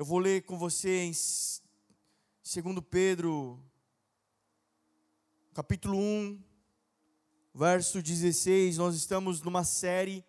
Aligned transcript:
Eu 0.00 0.06
vou 0.06 0.18
ler 0.18 0.44
com 0.44 0.56
você 0.56 1.02
em 1.02 1.10
2 1.12 2.80
Pedro, 2.88 3.62
capítulo 5.52 5.98
1, 5.98 6.42
verso 7.54 8.00
16. 8.00 8.78
Nós 8.78 8.94
estamos 8.94 9.42
numa 9.42 9.62
série, 9.62 10.24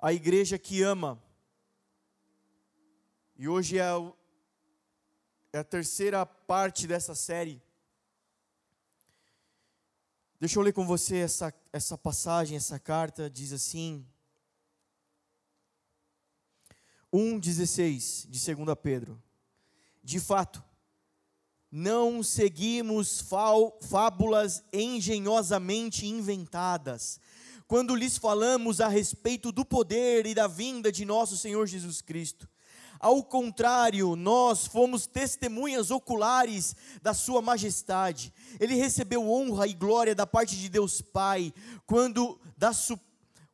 A 0.00 0.12
Igreja 0.12 0.58
que 0.58 0.82
Ama. 0.82 1.22
E 3.36 3.46
hoje 3.48 3.78
é 3.78 3.82
a, 3.82 4.12
é 5.52 5.58
a 5.60 5.64
terceira 5.64 6.26
parte 6.26 6.84
dessa 6.88 7.14
série. 7.14 7.62
Deixa 10.40 10.58
eu 10.58 10.64
ler 10.64 10.72
com 10.72 10.84
você 10.84 11.18
essa, 11.18 11.54
essa 11.72 11.96
passagem, 11.96 12.56
essa 12.56 12.80
carta, 12.80 13.30
diz 13.30 13.52
assim. 13.52 14.04
1,16 17.12 18.28
de 18.28 18.54
2 18.54 18.78
Pedro. 18.82 19.22
De 20.02 20.20
fato, 20.20 20.62
não 21.70 22.22
seguimos 22.22 23.22
fábulas 23.82 24.64
engenhosamente 24.72 26.06
inventadas, 26.06 27.20
quando 27.66 27.94
lhes 27.94 28.16
falamos 28.16 28.80
a 28.80 28.88
respeito 28.88 29.52
do 29.52 29.64
poder 29.64 30.24
e 30.26 30.34
da 30.34 30.46
vinda 30.46 30.90
de 30.90 31.04
nosso 31.04 31.36
Senhor 31.36 31.66
Jesus 31.66 32.00
Cristo. 32.00 32.48
Ao 32.98 33.22
contrário, 33.22 34.16
nós 34.16 34.66
fomos 34.66 35.06
testemunhas 35.06 35.90
oculares 35.90 36.74
da 37.00 37.14
Sua 37.14 37.40
majestade. 37.40 38.32
Ele 38.58 38.74
recebeu 38.74 39.30
honra 39.30 39.68
e 39.68 39.74
glória 39.74 40.14
da 40.14 40.26
parte 40.26 40.56
de 40.56 40.68
Deus 40.68 41.00
Pai, 41.00 41.52
quando, 41.86 42.40
da, 42.56 42.72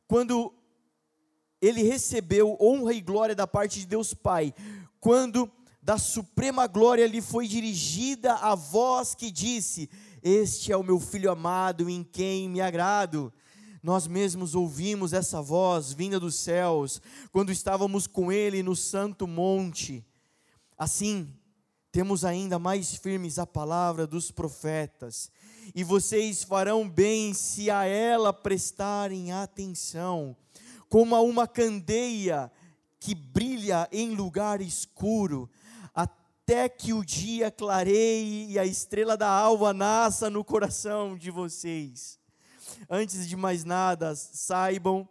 quando 0.07 0.51
ele 1.67 1.81
recebeu 1.81 2.55
honra 2.61 2.93
e 2.93 3.01
glória 3.01 3.35
da 3.35 3.47
parte 3.47 3.79
de 3.79 3.87
Deus 3.87 4.13
Pai, 4.13 4.53
quando 4.99 5.51
da 5.81 5.97
suprema 5.97 6.67
glória 6.67 7.07
lhe 7.07 7.21
foi 7.21 7.47
dirigida 7.47 8.33
a 8.35 8.53
voz 8.53 9.15
que 9.15 9.31
disse: 9.31 9.89
Este 10.21 10.71
é 10.71 10.77
o 10.77 10.83
meu 10.83 10.99
filho 10.99 11.31
amado 11.31 11.89
em 11.89 12.03
quem 12.03 12.47
me 12.49 12.61
agrado. 12.61 13.33
Nós 13.81 14.07
mesmos 14.07 14.55
ouvimos 14.55 15.13
essa 15.13 15.41
voz 15.41 15.91
vinda 15.91 16.19
dos 16.19 16.35
céus, 16.35 17.01
quando 17.31 17.51
estávamos 17.51 18.07
com 18.07 18.31
ele 18.31 18.63
no 18.63 18.75
santo 18.75 19.27
monte. 19.27 20.03
Assim, 20.77 21.31
temos 21.91 22.25
ainda 22.25 22.59
mais 22.59 22.95
firmes 22.95 23.39
a 23.39 23.45
palavra 23.45 24.05
dos 24.05 24.31
profetas, 24.31 25.31
e 25.73 25.83
vocês 25.83 26.43
farão 26.43 26.87
bem 26.89 27.33
se 27.33 27.69
a 27.69 27.85
ela 27.85 28.33
prestarem 28.33 29.31
atenção 29.31 30.35
como 30.89 31.15
a 31.15 31.21
uma 31.21 31.47
candeia 31.47 32.51
que 32.99 33.13
brilha 33.13 33.87
em 33.91 34.15
lugar 34.15 34.61
escuro, 34.61 35.49
até 35.93 36.67
que 36.67 36.93
o 36.93 37.03
dia 37.03 37.51
clareie 37.51 38.51
e 38.51 38.59
a 38.59 38.65
estrela 38.65 39.15
da 39.15 39.29
alva 39.29 39.73
nasça 39.73 40.29
no 40.29 40.43
coração 40.43 41.17
de 41.17 41.29
vocês. 41.29 42.19
Antes 42.89 43.27
de 43.27 43.35
mais 43.35 43.63
nada, 43.63 44.15
saibam 44.15 45.07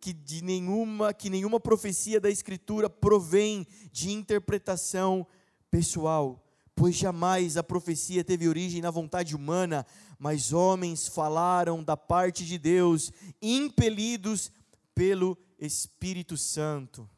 que 0.00 0.12
de 0.12 0.42
nenhuma 0.42 1.12
que 1.12 1.28
nenhuma 1.28 1.58
profecia 1.58 2.20
da 2.20 2.30
escritura 2.30 2.88
provém 2.88 3.66
de 3.92 4.12
interpretação 4.12 5.26
pessoal, 5.70 6.44
pois 6.74 6.94
jamais 6.94 7.56
a 7.56 7.62
profecia 7.62 8.22
teve 8.22 8.48
origem 8.48 8.80
na 8.80 8.90
vontade 8.90 9.34
humana, 9.34 9.84
mas 10.18 10.52
homens 10.52 11.08
falaram 11.08 11.82
da 11.82 11.96
parte 11.96 12.44
de 12.44 12.58
Deus, 12.58 13.12
impelidos 13.42 14.50
pelo 14.98 15.38
Espírito 15.56 16.36
Santo. 16.36 17.08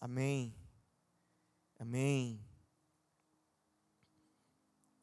Amém. 0.00 0.52
Amém. 1.78 2.44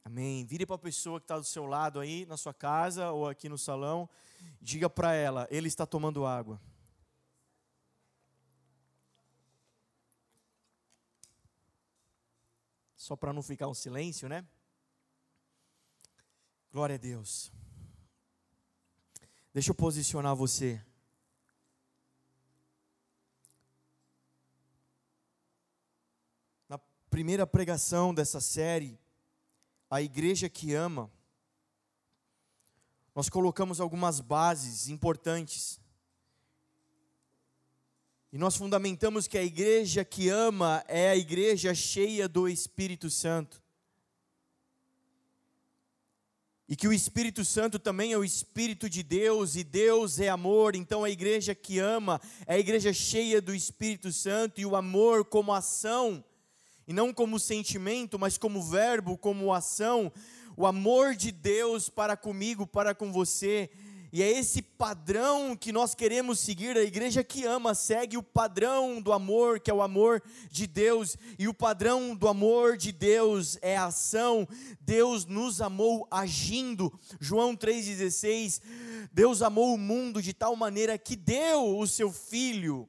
Amém. 0.04 0.46
Vire 0.46 0.66
para 0.66 0.76
a 0.76 0.80
pessoa 0.80 1.22
que 1.22 1.24
está 1.24 1.38
do 1.38 1.46
seu 1.46 1.66
lado 1.66 2.02
aí, 2.02 2.26
na 2.26 2.36
sua 2.36 2.54
casa 2.54 3.10
ou 3.12 3.26
aqui 3.26 3.48
no 3.48 3.58
salão. 3.58 4.10
Diga 4.60 4.90
para 4.90 5.14
ela: 5.14 5.48
Ele 5.50 5.70
está 5.70 5.86
tomando 5.86 6.26
água. 6.26 6.62
Só 12.98 13.16
para 13.16 13.32
não 13.32 13.42
ficar 13.42 13.70
um 13.70 13.74
silêncio, 13.74 14.28
né? 14.28 14.46
Glória 16.70 16.96
a 16.96 16.98
Deus. 17.00 17.50
Deixa 19.54 19.72
eu 19.72 19.76
posicionar 19.76 20.36
você. 20.36 20.86
Primeira 27.14 27.46
pregação 27.46 28.12
dessa 28.12 28.42
série, 28.42 29.00
A 29.88 30.02
Igreja 30.02 30.50
que 30.50 30.74
Ama, 30.74 31.12
nós 33.14 33.30
colocamos 33.30 33.80
algumas 33.80 34.20
bases 34.20 34.90
importantes. 34.90 35.80
E 38.32 38.38
nós 38.40 38.56
fundamentamos 38.56 39.28
que 39.28 39.38
a 39.38 39.44
igreja 39.44 40.04
que 40.04 40.28
ama 40.28 40.84
é 40.88 41.12
a 41.12 41.16
igreja 41.16 41.76
cheia 41.76 42.28
do 42.28 42.50
Espírito 42.50 43.12
Santo. 43.12 43.62
E 46.68 46.76
que 46.76 46.88
o 46.88 46.94
Espírito 46.94 47.46
Santo 47.46 47.78
também 47.78 48.12
é 48.12 48.18
o 48.18 48.24
Espírito 48.24 48.90
de 48.90 49.04
Deus, 49.04 49.56
e 49.56 49.64
Deus 49.64 50.20
é 50.20 50.30
amor, 50.30 50.76
então 50.76 51.04
a 51.04 51.12
igreja 51.12 51.54
que 51.54 51.78
ama 51.78 52.20
é 52.48 52.56
a 52.56 52.60
igreja 52.60 52.92
cheia 52.92 53.40
do 53.40 53.54
Espírito 53.54 54.12
Santo, 54.12 54.60
e 54.60 54.66
o 54.66 54.76
amor 54.76 55.24
como 55.26 55.54
ação 55.54 56.26
e 56.88 56.94
não 56.94 57.14
como 57.14 57.40
sentimento, 57.40 58.20
mas 58.20 58.38
como 58.38 58.62
verbo, 58.62 59.18
como 59.18 59.54
ação, 59.54 60.12
o 60.56 60.66
amor 60.66 61.16
de 61.16 61.32
Deus 61.32 61.90
para 61.90 62.16
comigo, 62.16 62.68
para 62.68 62.94
com 62.94 63.12
você. 63.12 63.70
E 64.16 64.22
é 64.22 64.32
esse 64.32 64.62
padrão 64.62 65.56
que 65.56 65.72
nós 65.72 65.96
queremos 65.96 66.40
seguir. 66.40 66.78
A 66.78 66.84
igreja 66.84 67.24
que 67.24 67.46
ama 67.46 67.74
segue 67.74 68.16
o 68.16 68.22
padrão 68.22 69.02
do 69.02 69.12
amor, 69.12 69.60
que 69.60 69.72
é 69.72 69.74
o 69.74 69.82
amor 69.82 70.22
de 70.52 70.68
Deus. 70.68 71.18
E 71.40 71.48
o 71.48 71.54
padrão 71.54 72.16
do 72.16 72.28
amor 72.28 72.78
de 72.78 72.92
Deus 72.92 73.58
é 73.60 73.76
a 73.76 73.86
ação. 73.86 74.48
Deus 74.80 75.26
nos 75.26 75.62
amou 75.62 76.08
agindo. 76.12 76.94
João 77.20 77.56
3,16. 77.56 78.62
Deus 79.12 79.42
amou 79.42 79.74
o 79.74 79.80
mundo 79.80 80.22
de 80.22 80.32
tal 80.32 80.56
maneira 80.56 80.96
que 80.96 81.16
deu 81.16 81.80
o 81.80 81.88
seu 81.88 82.12
filho. 82.12 82.88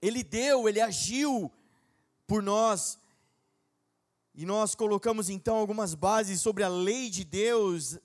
Ele 0.00 0.22
deu, 0.22 0.68
ele 0.68 0.80
agiu 0.80 1.50
por 2.26 2.42
nós. 2.42 2.98
E 4.34 4.44
nós 4.44 4.74
colocamos 4.74 5.28
então 5.30 5.56
algumas 5.56 5.94
bases 5.94 6.40
sobre 6.40 6.64
a 6.64 6.68
lei 6.68 7.08
de 7.08 7.24
Deus, 7.24 7.98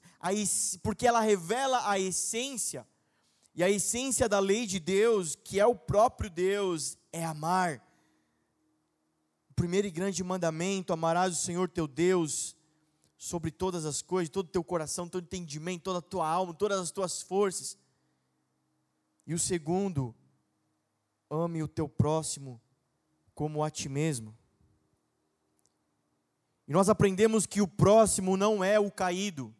porque 0.83 1.07
ela 1.07 1.21
revela 1.21 1.89
a 1.89 1.99
essência. 1.99 2.87
E 3.55 3.63
a 3.63 3.69
essência 3.69 4.29
da 4.29 4.39
lei 4.39 4.67
de 4.67 4.79
Deus, 4.79 5.35
que 5.35 5.59
é 5.59 5.65
o 5.65 5.75
próprio 5.75 6.29
Deus, 6.29 6.97
é 7.11 7.25
amar. 7.25 7.83
O 9.49 9.53
primeiro 9.53 9.87
e 9.87 9.91
grande 9.91 10.23
mandamento: 10.23 10.93
amarás 10.93 11.33
o 11.33 11.41
Senhor 11.41 11.67
teu 11.67 11.87
Deus 11.87 12.55
sobre 13.17 13.51
todas 13.51 13.85
as 13.85 14.01
coisas, 14.01 14.29
todo 14.29 14.45
o 14.45 14.51
teu 14.51 14.63
coração, 14.63 15.09
todo 15.09 15.23
o 15.23 15.25
entendimento, 15.25 15.83
toda 15.83 15.99
a 15.99 16.01
tua 16.01 16.27
alma, 16.29 16.53
todas 16.53 16.79
as 16.79 16.91
tuas 16.91 17.21
forças. 17.21 17.77
E 19.25 19.33
o 19.33 19.39
segundo, 19.39 20.15
ame 21.29 21.61
o 21.61 21.67
teu 21.67 21.89
próximo 21.89 22.61
como 23.39 23.63
a 23.63 23.69
ti 23.69 23.87
mesmo. 23.87 24.37
E 26.67 26.73
nós 26.73 26.89
aprendemos 26.89 27.45
que 27.45 27.61
o 27.61 27.67
próximo 27.69 28.35
não 28.35 28.61
é 28.61 28.77
o 28.77 28.91
caído. 28.91 29.55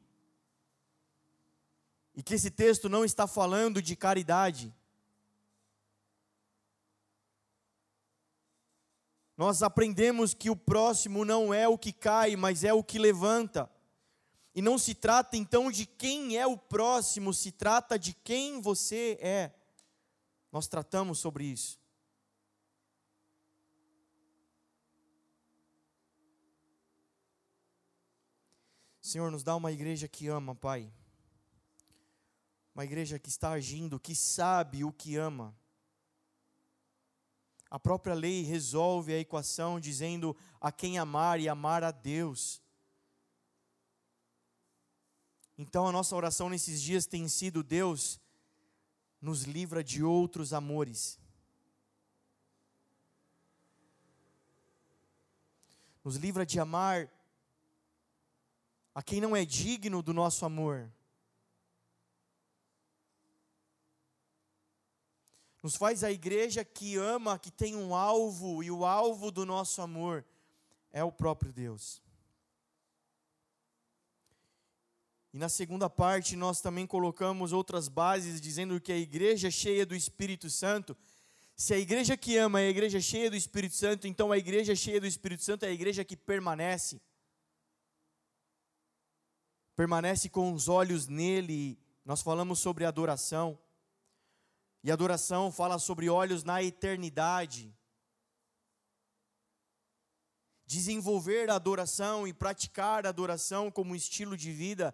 E 2.13 2.21
que 2.21 2.33
esse 2.33 2.51
texto 2.51 2.89
não 2.89 3.05
está 3.05 3.25
falando 3.25 3.81
de 3.81 3.95
caridade. 3.95 4.75
Nós 9.37 9.63
aprendemos 9.63 10.33
que 10.33 10.49
o 10.49 10.57
próximo 10.57 11.23
não 11.23 11.53
é 11.53 11.65
o 11.65 11.77
que 11.77 11.93
cai, 11.93 12.35
mas 12.35 12.65
é 12.65 12.73
o 12.73 12.83
que 12.83 12.99
levanta. 12.99 13.71
E 14.53 14.61
não 14.61 14.77
se 14.77 14.93
trata 14.93 15.37
então 15.37 15.71
de 15.71 15.85
quem 15.85 16.35
é 16.35 16.45
o 16.45 16.57
próximo, 16.57 17.33
se 17.33 17.53
trata 17.53 17.97
de 17.97 18.11
quem 18.11 18.59
você 18.59 19.17
é. 19.21 19.53
Nós 20.51 20.67
tratamos 20.67 21.19
sobre 21.19 21.45
isso. 21.45 21.79
Senhor, 29.09 29.31
nos 29.31 29.41
dá 29.41 29.55
uma 29.55 29.71
igreja 29.71 30.07
que 30.07 30.27
ama, 30.27 30.53
Pai. 30.53 30.93
Uma 32.75 32.83
igreja 32.83 33.17
que 33.17 33.27
está 33.27 33.49
agindo, 33.49 33.99
que 33.99 34.13
sabe 34.13 34.83
o 34.83 34.91
que 34.91 35.15
ama. 35.15 35.57
A 37.71 37.79
própria 37.79 38.13
lei 38.13 38.43
resolve 38.43 39.11
a 39.11 39.17
equação 39.17 39.79
dizendo 39.79 40.37
a 40.61 40.71
quem 40.71 40.99
amar 40.99 41.39
e 41.39 41.49
amar 41.49 41.83
a 41.83 41.89
Deus. 41.89 42.61
Então 45.57 45.87
a 45.87 45.91
nossa 45.91 46.15
oração 46.15 46.47
nesses 46.47 46.79
dias 46.79 47.07
tem 47.07 47.27
sido: 47.27 47.63
Deus, 47.63 48.21
nos 49.19 49.41
livra 49.41 49.83
de 49.83 50.03
outros 50.03 50.53
amores. 50.53 51.19
nos 56.01 56.15
livra 56.15 56.43
de 56.43 56.59
amar 56.59 57.07
a 58.93 59.03
quem 59.03 59.21
não 59.21 59.35
é 59.35 59.45
digno 59.45 60.01
do 60.01 60.13
nosso 60.13 60.45
amor. 60.45 60.91
Nos 65.61 65.75
faz 65.75 66.03
a 66.03 66.11
igreja 66.11 66.63
que 66.63 66.95
ama, 66.95 67.37
que 67.37 67.51
tem 67.51 67.75
um 67.75 67.93
alvo, 67.93 68.63
e 68.63 68.71
o 68.71 68.85
alvo 68.85 69.29
do 69.29 69.45
nosso 69.45 69.81
amor 69.81 70.25
é 70.91 71.03
o 71.03 71.11
próprio 71.11 71.51
Deus. 71.51 72.01
E 75.33 75.37
na 75.37 75.49
segunda 75.49 75.89
parte, 75.89 76.35
nós 76.35 76.59
também 76.59 76.87
colocamos 76.87 77.53
outras 77.53 77.87
bases, 77.87 78.41
dizendo 78.41 78.79
que 78.81 78.91
a 78.91 78.97
igreja 78.97 79.51
cheia 79.51 79.85
do 79.85 79.95
Espírito 79.95 80.49
Santo, 80.49 80.97
se 81.55 81.73
a 81.73 81.77
igreja 81.77 82.15
que 82.15 82.37
ama 82.37 82.61
é 82.61 82.67
a 82.67 82.69
igreja 82.69 83.01
cheia 83.01 83.29
do 83.29 83.35
Espírito 83.35 83.75
Santo, 83.75 84.07
então 84.07 84.31
a 84.31 84.37
igreja 84.37 84.73
cheia 84.75 84.99
do 84.99 85.05
Espírito 85.05 85.43
Santo 85.43 85.65
é 85.65 85.67
a 85.67 85.73
igreja 85.73 86.05
que 86.05 86.15
permanece. 86.15 87.01
Permanece 89.79 90.27
com 90.27 90.51
os 90.51 90.67
olhos 90.67 91.07
nele. 91.07 91.79
Nós 92.03 92.21
falamos 92.21 92.59
sobre 92.59 92.83
adoração. 92.83 93.57
E 94.83 94.91
adoração 94.91 95.53
fala 95.53 95.79
sobre 95.79 96.09
olhos 96.09 96.43
na 96.43 96.61
eternidade. 96.61 97.73
Desenvolver 100.65 101.49
a 101.49 101.55
adoração 101.55 102.27
e 102.27 102.33
praticar 102.33 103.05
a 103.05 103.09
adoração 103.09 103.71
como 103.71 103.95
estilo 103.95 104.35
de 104.35 104.51
vida 104.51 104.93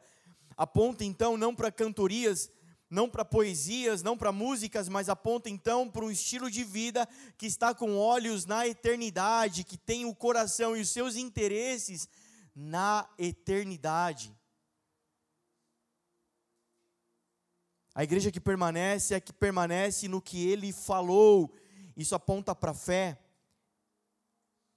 aponta 0.55 1.03
então 1.03 1.35
não 1.35 1.55
para 1.55 1.71
cantorias, 1.71 2.51
não 2.87 3.09
para 3.09 3.25
poesias, 3.25 4.03
não 4.03 4.15
para 4.15 4.31
músicas, 4.31 4.87
mas 4.87 5.09
aponta 5.09 5.49
então 5.49 5.89
para 5.89 6.05
um 6.05 6.11
estilo 6.11 6.47
de 6.47 6.63
vida 6.63 7.09
que 7.39 7.47
está 7.47 7.73
com 7.73 7.97
olhos 7.97 8.45
na 8.45 8.67
eternidade, 8.67 9.63
que 9.63 9.79
tem 9.79 10.05
o 10.05 10.13
coração 10.13 10.77
e 10.77 10.81
os 10.81 10.89
seus 10.89 11.15
interesses 11.15 12.07
na 12.53 13.09
eternidade. 13.17 14.31
A 17.95 18.03
igreja 18.03 18.29
que 18.29 18.41
permanece 18.41 19.13
é 19.13 19.17
a 19.17 19.21
que 19.21 19.31
permanece 19.31 20.09
no 20.09 20.21
que 20.21 20.49
ele 20.49 20.73
falou. 20.73 21.55
Isso 21.95 22.13
aponta 22.13 22.53
para 22.53 22.71
a 22.71 22.75
fé. 22.75 23.17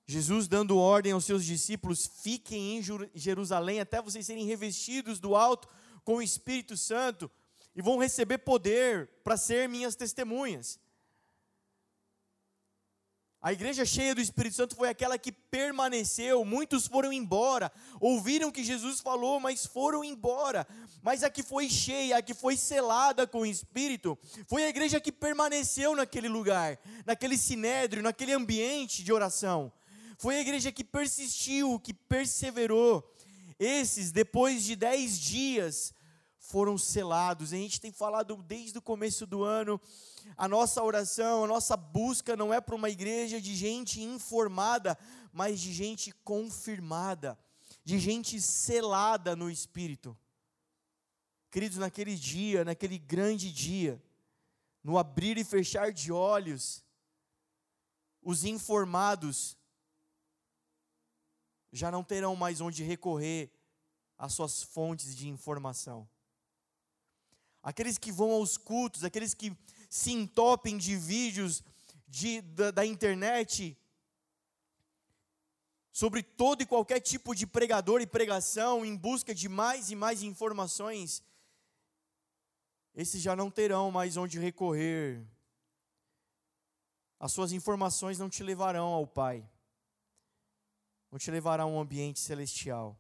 Jesus 0.06 0.46
dando 0.46 0.78
ordem 0.78 1.10
aos 1.10 1.24
seus 1.24 1.44
discípulos: 1.44 2.06
fiquem 2.06 2.78
em 2.78 2.82
Jerusalém 3.12 3.80
até 3.80 4.00
vocês 4.00 4.24
serem 4.24 4.46
revestidos 4.46 5.18
do 5.18 5.34
alto 5.34 5.68
com 6.04 6.14
o 6.14 6.22
Espírito 6.22 6.76
Santo 6.76 7.28
e 7.74 7.82
vão 7.82 7.98
receber 7.98 8.38
poder 8.38 9.08
para 9.24 9.36
ser 9.36 9.68
minhas 9.68 9.96
testemunhas. 9.96 10.78
A 13.40 13.52
igreja 13.52 13.86
cheia 13.86 14.16
do 14.16 14.20
Espírito 14.20 14.56
Santo 14.56 14.74
foi 14.74 14.88
aquela 14.88 15.16
que 15.16 15.30
permaneceu, 15.30 16.44
muitos 16.44 16.88
foram 16.88 17.12
embora, 17.12 17.70
ouviram 18.00 18.48
o 18.48 18.52
que 18.52 18.64
Jesus 18.64 18.98
falou, 18.98 19.38
mas 19.38 19.64
foram 19.64 20.02
embora. 20.02 20.66
Mas 21.02 21.22
a 21.22 21.30
que 21.30 21.44
foi 21.44 21.70
cheia, 21.70 22.16
a 22.16 22.22
que 22.22 22.34
foi 22.34 22.56
selada 22.56 23.28
com 23.28 23.40
o 23.40 23.46
Espírito, 23.46 24.18
foi 24.48 24.64
a 24.64 24.68
igreja 24.68 25.00
que 25.00 25.12
permaneceu 25.12 25.94
naquele 25.94 26.28
lugar, 26.28 26.80
naquele 27.06 27.38
sinédrio, 27.38 28.02
naquele 28.02 28.32
ambiente 28.32 29.04
de 29.04 29.12
oração. 29.12 29.72
Foi 30.18 30.34
a 30.34 30.40
igreja 30.40 30.72
que 30.72 30.82
persistiu, 30.82 31.78
que 31.78 31.94
perseverou. 31.94 33.08
Esses, 33.56 34.10
depois 34.10 34.64
de 34.64 34.74
dez 34.74 35.16
dias, 35.16 35.94
foram 36.40 36.76
selados. 36.76 37.52
A 37.52 37.56
gente 37.56 37.80
tem 37.80 37.92
falado 37.92 38.36
desde 38.48 38.78
o 38.78 38.82
começo 38.82 39.26
do 39.26 39.44
ano 39.44 39.80
a 40.36 40.48
nossa 40.48 40.82
oração, 40.82 41.44
a 41.44 41.46
nossa 41.46 41.76
busca 41.76 42.36
não 42.36 42.52
é 42.52 42.60
para 42.60 42.74
uma 42.74 42.90
igreja 42.90 43.40
de 43.40 43.54
gente 43.54 44.02
informada, 44.02 44.98
mas 45.32 45.60
de 45.60 45.72
gente 45.72 46.12
confirmada, 46.24 47.38
de 47.84 47.98
gente 47.98 48.40
selada 48.40 49.34
no 49.34 49.50
Espírito. 49.50 50.16
Queridos, 51.50 51.78
naquele 51.78 52.14
dia, 52.14 52.64
naquele 52.64 52.98
grande 52.98 53.50
dia, 53.50 54.02
no 54.84 54.98
abrir 54.98 55.38
e 55.38 55.44
fechar 55.44 55.92
de 55.92 56.12
olhos, 56.12 56.84
os 58.22 58.44
informados 58.44 59.56
já 61.72 61.90
não 61.90 62.04
terão 62.04 62.34
mais 62.36 62.60
onde 62.60 62.82
recorrer 62.82 63.50
às 64.18 64.34
suas 64.34 64.62
fontes 64.62 65.14
de 65.14 65.28
informação. 65.28 66.08
Aqueles 67.62 67.98
que 67.98 68.12
vão 68.12 68.30
aos 68.30 68.56
cultos, 68.56 69.04
aqueles 69.04 69.34
que 69.34 69.56
se 69.88 70.12
entopem 70.12 70.76
de 70.76 70.96
vídeos 70.96 71.62
de, 72.06 72.40
da, 72.40 72.70
da 72.70 72.86
internet 72.86 73.76
sobre 75.98 76.22
todo 76.22 76.62
e 76.62 76.66
qualquer 76.66 77.00
tipo 77.00 77.34
de 77.34 77.44
pregador 77.44 78.00
e 78.00 78.06
pregação 78.06 78.84
em 78.84 78.96
busca 78.96 79.34
de 79.34 79.48
mais 79.48 79.90
e 79.90 79.96
mais 79.96 80.22
informações, 80.22 81.24
esses 82.94 83.20
já 83.20 83.34
não 83.34 83.50
terão 83.50 83.90
mais 83.90 84.16
onde 84.16 84.38
recorrer. 84.38 85.26
As 87.18 87.32
suas 87.32 87.50
informações 87.50 88.16
não 88.16 88.30
te 88.30 88.44
levarão 88.44 88.86
ao 88.90 89.08
Pai, 89.08 89.44
não 91.10 91.18
te 91.18 91.32
levarão 91.32 91.70
a 91.70 91.72
um 91.72 91.80
ambiente 91.80 92.20
celestial. 92.20 92.96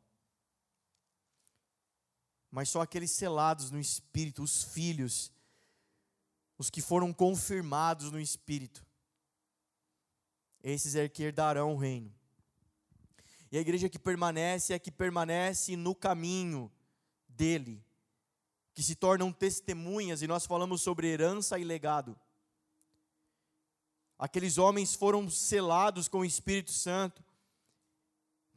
Mas 2.50 2.68
só 2.68 2.80
aqueles 2.80 3.12
selados 3.12 3.70
no 3.70 3.78
Espírito, 3.78 4.42
os 4.42 4.64
filhos, 4.64 5.30
os 6.58 6.68
que 6.68 6.82
foram 6.82 7.12
confirmados 7.12 8.10
no 8.10 8.20
Espírito. 8.20 8.84
Esses 10.60 10.96
é 10.96 11.08
que 11.08 11.22
herdarão 11.22 11.74
o 11.74 11.78
reino. 11.78 12.12
E 13.50 13.56
a 13.56 13.60
igreja 13.60 13.88
que 13.88 13.98
permanece 13.98 14.74
é 14.74 14.78
que 14.78 14.90
permanece 14.90 15.76
no 15.76 15.94
caminho 15.94 16.70
dele, 17.28 17.82
que 18.74 18.82
se 18.82 18.96
tornam 18.96 19.32
testemunhas, 19.32 20.20
e 20.20 20.26
nós 20.26 20.44
falamos 20.44 20.82
sobre 20.82 21.06
herança 21.06 21.58
e 21.58 21.64
legado. 21.64 22.18
Aqueles 24.18 24.58
homens 24.58 24.94
foram 24.94 25.30
selados 25.30 26.08
com 26.08 26.18
o 26.18 26.24
Espírito 26.24 26.72
Santo, 26.72 27.24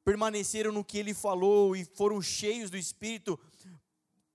permaneceram 0.03 0.71
no 0.71 0.83
que 0.83 0.97
ele 0.97 1.13
falou 1.13 1.75
e 1.75 1.85
foram 1.85 2.19
cheios 2.19 2.71
do 2.71 2.77
Espírito 2.77 3.39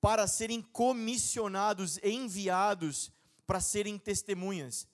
para 0.00 0.28
serem 0.28 0.62
comissionados, 0.62 1.98
enviados 1.98 3.10
para 3.46 3.60
serem 3.60 3.98
testemunhas. 3.98 4.88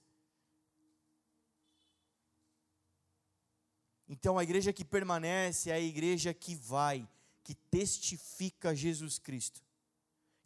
Então 4.08 4.38
a 4.38 4.42
igreja 4.42 4.72
que 4.72 4.84
permanece 4.84 5.70
é 5.70 5.74
a 5.74 5.80
igreja 5.80 6.34
que 6.34 6.54
vai, 6.54 7.08
que 7.42 7.54
testifica 7.54 8.74
Jesus 8.74 9.18
Cristo, 9.18 9.62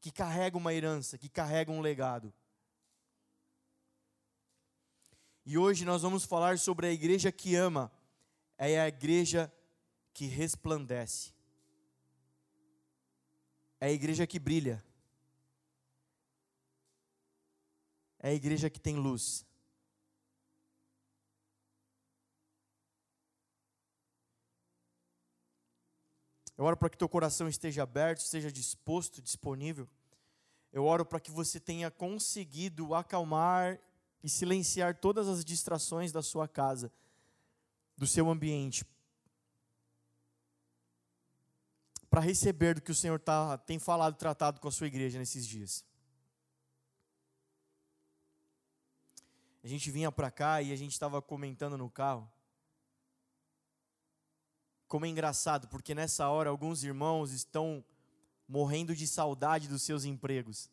que 0.01 0.13
carrega 0.13 0.57
uma 0.57 0.73
herança, 0.73 1.19
que 1.19 1.29
carrega 1.29 1.73
um 1.73 1.81
legado. 1.81 2.33
E 5.45 5.59
hoje 5.59 5.85
nós 5.85 6.03
vamos 6.03 6.25
falar 6.25 6.59
sobre 6.59 6.87
a 6.87 6.93
igreja 6.93 7.33
que 7.33 7.57
ama, 7.57 7.91
é 8.57 8.81
a 8.81 8.89
igreja 8.89 9.53
que 10.13 10.27
resplandece, 10.27 11.35
é 13.81 13.87
a 13.87 13.93
igreja 13.93 14.27
que 14.27 14.39
brilha, 14.39 14.85
é 18.27 18.31
a 18.31 18.35
igreja 18.35 18.69
que 18.69 18.81
tem 18.81 18.97
luz. 18.97 19.47
Eu 26.59 26.65
oro 26.65 26.77
para 26.77 26.91
que 26.91 26.99
teu 26.99 27.09
coração 27.09 27.49
esteja 27.49 27.85
aberto, 27.85 28.19
esteja 28.19 28.51
disposto, 28.51 29.23
disponível. 29.23 29.89
Eu 30.73 30.85
oro 30.85 31.07
para 31.07 31.21
que 31.21 31.31
você 31.31 31.61
tenha 31.61 31.89
conseguido 31.89 32.97
acalmar 32.97 33.79
e 34.25 34.29
silenciar 34.29 34.99
todas 34.99 35.29
as 35.29 35.45
distrações 35.45 36.11
da 36.11 36.21
sua 36.21 36.49
casa, 36.49 36.91
do 37.97 38.09
seu 38.09 38.29
ambiente, 38.29 38.85
para 42.11 42.21
receber 42.21 42.75
do 42.75 42.83
que 42.83 42.91
o 42.91 42.95
Senhor 42.95 43.21
tá, 43.21 43.57
tem 43.57 43.79
falado, 43.79 44.17
tratado 44.17 44.61
com 44.61 44.67
a 44.67 44.73
sua 44.73 44.89
igreja 44.89 45.17
nesses 45.17 45.47
dias. 45.47 45.85
A 49.67 49.69
gente 49.69 49.91
vinha 49.91 50.13
para 50.13 50.31
cá 50.31 50.63
e 50.63 50.71
a 50.71 50.77
gente 50.77 50.93
estava 50.93 51.21
comentando 51.21 51.77
no 51.77 51.91
carro. 51.91 52.31
Como 54.87 55.05
é 55.05 55.09
engraçado, 55.09 55.67
porque 55.67 55.93
nessa 55.93 56.29
hora 56.29 56.51
alguns 56.51 56.85
irmãos 56.85 57.33
estão 57.33 57.85
morrendo 58.47 58.95
de 58.95 59.09
saudade 59.09 59.67
dos 59.67 59.83
seus 59.83 60.05
empregos. 60.05 60.71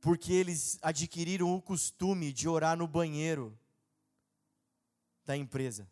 Porque 0.00 0.32
eles 0.32 0.78
adquiriram 0.82 1.52
o 1.52 1.60
costume 1.60 2.32
de 2.32 2.48
orar 2.48 2.76
no 2.76 2.86
banheiro 2.86 3.58
da 5.26 5.36
empresa. 5.36 5.90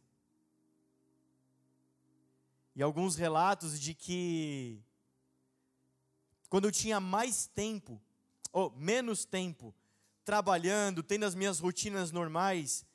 E 2.77 2.81
alguns 2.81 3.17
relatos 3.17 3.81
de 3.81 3.93
que 3.93 4.81
quando 6.49 6.67
eu 6.67 6.71
tinha 6.71 7.01
mais 7.01 7.49
tempo, 7.49 8.01
ou 8.57 8.71
menos 8.71 9.25
tempo 9.25 9.75
trabalhando, 10.25 11.03
tendo 11.03 11.25
as 11.25 11.35
minhas 11.35 11.59
rotinas 11.59 12.11
normais, 12.11 12.87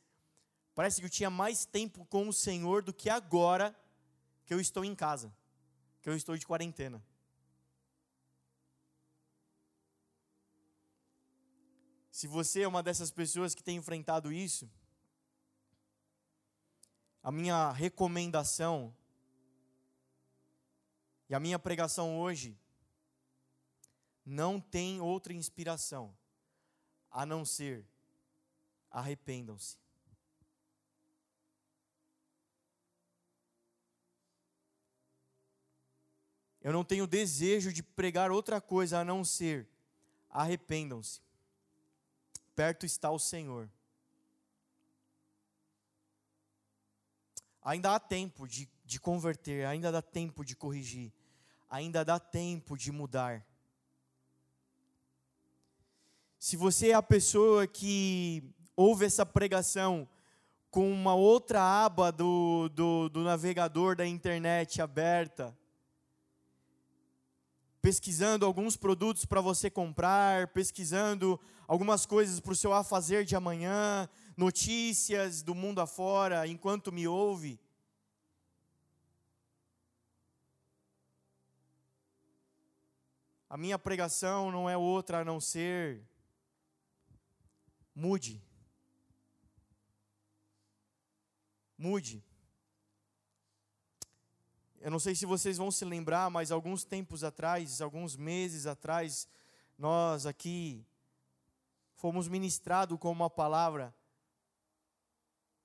Parece 0.74 1.01
que 1.01 1.06
eu 1.06 1.10
tinha 1.10 1.30
mais 1.30 1.65
tempo 1.65 2.06
com 2.06 2.27
o 2.27 2.34
Senhor 2.34 2.82
do 2.82 2.94
que 2.94 3.10
agora 3.10 3.75
que 4.46 4.53
eu 4.53 4.60
estou 4.60 4.86
em 4.86 4.96
casa, 4.96 5.34
que 6.01 6.10
eu 6.10 6.15
estou 6.15 6.38
de 6.38 6.48
quarentena. 6.48 7.03
Se 12.10 12.27
você 12.27 12.62
é 12.62 12.68
uma 12.68 12.84
dessas 12.84 13.12
pessoas 13.12 13.53
que 13.53 13.63
tem 13.63 13.77
enfrentado 13.77 14.32
isso, 14.32 14.70
a 17.22 17.32
minha 17.32 17.72
recomendação 17.72 18.96
e 21.30 21.36
a 21.36 21.39
minha 21.39 21.60
pregação 21.60 22.20
hoje 22.20 22.58
não 24.25 24.60
tem 24.60 25.01
outra 25.01 25.34
inspiração 25.34 26.16
a 27.10 27.25
não 27.25 27.44
ser 27.44 27.86
arrependam-se. 28.90 29.78
Eu 36.62 36.72
não 36.72 36.84
tenho 36.84 37.08
desejo 37.08 37.74
de 37.74 37.82
pregar 37.82 38.30
outra 38.30 38.62
coisa 38.62 39.00
a 39.00 39.06
não 39.06 39.24
ser 39.24 39.68
arrependam-se. 40.30 41.20
Perto 42.56 42.86
está 42.86 43.10
o 43.10 43.18
Senhor. 43.18 43.70
Ainda 47.63 47.96
há 47.96 48.00
tempo 48.00 48.48
de, 48.48 48.70
de 48.86 49.00
converter, 49.00 49.66
ainda 49.66 49.92
dá 49.92 50.01
tempo 50.01 50.44
de 50.44 50.56
corrigir, 50.56 51.12
ainda 51.70 52.04
dá 52.06 52.20
tempo 52.20 52.78
de 52.78 52.92
mudar. 52.92 53.46
Se 56.43 56.57
você 56.57 56.89
é 56.89 56.93
a 56.95 57.03
pessoa 57.03 57.67
que 57.67 58.43
ouve 58.75 59.05
essa 59.05 59.24
pregação 59.24 60.10
com 60.71 60.91
uma 60.91 61.13
outra 61.13 61.62
aba 61.62 62.12
do, 62.12 62.67
do, 62.69 63.10
do 63.10 63.21
navegador 63.21 63.95
da 63.95 64.07
internet 64.07 64.81
aberta, 64.81 65.55
pesquisando 67.79 68.43
alguns 68.43 68.75
produtos 68.75 69.24
para 69.24 69.39
você 69.39 69.69
comprar, 69.69 70.48
pesquisando 70.48 71.39
algumas 71.67 72.07
coisas 72.07 72.39
para 72.39 72.53
o 72.53 72.55
seu 72.55 72.74
afazer 72.74 73.24
de 73.24 73.36
amanhã, 73.36 74.10
notícias 74.36 75.43
do 75.43 75.53
mundo 75.53 75.79
afora, 75.79 76.48
enquanto 76.48 76.91
me 76.91 77.07
ouve. 77.07 77.60
A 83.48 83.55
minha 83.55 83.77
pregação 83.77 84.51
não 84.51 84.67
é 84.67 84.75
outra 84.75 85.19
a 85.19 85.24
não 85.24 85.39
ser 85.39 86.10
mude. 87.95 88.43
Mude. 91.77 92.24
Eu 94.79 94.89
não 94.89 95.00
sei 95.00 95.13
se 95.13 95.25
vocês 95.25 95.57
vão 95.57 95.69
se 95.69 95.86
lembrar, 95.86 96.29
mas 96.29 96.51
alguns 96.51 96.83
tempos 96.83 97.24
atrás, 97.24 97.81
alguns 97.81 98.15
meses 98.15 98.65
atrás, 98.65 99.27
nós 99.77 100.25
aqui 100.25 100.83
fomos 101.95 102.27
ministrados 102.27 102.98
com 102.98 103.12
uma 103.12 103.29
palavra. 103.29 103.93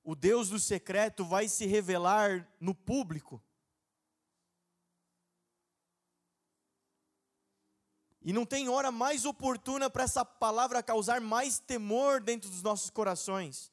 O 0.05 0.15
Deus 0.15 0.51
do 0.51 0.59
secreto 0.59 1.25
vai 1.25 1.49
se 1.49 1.67
revelar 1.67 2.47
no 2.61 2.75
público. 2.75 3.43
E 8.27 8.33
não 8.33 8.45
tem 8.45 8.69
hora 8.69 8.91
mais 8.91 9.25
oportuna 9.25 9.89
para 9.89 10.03
essa 10.03 10.25
palavra 10.25 10.83
causar 10.83 11.21
mais 11.21 11.61
temor 11.61 12.21
dentro 12.21 12.51
dos 12.51 12.61
nossos 12.61 12.91
corações. 12.91 13.71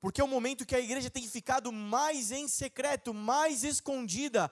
Porque 0.00 0.20
é 0.20 0.24
o 0.24 0.28
momento 0.28 0.64
que 0.64 0.76
a 0.76 0.80
igreja 0.80 1.10
tem 1.10 1.26
ficado 1.26 1.72
mais 1.72 2.30
em 2.30 2.46
secreto, 2.46 3.12
mais 3.12 3.64
escondida, 3.64 4.48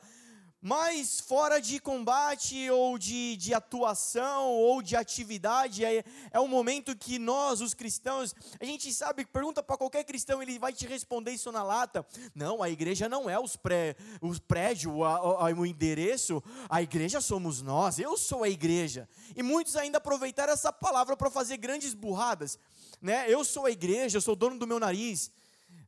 mais 0.61 1.21
fora 1.21 1.61
de 1.61 1.79
combate 1.79 2.71
ou 2.71 2.99
de, 2.99 3.37
de 3.37 3.55
atuação 3.55 4.51
ou 4.51 4.83
de 4.83 4.97
atividade. 4.97 5.85
É, 5.85 6.05
é 6.31 6.41
o 6.41 6.49
momento 6.49 6.97
que 6.97 7.19
nós, 7.19 7.61
os 7.61 7.75
cristãos, 7.75 8.35
a 8.61 8.65
gente 8.65 8.93
sabe, 8.93 9.25
pergunta 9.25 9.63
para 9.63 9.77
qualquer 9.77 10.05
cristão, 10.05 10.43
ele 10.43 10.59
vai 10.59 10.73
te 10.73 10.87
responder 10.87 11.33
isso 11.33 11.53
na 11.53 11.63
lata. 11.63 12.07
Não, 12.35 12.63
a 12.63 12.71
igreja 12.71 13.09
não 13.09 13.29
é 13.29 13.39
os, 13.39 13.57
pré, 13.57 13.97
os 14.21 14.39
prédios, 14.39 14.93
o 14.95 15.67
endereço, 15.67 16.43
a 16.69 16.83
igreja 16.83 17.21
somos 17.21 17.63
nós, 17.63 17.99
eu 17.99 18.17
sou 18.17 18.43
a 18.43 18.49
igreja. 18.49 19.09
E 19.37 19.43
muitos 19.43 19.77
ainda 19.77 19.99
aproveitaram 19.99 20.53
essa 20.53 20.73
palavra 20.73 21.17
para 21.17 21.31
fazer 21.31 21.57
grandes 21.59 21.95
burradas. 21.95 22.59
Né? 23.01 23.27
Eu 23.29 23.45
sou 23.45 23.67
a 23.67 23.71
igreja, 23.71 24.17
eu 24.17 24.23
sou 24.23 24.35
dono 24.35 24.59
do 24.59 24.67
meu 24.67 24.81
nariz. 24.81 25.31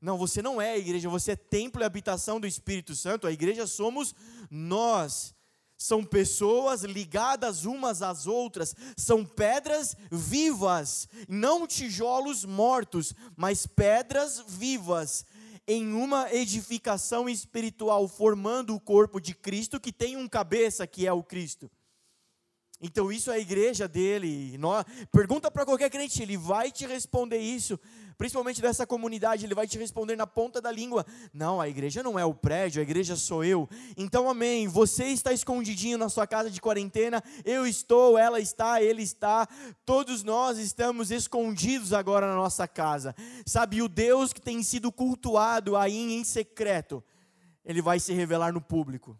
Não, 0.01 0.17
você 0.17 0.41
não 0.41 0.61
é 0.61 0.73
a 0.73 0.79
igreja, 0.79 1.09
você 1.09 1.33
é 1.33 1.37
templo 1.37 1.83
e 1.83 1.85
habitação 1.85 2.39
do 2.39 2.47
Espírito 2.47 2.95
Santo. 2.95 3.27
A 3.27 3.33
igreja 3.33 3.67
somos 3.67 4.15
nós. 4.51 5.35
São 5.77 6.05
pessoas 6.05 6.83
ligadas 6.83 7.65
umas 7.65 8.03
às 8.03 8.27
outras, 8.27 8.75
são 8.97 9.25
pedras 9.25 9.97
vivas, 10.11 11.09
não 11.29 11.69
tijolos 11.69 12.45
mortos, 12.45 13.15
mas 13.37 13.65
pedras 13.65 14.43
vivas, 14.45 15.25
em 15.69 15.93
uma 15.93 16.35
edificação 16.35 17.29
espiritual, 17.29 18.09
formando 18.09 18.75
o 18.75 18.81
corpo 18.81 19.21
de 19.21 19.35
Cristo 19.35 19.79
que 19.79 19.93
tem 19.93 20.17
um 20.17 20.27
cabeça 20.27 20.85
que 20.85 21.07
é 21.07 21.13
o 21.13 21.23
Cristo. 21.23 21.71
Então 22.81 23.13
isso 23.13 23.31
é 23.31 23.35
a 23.35 23.39
igreja 23.39 23.87
dele. 23.87 24.59
Pergunta 25.13 25.51
para 25.51 25.65
qualquer 25.65 25.91
crente, 25.91 26.23
ele 26.23 26.37
vai 26.37 26.73
te 26.73 26.87
responder 26.87 27.39
isso 27.39 27.79
principalmente 28.19 28.61
dessa 28.61 28.85
comunidade, 28.85 29.47
ele 29.47 29.55
vai 29.55 29.69
te 29.69 29.79
responder 29.79 30.17
na 30.17 30.27
ponta 30.27 30.61
da 30.61 30.73
língua: 30.73 31.07
Não, 31.33 31.61
a 31.61 31.69
igreja 31.69 32.03
não 32.03 32.19
é 32.19 32.25
o 32.25 32.35
prédio, 32.35 32.81
a 32.81 32.83
igreja 32.83 33.15
sou 33.15 33.45
eu. 33.45 33.69
Então, 33.97 34.29
amém. 34.29 34.67
Você 34.67 35.05
está 35.05 35.33
escondidinho 35.33 35.97
na 35.97 36.09
sua 36.09 36.27
casa 36.27 36.51
de 36.51 36.61
quarentena, 36.61 37.23
eu 37.45 37.67
estou, 37.67 38.19
ela 38.19 38.41
está, 38.41 38.83
ele 38.83 39.03
está, 39.03 39.47
todos 39.87 40.25
nós 40.25 40.59
estamos 40.59 41.13
escondidos 41.13 41.93
agora 41.93 42.27
na 42.27 42.35
nossa 42.35 42.67
casa. 42.67 43.15
Sabe, 43.47 43.81
o 43.81 43.89
Deus 43.89 44.33
que 44.33 44.41
tem 44.41 44.63
sido 44.63 44.91
cultuado 44.91 45.77
aí 45.77 45.97
em 45.97 46.25
secreto, 46.25 47.03
ele 47.65 47.81
vai 47.81 48.01
se 48.01 48.13
revelar 48.13 48.53
no 48.53 48.61
público. 48.61 49.17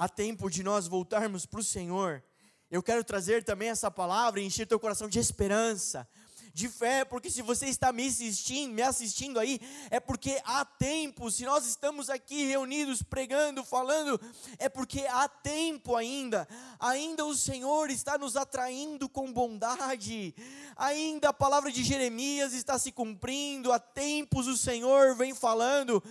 Há 0.00 0.08
tempo 0.08 0.48
de 0.48 0.62
nós 0.62 0.88
voltarmos 0.88 1.44
para 1.44 1.60
o 1.60 1.62
Senhor. 1.62 2.24
Eu 2.70 2.82
quero 2.82 3.04
trazer 3.04 3.44
também 3.44 3.68
essa 3.68 3.90
palavra 3.90 4.40
e 4.40 4.46
encher 4.46 4.66
teu 4.66 4.80
coração 4.80 5.10
de 5.10 5.18
esperança, 5.18 6.08
de 6.54 6.70
fé, 6.70 7.04
porque 7.04 7.30
se 7.30 7.42
você 7.42 7.66
está 7.66 7.92
me 7.92 8.08
assistindo, 8.08 8.72
me 8.72 8.80
assistindo 8.80 9.38
aí, 9.38 9.60
é 9.90 10.00
porque 10.00 10.40
há 10.46 10.64
tempo, 10.64 11.30
se 11.30 11.44
nós 11.44 11.66
estamos 11.66 12.08
aqui 12.08 12.46
reunidos 12.46 13.02
pregando, 13.02 13.62
falando, 13.62 14.18
é 14.58 14.70
porque 14.70 15.04
há 15.06 15.28
tempo 15.28 15.94
ainda, 15.94 16.48
ainda 16.78 17.26
o 17.26 17.36
Senhor 17.36 17.90
está 17.90 18.16
nos 18.16 18.38
atraindo 18.38 19.06
com 19.06 19.30
bondade, 19.30 20.34
ainda 20.76 21.28
a 21.28 21.34
palavra 21.34 21.70
de 21.70 21.84
Jeremias 21.84 22.54
está 22.54 22.78
se 22.78 22.90
cumprindo, 22.90 23.70
há 23.70 23.78
tempos 23.78 24.46
o 24.46 24.56
Senhor 24.56 25.14
vem 25.14 25.34
falando, 25.34 26.02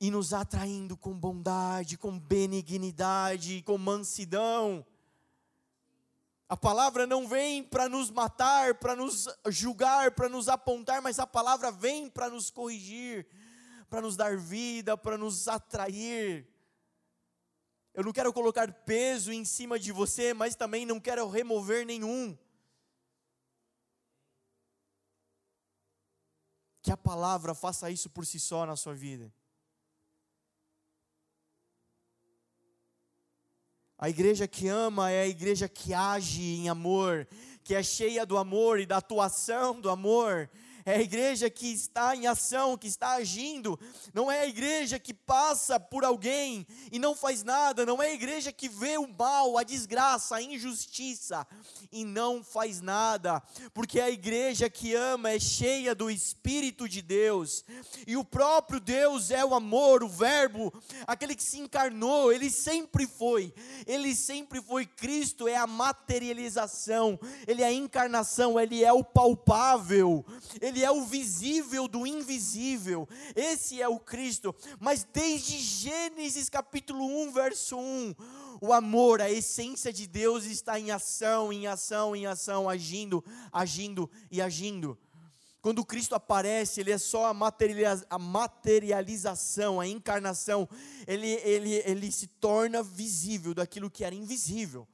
e 0.00 0.10
nos 0.10 0.32
atraindo 0.32 0.96
com 0.96 1.12
bondade, 1.12 1.96
com 1.96 2.18
benignidade, 2.18 3.62
com 3.62 3.78
mansidão. 3.78 4.84
A 6.48 6.56
palavra 6.56 7.06
não 7.06 7.26
vem 7.26 7.62
para 7.62 7.88
nos 7.88 8.10
matar, 8.10 8.74
para 8.74 8.94
nos 8.94 9.26
julgar, 9.48 10.10
para 10.12 10.28
nos 10.28 10.48
apontar, 10.48 11.00
mas 11.00 11.18
a 11.18 11.26
palavra 11.26 11.70
vem 11.70 12.08
para 12.10 12.28
nos 12.28 12.50
corrigir, 12.50 13.26
para 13.88 14.02
nos 14.02 14.16
dar 14.16 14.36
vida, 14.36 14.96
para 14.96 15.16
nos 15.16 15.48
atrair. 15.48 16.46
Eu 17.94 18.04
não 18.04 18.12
quero 18.12 18.32
colocar 18.32 18.70
peso 18.84 19.32
em 19.32 19.44
cima 19.44 19.78
de 19.78 19.92
você, 19.92 20.34
mas 20.34 20.54
também 20.54 20.84
não 20.84 21.00
quero 21.00 21.28
remover 21.28 21.86
nenhum. 21.86 22.36
Que 26.82 26.90
a 26.90 26.96
palavra 26.96 27.54
faça 27.54 27.90
isso 27.90 28.10
por 28.10 28.26
si 28.26 28.38
só 28.38 28.66
na 28.66 28.76
sua 28.76 28.94
vida. 28.94 29.32
A 34.04 34.10
igreja 34.10 34.46
que 34.46 34.68
ama 34.68 35.10
é 35.10 35.22
a 35.22 35.26
igreja 35.26 35.66
que 35.66 35.94
age 35.94 36.42
em 36.42 36.68
amor, 36.68 37.26
que 37.62 37.74
é 37.74 37.82
cheia 37.82 38.26
do 38.26 38.36
amor 38.36 38.78
e 38.78 38.84
da 38.84 38.98
atuação 38.98 39.80
do 39.80 39.88
amor. 39.88 40.50
É 40.86 40.96
a 40.96 41.00
igreja 41.00 41.48
que 41.48 41.72
está 41.72 42.14
em 42.14 42.26
ação, 42.26 42.76
que 42.76 42.86
está 42.86 43.14
agindo, 43.14 43.78
não 44.12 44.30
é 44.30 44.40
a 44.40 44.46
igreja 44.46 44.98
que 44.98 45.14
passa 45.14 45.78
por 45.80 46.04
alguém 46.04 46.66
e 46.92 46.98
não 46.98 47.14
faz 47.14 47.42
nada, 47.42 47.86
não 47.86 48.02
é 48.02 48.08
a 48.08 48.14
igreja 48.14 48.52
que 48.52 48.68
vê 48.68 48.98
o 48.98 49.06
mal, 49.06 49.56
a 49.56 49.62
desgraça, 49.62 50.36
a 50.36 50.42
injustiça 50.42 51.46
e 51.90 52.04
não 52.04 52.42
faz 52.42 52.80
nada, 52.80 53.42
porque 53.72 54.00
a 54.00 54.10
igreja 54.10 54.68
que 54.68 54.94
ama 54.94 55.30
é 55.30 55.38
cheia 55.38 55.94
do 55.94 56.10
Espírito 56.10 56.88
de 56.88 57.00
Deus, 57.00 57.64
e 58.06 58.16
o 58.16 58.24
próprio 58.24 58.80
Deus 58.80 59.30
é 59.30 59.44
o 59.44 59.54
amor, 59.54 60.02
o 60.02 60.08
Verbo, 60.08 60.72
aquele 61.06 61.34
que 61.34 61.42
se 61.42 61.58
encarnou, 61.58 62.32
ele 62.32 62.50
sempre 62.50 63.06
foi, 63.06 63.52
ele 63.86 64.14
sempre 64.14 64.60
foi. 64.60 64.86
Cristo, 64.86 65.46
é 65.48 65.56
a 65.56 65.66
materialização, 65.66 67.18
ele 67.46 67.62
é 67.62 67.66
a 67.66 67.72
encarnação, 67.72 68.58
ele 68.58 68.84
é 68.84 68.92
o 68.92 69.04
palpável, 69.04 70.24
ele 70.60 70.73
é 70.82 70.90
o 70.90 71.04
visível 71.04 71.86
do 71.86 72.06
invisível. 72.06 73.08
Esse 73.36 73.80
é 73.80 73.88
o 73.88 74.00
Cristo. 74.00 74.54
Mas 74.80 75.06
desde 75.12 75.58
Gênesis 75.58 76.48
capítulo 76.48 77.04
1, 77.24 77.32
verso 77.32 77.76
1, 77.76 78.14
o 78.60 78.72
amor, 78.72 79.20
a 79.20 79.30
essência 79.30 79.92
de 79.92 80.06
Deus 80.06 80.44
está 80.44 80.80
em 80.80 80.90
ação, 80.90 81.52
em 81.52 81.66
ação, 81.66 82.16
em 82.16 82.26
ação, 82.26 82.68
agindo, 82.68 83.22
agindo 83.52 84.10
e 84.30 84.40
agindo. 84.40 84.98
Quando 85.60 85.84
Cristo 85.84 86.14
aparece, 86.14 86.80
Ele 86.80 86.92
é 86.92 86.98
só 86.98 87.26
a, 87.26 87.34
materialização, 88.18 89.80
a 89.80 89.86
encarnação, 89.86 90.68
ele, 91.06 91.28
ele, 91.42 91.82
ele 91.86 92.12
se 92.12 92.26
torna 92.26 92.82
visível 92.82 93.54
daquilo 93.54 93.90
que 93.90 94.04
era 94.04 94.14
invisível. 94.14 94.86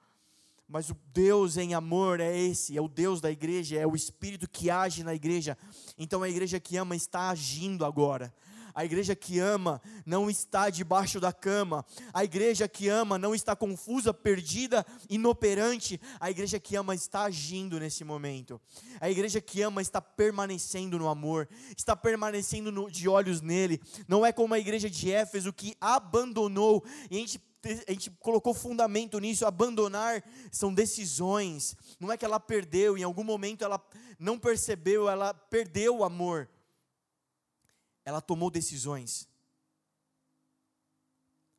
Mas 0.73 0.89
o 0.89 0.97
Deus 1.13 1.57
em 1.57 1.75
amor 1.75 2.21
é 2.21 2.39
esse, 2.39 2.79
é 2.79 2.81
o 2.81 2.87
Deus 2.87 3.21
da 3.21 3.29
igreja, 3.29 3.77
é 3.77 3.85
o 3.85 3.97
Espírito 3.97 4.49
que 4.49 4.71
age 4.71 5.03
na 5.03 5.13
igreja. 5.13 5.59
Então 5.99 6.23
a 6.23 6.29
igreja 6.29 6.61
que 6.61 6.77
ama 6.77 6.95
está 6.95 7.29
agindo 7.29 7.85
agora. 7.85 8.33
A 8.81 8.85
igreja 8.87 9.15
que 9.15 9.39
ama 9.39 9.79
não 10.07 10.31
está 10.31 10.71
debaixo 10.71 11.21
da 11.21 11.35
cama. 11.35 11.85
A 12.15 12.25
igreja 12.25 12.67
que 12.67 12.89
ama 12.89 13.19
não 13.19 13.35
está 13.35 13.55
confusa, 13.55 14.15
perdida, 14.15 14.87
inoperante. 15.11 16.01
A 16.19 16.31
igreja 16.31 16.59
que 16.59 16.77
ama 16.77 16.95
está 16.95 17.25
agindo 17.25 17.79
nesse 17.79 18.05
momento. 18.05 18.59
A 18.99 19.11
igreja 19.11 19.39
que 19.39 19.61
ama 19.61 19.83
está 19.83 20.01
permanecendo 20.01 20.99
no 20.99 21.11
amor, 21.11 21.47
está 21.77 21.95
permanecendo 21.95 22.73
no, 22.73 22.91
de 22.91 23.07
olhos 23.07 23.43
nele. 23.43 23.83
Não 24.09 24.25
é 24.25 24.33
como 24.33 24.55
a 24.55 24.59
igreja 24.59 24.89
de 24.89 25.13
Éfeso 25.13 25.53
que 25.53 25.77
abandonou. 25.79 26.83
E 27.11 27.17
a 27.17 27.21
gente 27.21 27.39
a 27.87 27.93
gente 27.93 28.11
colocou 28.13 28.55
fundamento 28.55 29.19
nisso, 29.19 29.45
abandonar 29.45 30.25
são 30.51 30.73
decisões. 30.73 31.77
Não 32.01 32.11
é 32.11 32.17
que 32.17 32.25
ela 32.25 32.41
perdeu, 32.41 32.97
em 32.97 33.03
algum 33.03 33.23
momento 33.23 33.63
ela 33.63 33.79
não 34.19 34.39
percebeu, 34.39 35.07
ela 35.07 35.35
perdeu 35.35 35.99
o 35.99 36.05
amor. 36.05 36.49
Ela 38.05 38.21
tomou 38.21 38.51
decisões. 38.51 39.29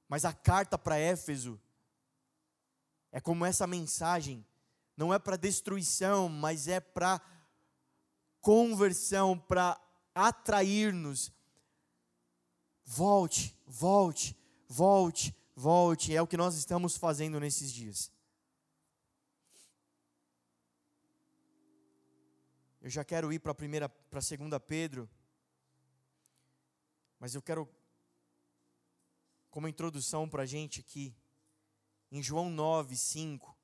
Mas 0.08 0.26
a 0.26 0.34
carta 0.34 0.78
para 0.78 0.98
Éfeso 0.98 1.60
é 3.12 3.20
como 3.20 3.46
essa 3.46 3.68
mensagem, 3.68 4.46
não 4.96 5.14
é 5.14 5.20
para 5.20 5.38
destruição, 5.38 6.30
mas 6.30 6.68
é 6.68 6.80
para 6.80 7.22
conversão, 8.40 9.38
para 9.38 9.80
atrair-nos. 10.14 11.32
Volte, 12.84 13.58
volte, 13.66 14.36
volte, 14.68 15.36
volte, 15.56 16.16
é 16.16 16.22
o 16.22 16.28
que 16.28 16.38
nós 16.38 16.56
estamos 16.56 16.98
fazendo 16.98 17.40
nesses 17.40 17.72
dias. 17.72 18.12
Eu 22.82 22.90
já 22.90 23.06
quero 23.06 23.32
ir 23.32 23.40
para 23.40 23.52
a 23.52 23.56
primeira, 23.56 23.88
para 23.88 24.20
a 24.20 24.24
segunda 24.24 24.60
Pedro, 24.60 25.08
mas 27.22 27.36
eu 27.36 27.42
quero, 27.42 27.70
como 29.52 29.68
introdução 29.68 30.28
para 30.28 30.42
a 30.42 30.46
gente 30.48 30.80
aqui, 30.80 31.16
em 32.12 32.22
João 32.22 32.50
9, 32.50 32.98
5, 32.98 33.56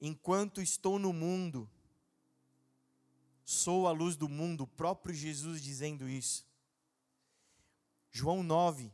enquanto 0.00 0.62
estou 0.62 0.96
no 0.96 1.12
mundo, 1.12 1.68
sou 3.44 3.88
a 3.88 3.90
luz 3.90 4.14
do 4.14 4.28
mundo, 4.28 4.60
o 4.60 4.66
próprio 4.68 5.12
Jesus 5.12 5.60
dizendo 5.60 6.08
isso. 6.08 6.46
João 8.12 8.44
9, 8.44 8.92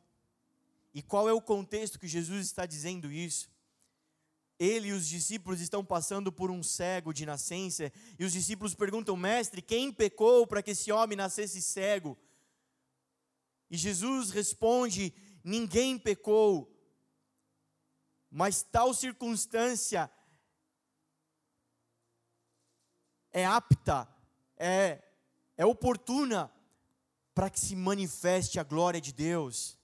e 0.95 1.03
qual 1.03 1.29
é 1.29 1.33
o 1.35 1.43
contexto 1.43 1.99
que 1.99 2.09
Jesus 2.09 2.47
está 2.47 2.65
dizendo 2.65 3.13
isso? 3.13 3.51
Ele 4.59 4.89
e 4.89 4.93
os 4.93 5.07
discípulos 5.07 5.61
estão 5.61 5.85
passando 5.85 6.33
por 6.33 6.51
um 6.51 6.63
cego 6.63 7.13
de 7.13 7.27
nascença, 7.27 7.93
e 8.19 8.25
os 8.25 8.33
discípulos 8.33 8.75
perguntam: 8.75 9.15
Mestre, 9.15 9.61
quem 9.61 9.93
pecou 9.93 10.47
para 10.47 10.63
que 10.63 10.71
esse 10.71 10.91
homem 10.91 11.17
nascesse 11.19 11.61
cego? 11.61 12.17
E 13.73 13.77
Jesus 13.79 14.31
responde: 14.31 15.15
Ninguém 15.43 15.99
pecou, 15.99 16.71
mas 18.31 18.63
tal 18.63 18.93
circunstância 18.93 20.13
é 23.33 23.47
apta, 23.47 24.07
é, 24.59 25.03
é 25.57 25.65
oportuna 25.65 26.53
para 27.35 27.49
que 27.49 27.59
se 27.59 27.75
manifeste 27.75 28.61
a 28.61 28.63
glória 28.63 29.01
de 29.01 29.11
Deus. 29.11 29.79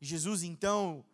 Jesus, 0.00 0.44
então, 0.44 1.04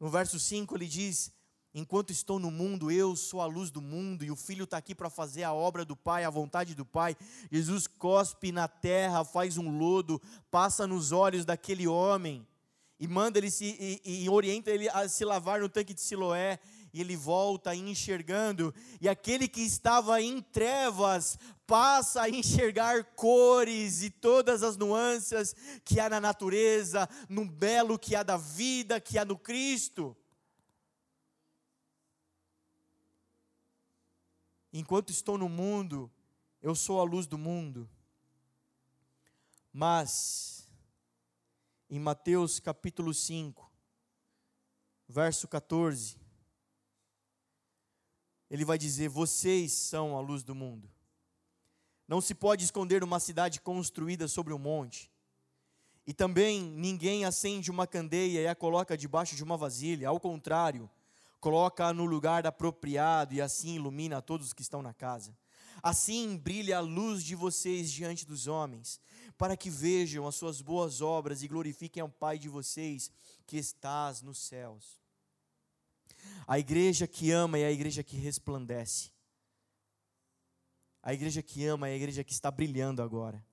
no 0.00 0.08
verso 0.08 0.40
5, 0.40 0.74
ele 0.76 0.86
diz: 0.86 1.30
Enquanto 1.74 2.10
estou 2.10 2.38
no 2.38 2.50
mundo, 2.50 2.90
eu 2.90 3.14
sou 3.14 3.40
a 3.40 3.46
luz 3.46 3.70
do 3.70 3.80
mundo, 3.80 4.24
e 4.24 4.30
o 4.30 4.36
filho 4.36 4.64
está 4.64 4.78
aqui 4.78 4.94
para 4.94 5.10
fazer 5.10 5.42
a 5.42 5.52
obra 5.52 5.84
do 5.84 5.94
Pai, 5.94 6.24
a 6.24 6.30
vontade 6.30 6.74
do 6.74 6.84
Pai. 6.84 7.16
Jesus 7.50 7.86
cospe 7.86 8.50
na 8.50 8.66
terra, 8.66 9.24
faz 9.24 9.58
um 9.58 9.76
lodo, 9.76 10.20
passa 10.50 10.86
nos 10.86 11.12
olhos 11.12 11.44
daquele 11.44 11.86
homem, 11.86 12.46
e 12.98 13.06
manda 13.06 13.38
ele 13.38 13.50
se, 13.50 14.00
e, 14.04 14.24
e 14.24 14.28
orienta 14.28 14.70
ele 14.70 14.88
a 14.88 15.08
se 15.08 15.24
lavar 15.24 15.60
no 15.60 15.68
tanque 15.68 15.94
de 15.94 16.00
Siloé 16.00 16.58
e 16.92 17.00
ele 17.00 17.16
volta 17.16 17.74
enxergando, 17.74 18.74
e 19.00 19.08
aquele 19.08 19.46
que 19.46 19.60
estava 19.60 20.20
em 20.22 20.40
trevas 20.40 21.38
passa 21.66 22.22
a 22.22 22.30
enxergar 22.30 23.04
cores 23.14 24.02
e 24.02 24.10
todas 24.10 24.62
as 24.62 24.76
nuances 24.76 25.54
que 25.84 26.00
há 26.00 26.08
na 26.08 26.20
natureza, 26.20 27.08
no 27.28 27.44
belo 27.44 27.98
que 27.98 28.16
há 28.16 28.22
da 28.22 28.36
vida, 28.36 29.00
que 29.00 29.18
há 29.18 29.24
no 29.24 29.36
Cristo. 29.36 30.16
Enquanto 34.72 35.10
estou 35.10 35.38
no 35.38 35.48
mundo, 35.48 36.10
eu 36.60 36.74
sou 36.74 37.00
a 37.00 37.04
luz 37.04 37.26
do 37.26 37.38
mundo. 37.38 37.88
Mas, 39.72 40.68
em 41.88 41.98
Mateus 41.98 42.60
capítulo 42.60 43.14
5, 43.14 43.70
verso 45.08 45.48
14, 45.48 46.18
ele 48.50 48.64
vai 48.64 48.76
dizer: 48.76 49.08
Vocês 49.08 49.72
são 49.72 50.16
a 50.16 50.20
luz 50.20 50.42
do 50.42 50.54
mundo. 50.54 50.90
Não 52.06 52.20
se 52.20 52.34
pode 52.34 52.64
esconder 52.64 53.04
uma 53.04 53.20
cidade 53.20 53.60
construída 53.60 54.26
sobre 54.28 54.52
um 54.52 54.58
monte. 54.58 55.10
E 56.06 56.14
também 56.14 56.62
ninguém 56.62 57.26
acende 57.26 57.70
uma 57.70 57.86
candeia 57.86 58.40
e 58.40 58.48
a 58.48 58.54
coloca 58.54 58.96
debaixo 58.96 59.36
de 59.36 59.44
uma 59.44 59.58
vasilha. 59.58 60.08
Ao 60.08 60.18
contrário, 60.18 60.90
coloca-a 61.40 61.92
no 61.92 62.04
lugar 62.04 62.46
apropriado 62.46 63.34
e 63.34 63.40
assim 63.40 63.76
ilumina 63.76 64.22
todos 64.22 64.48
os 64.48 64.52
que 64.52 64.62
estão 64.62 64.82
na 64.82 64.92
casa. 64.92 65.36
Assim 65.82 66.36
brilha 66.36 66.78
a 66.78 66.80
luz 66.80 67.22
de 67.22 67.34
vocês 67.34 67.90
diante 67.90 68.26
dos 68.26 68.46
homens, 68.46 69.00
para 69.36 69.56
que 69.56 69.70
vejam 69.70 70.26
as 70.26 70.34
suas 70.34 70.60
boas 70.60 71.00
obras 71.00 71.42
e 71.42 71.48
glorifiquem 71.48 72.00
ao 72.00 72.08
Pai 72.08 72.38
de 72.38 72.48
vocês 72.48 73.12
que 73.46 73.56
estás 73.56 74.20
nos 74.20 74.38
céus. 74.38 75.00
A 76.46 76.58
igreja 76.58 77.06
que 77.06 77.30
ama 77.30 77.58
é 77.58 77.66
a 77.66 77.72
igreja 77.72 78.02
que 78.02 78.16
resplandece. 78.16 79.10
A 81.02 81.14
igreja 81.14 81.42
que 81.42 81.64
ama 81.64 81.88
é 81.88 81.92
a 81.92 81.96
igreja 81.96 82.24
que 82.24 82.32
está 82.32 82.50
brilhando 82.50 83.02
agora. 83.02 83.44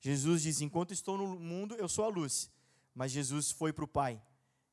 Jesus 0.00 0.42
diz: 0.42 0.60
Enquanto 0.60 0.92
estou 0.92 1.16
no 1.16 1.38
mundo, 1.38 1.74
eu 1.76 1.88
sou 1.88 2.04
a 2.04 2.08
luz. 2.08 2.50
Mas 2.94 3.12
Jesus 3.12 3.50
foi 3.50 3.72
para 3.72 3.84
o 3.84 3.88
Pai. 3.88 4.20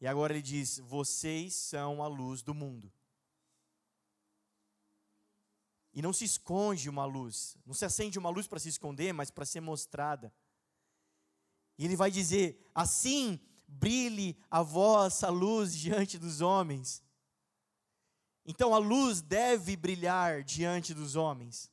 E 0.01 0.07
agora 0.07 0.33
ele 0.33 0.41
diz: 0.41 0.79
Vocês 0.79 1.53
são 1.53 2.03
a 2.03 2.07
luz 2.07 2.41
do 2.41 2.53
mundo. 2.53 2.91
E 5.93 6.01
não 6.01 6.11
se 6.11 6.25
esconde 6.25 6.89
uma 6.89 7.05
luz. 7.05 7.55
Não 7.65 7.73
se 7.73 7.85
acende 7.85 8.19
uma 8.19 8.29
luz 8.29 8.47
para 8.47 8.59
se 8.59 8.67
esconder, 8.67 9.13
mas 9.13 9.31
para 9.31 9.45
ser 9.45 9.61
mostrada. 9.61 10.33
E 11.77 11.85
ele 11.85 11.95
vai 11.95 12.11
dizer: 12.11 12.69
Assim 12.75 13.39
brilhe 13.67 14.37
a 14.49 14.61
vossa 14.61 15.29
luz 15.29 15.73
diante 15.73 16.17
dos 16.17 16.41
homens 16.41 17.01
então 18.45 18.73
a 18.73 18.77
luz 18.77 19.21
deve 19.21 19.75
brilhar 19.75 20.43
diante 20.43 20.93
dos 20.93 21.15
homens. 21.15 21.71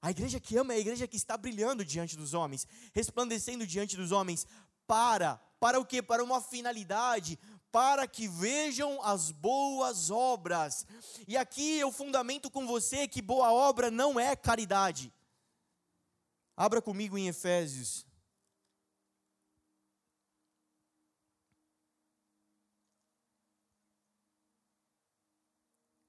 A 0.00 0.10
igreja 0.10 0.40
que 0.40 0.56
ama 0.56 0.72
é 0.72 0.76
a 0.76 0.80
igreja 0.80 1.08
que 1.08 1.16
está 1.16 1.36
brilhando 1.36 1.84
diante 1.84 2.16
dos 2.16 2.32
homens, 2.32 2.66
resplandecendo 2.94 3.66
diante 3.66 3.96
dos 3.96 4.12
homens, 4.12 4.46
para, 4.86 5.40
para 5.60 5.78
o 5.80 5.84
quê? 5.84 6.02
Para 6.02 6.22
uma 6.22 6.40
finalidade, 6.40 7.38
para 7.70 8.06
que 8.06 8.26
vejam 8.26 9.02
as 9.02 9.30
boas 9.30 10.10
obras. 10.10 10.86
E 11.26 11.36
aqui 11.36 11.78
eu 11.78 11.92
fundamento 11.92 12.50
com 12.50 12.66
você 12.66 13.06
que 13.06 13.20
boa 13.20 13.52
obra 13.52 13.90
não 13.90 14.18
é 14.18 14.34
caridade. 14.34 15.12
Abra 16.56 16.82
comigo 16.82 17.16
em 17.16 17.28
Efésios. 17.28 18.06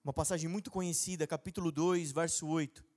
Uma 0.04 0.14
passagem 0.14 0.50
muito 0.50 0.72
conhecida, 0.72 1.28
capítulo 1.28 1.72
2, 1.72 2.12
verso 2.12 2.48
8. 2.48 2.89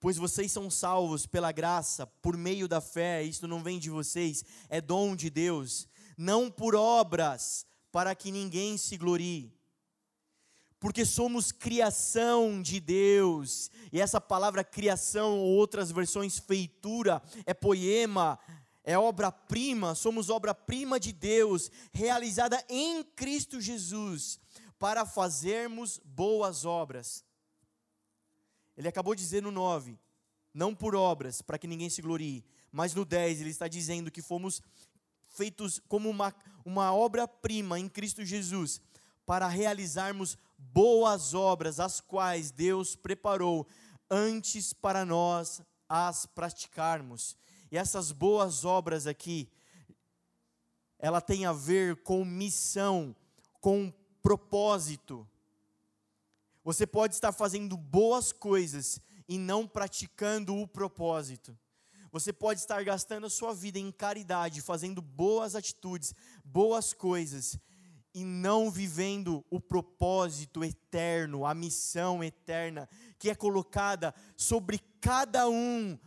Pois 0.00 0.16
vocês 0.16 0.52
são 0.52 0.70
salvos 0.70 1.26
pela 1.26 1.50
graça, 1.50 2.06
por 2.06 2.36
meio 2.36 2.68
da 2.68 2.80
fé, 2.80 3.22
isto 3.22 3.48
não 3.48 3.62
vem 3.62 3.78
de 3.78 3.90
vocês, 3.90 4.44
é 4.68 4.80
dom 4.80 5.16
de 5.16 5.28
Deus, 5.28 5.88
não 6.16 6.50
por 6.50 6.76
obras, 6.76 7.66
para 7.90 8.14
que 8.14 8.30
ninguém 8.30 8.76
se 8.78 8.96
glorie. 8.96 9.52
Porque 10.78 11.04
somos 11.04 11.50
criação 11.50 12.62
de 12.62 12.78
Deus, 12.78 13.70
e 13.92 14.00
essa 14.00 14.20
palavra 14.20 14.62
criação, 14.62 15.36
ou 15.36 15.56
outras 15.56 15.90
versões 15.90 16.38
feitura, 16.38 17.20
é 17.44 17.52
poema, 17.52 18.38
é 18.84 18.96
obra-prima, 18.96 19.96
somos 19.96 20.30
obra-prima 20.30 21.00
de 21.00 21.12
Deus, 21.12 21.72
realizada 21.92 22.64
em 22.68 23.02
Cristo 23.02 23.60
Jesus, 23.60 24.38
para 24.78 25.04
fazermos 25.04 26.00
boas 26.04 26.64
obras. 26.64 27.24
Ele 28.78 28.86
acabou 28.86 29.12
de 29.12 29.22
dizer 29.22 29.42
no 29.42 29.50
9, 29.50 29.98
não 30.54 30.72
por 30.72 30.94
obras, 30.94 31.42
para 31.42 31.58
que 31.58 31.66
ninguém 31.66 31.90
se 31.90 32.00
glorie, 32.00 32.44
mas 32.70 32.94
no 32.94 33.04
10 33.04 33.40
ele 33.40 33.50
está 33.50 33.66
dizendo 33.66 34.08
que 34.08 34.22
fomos 34.22 34.62
feitos 35.26 35.82
como 35.88 36.08
uma, 36.08 36.32
uma 36.64 36.94
obra-prima 36.94 37.80
em 37.80 37.88
Cristo 37.88 38.24
Jesus, 38.24 38.80
para 39.26 39.48
realizarmos 39.48 40.38
boas 40.56 41.34
obras, 41.34 41.80
as 41.80 42.00
quais 42.00 42.52
Deus 42.52 42.94
preparou 42.94 43.66
antes 44.08 44.72
para 44.72 45.04
nós 45.04 45.60
as 45.88 46.24
praticarmos. 46.24 47.36
E 47.72 47.76
essas 47.76 48.12
boas 48.12 48.64
obras 48.64 49.08
aqui, 49.08 49.50
ela 51.00 51.20
tem 51.20 51.46
a 51.46 51.52
ver 51.52 51.96
com 52.04 52.24
missão, 52.24 53.14
com 53.60 53.92
propósito. 54.22 55.28
Você 56.68 56.86
pode 56.86 57.14
estar 57.14 57.32
fazendo 57.32 57.78
boas 57.78 58.30
coisas 58.30 59.00
e 59.26 59.38
não 59.38 59.66
praticando 59.66 60.54
o 60.54 60.68
propósito. 60.68 61.58
Você 62.12 62.30
pode 62.30 62.60
estar 62.60 62.84
gastando 62.84 63.26
a 63.26 63.30
sua 63.30 63.54
vida 63.54 63.78
em 63.78 63.90
caridade, 63.90 64.60
fazendo 64.60 65.00
boas 65.00 65.54
atitudes, 65.54 66.14
boas 66.44 66.92
coisas, 66.92 67.58
e 68.12 68.22
não 68.22 68.70
vivendo 68.70 69.42
o 69.48 69.58
propósito 69.58 70.62
eterno, 70.62 71.46
a 71.46 71.54
missão 71.54 72.22
eterna 72.22 72.86
que 73.18 73.30
é 73.30 73.34
colocada 73.34 74.14
sobre 74.36 74.78
cada 75.00 75.48
um, 75.48 75.98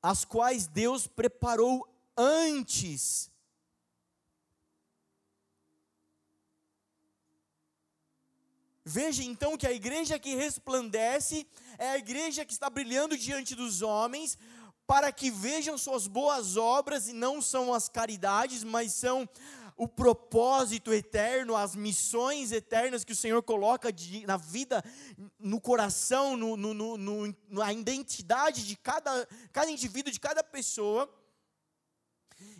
as 0.00 0.24
quais 0.24 0.68
Deus 0.68 1.08
preparou 1.08 1.84
antes. 2.16 3.32
Veja 8.90 9.22
então 9.22 9.54
que 9.54 9.66
a 9.66 9.70
igreja 9.70 10.18
que 10.18 10.34
resplandece 10.34 11.46
é 11.76 11.90
a 11.90 11.98
igreja 11.98 12.42
que 12.42 12.54
está 12.54 12.70
brilhando 12.70 13.18
diante 13.18 13.54
dos 13.54 13.82
homens, 13.82 14.38
para 14.86 15.12
que 15.12 15.30
vejam 15.30 15.76
suas 15.76 16.06
boas 16.06 16.56
obras, 16.56 17.06
e 17.06 17.12
não 17.12 17.42
são 17.42 17.74
as 17.74 17.86
caridades, 17.86 18.64
mas 18.64 18.94
são 18.94 19.28
o 19.76 19.86
propósito 19.86 20.90
eterno, 20.90 21.54
as 21.54 21.76
missões 21.76 22.50
eternas 22.50 23.04
que 23.04 23.12
o 23.12 23.16
Senhor 23.16 23.42
coloca 23.42 23.92
de, 23.92 24.26
na 24.26 24.38
vida, 24.38 24.82
no 25.38 25.60
coração, 25.60 26.34
no, 26.34 26.56
no, 26.56 26.96
no, 26.96 27.36
na 27.50 27.70
identidade 27.70 28.66
de 28.66 28.74
cada, 28.74 29.28
cada 29.52 29.70
indivíduo, 29.70 30.10
de 30.10 30.18
cada 30.18 30.42
pessoa. 30.42 31.06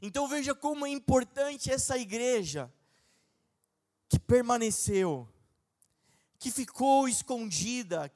Então 0.02 0.28
veja 0.28 0.54
como 0.54 0.84
é 0.84 0.90
importante 0.90 1.70
essa 1.70 1.96
igreja 1.96 2.70
que 4.10 4.18
permaneceu, 4.18 5.26
que 6.38 6.50
ficou 6.50 7.08
escondida, 7.08 8.10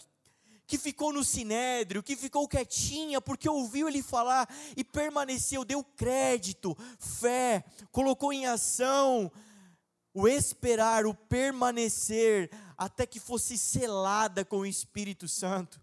que 0.66 0.78
ficou 0.78 1.12
no 1.12 1.24
sinédrio, 1.24 2.02
que 2.02 2.16
ficou 2.16 2.48
quietinha, 2.48 3.20
porque 3.20 3.48
ouviu 3.48 3.88
ele 3.88 4.02
falar 4.02 4.48
e 4.76 4.84
permaneceu, 4.84 5.64
deu 5.64 5.82
crédito, 5.82 6.76
fé, 6.98 7.64
colocou 7.90 8.32
em 8.32 8.46
ação 8.46 9.30
o 10.14 10.28
esperar, 10.28 11.06
o 11.06 11.14
permanecer, 11.14 12.50
até 12.76 13.06
que 13.06 13.18
fosse 13.18 13.58
selada 13.58 14.44
com 14.44 14.58
o 14.58 14.66
Espírito 14.66 15.26
Santo 15.26 15.81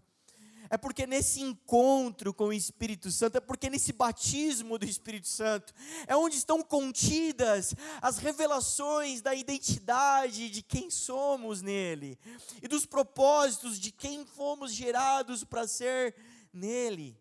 é 0.70 0.78
porque 0.78 1.04
nesse 1.04 1.42
encontro 1.42 2.32
com 2.32 2.44
o 2.44 2.52
Espírito 2.52 3.10
Santo, 3.10 3.36
é 3.36 3.40
porque 3.40 3.68
nesse 3.68 3.92
batismo 3.92 4.78
do 4.78 4.86
Espírito 4.86 5.26
Santo, 5.26 5.74
é 6.06 6.16
onde 6.16 6.36
estão 6.36 6.62
contidas 6.62 7.74
as 8.00 8.18
revelações 8.18 9.20
da 9.20 9.34
identidade 9.34 10.48
de 10.48 10.62
quem 10.62 10.88
somos 10.88 11.60
nele 11.60 12.16
e 12.62 12.68
dos 12.68 12.86
propósitos 12.86 13.80
de 13.80 13.90
quem 13.90 14.24
fomos 14.24 14.72
gerados 14.72 15.42
para 15.42 15.66
ser 15.66 16.14
nele. 16.52 17.18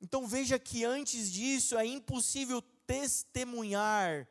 Então 0.00 0.26
veja 0.26 0.58
que 0.58 0.84
antes 0.84 1.30
disso 1.30 1.78
é 1.78 1.86
impossível 1.86 2.60
testemunhar, 2.84 4.26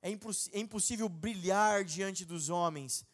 é, 0.00 0.10
imposs 0.10 0.48
é 0.52 0.58
impossível 0.58 1.08
brilhar 1.08 1.84
diante 1.84 2.24
dos 2.24 2.48
homens 2.48 3.04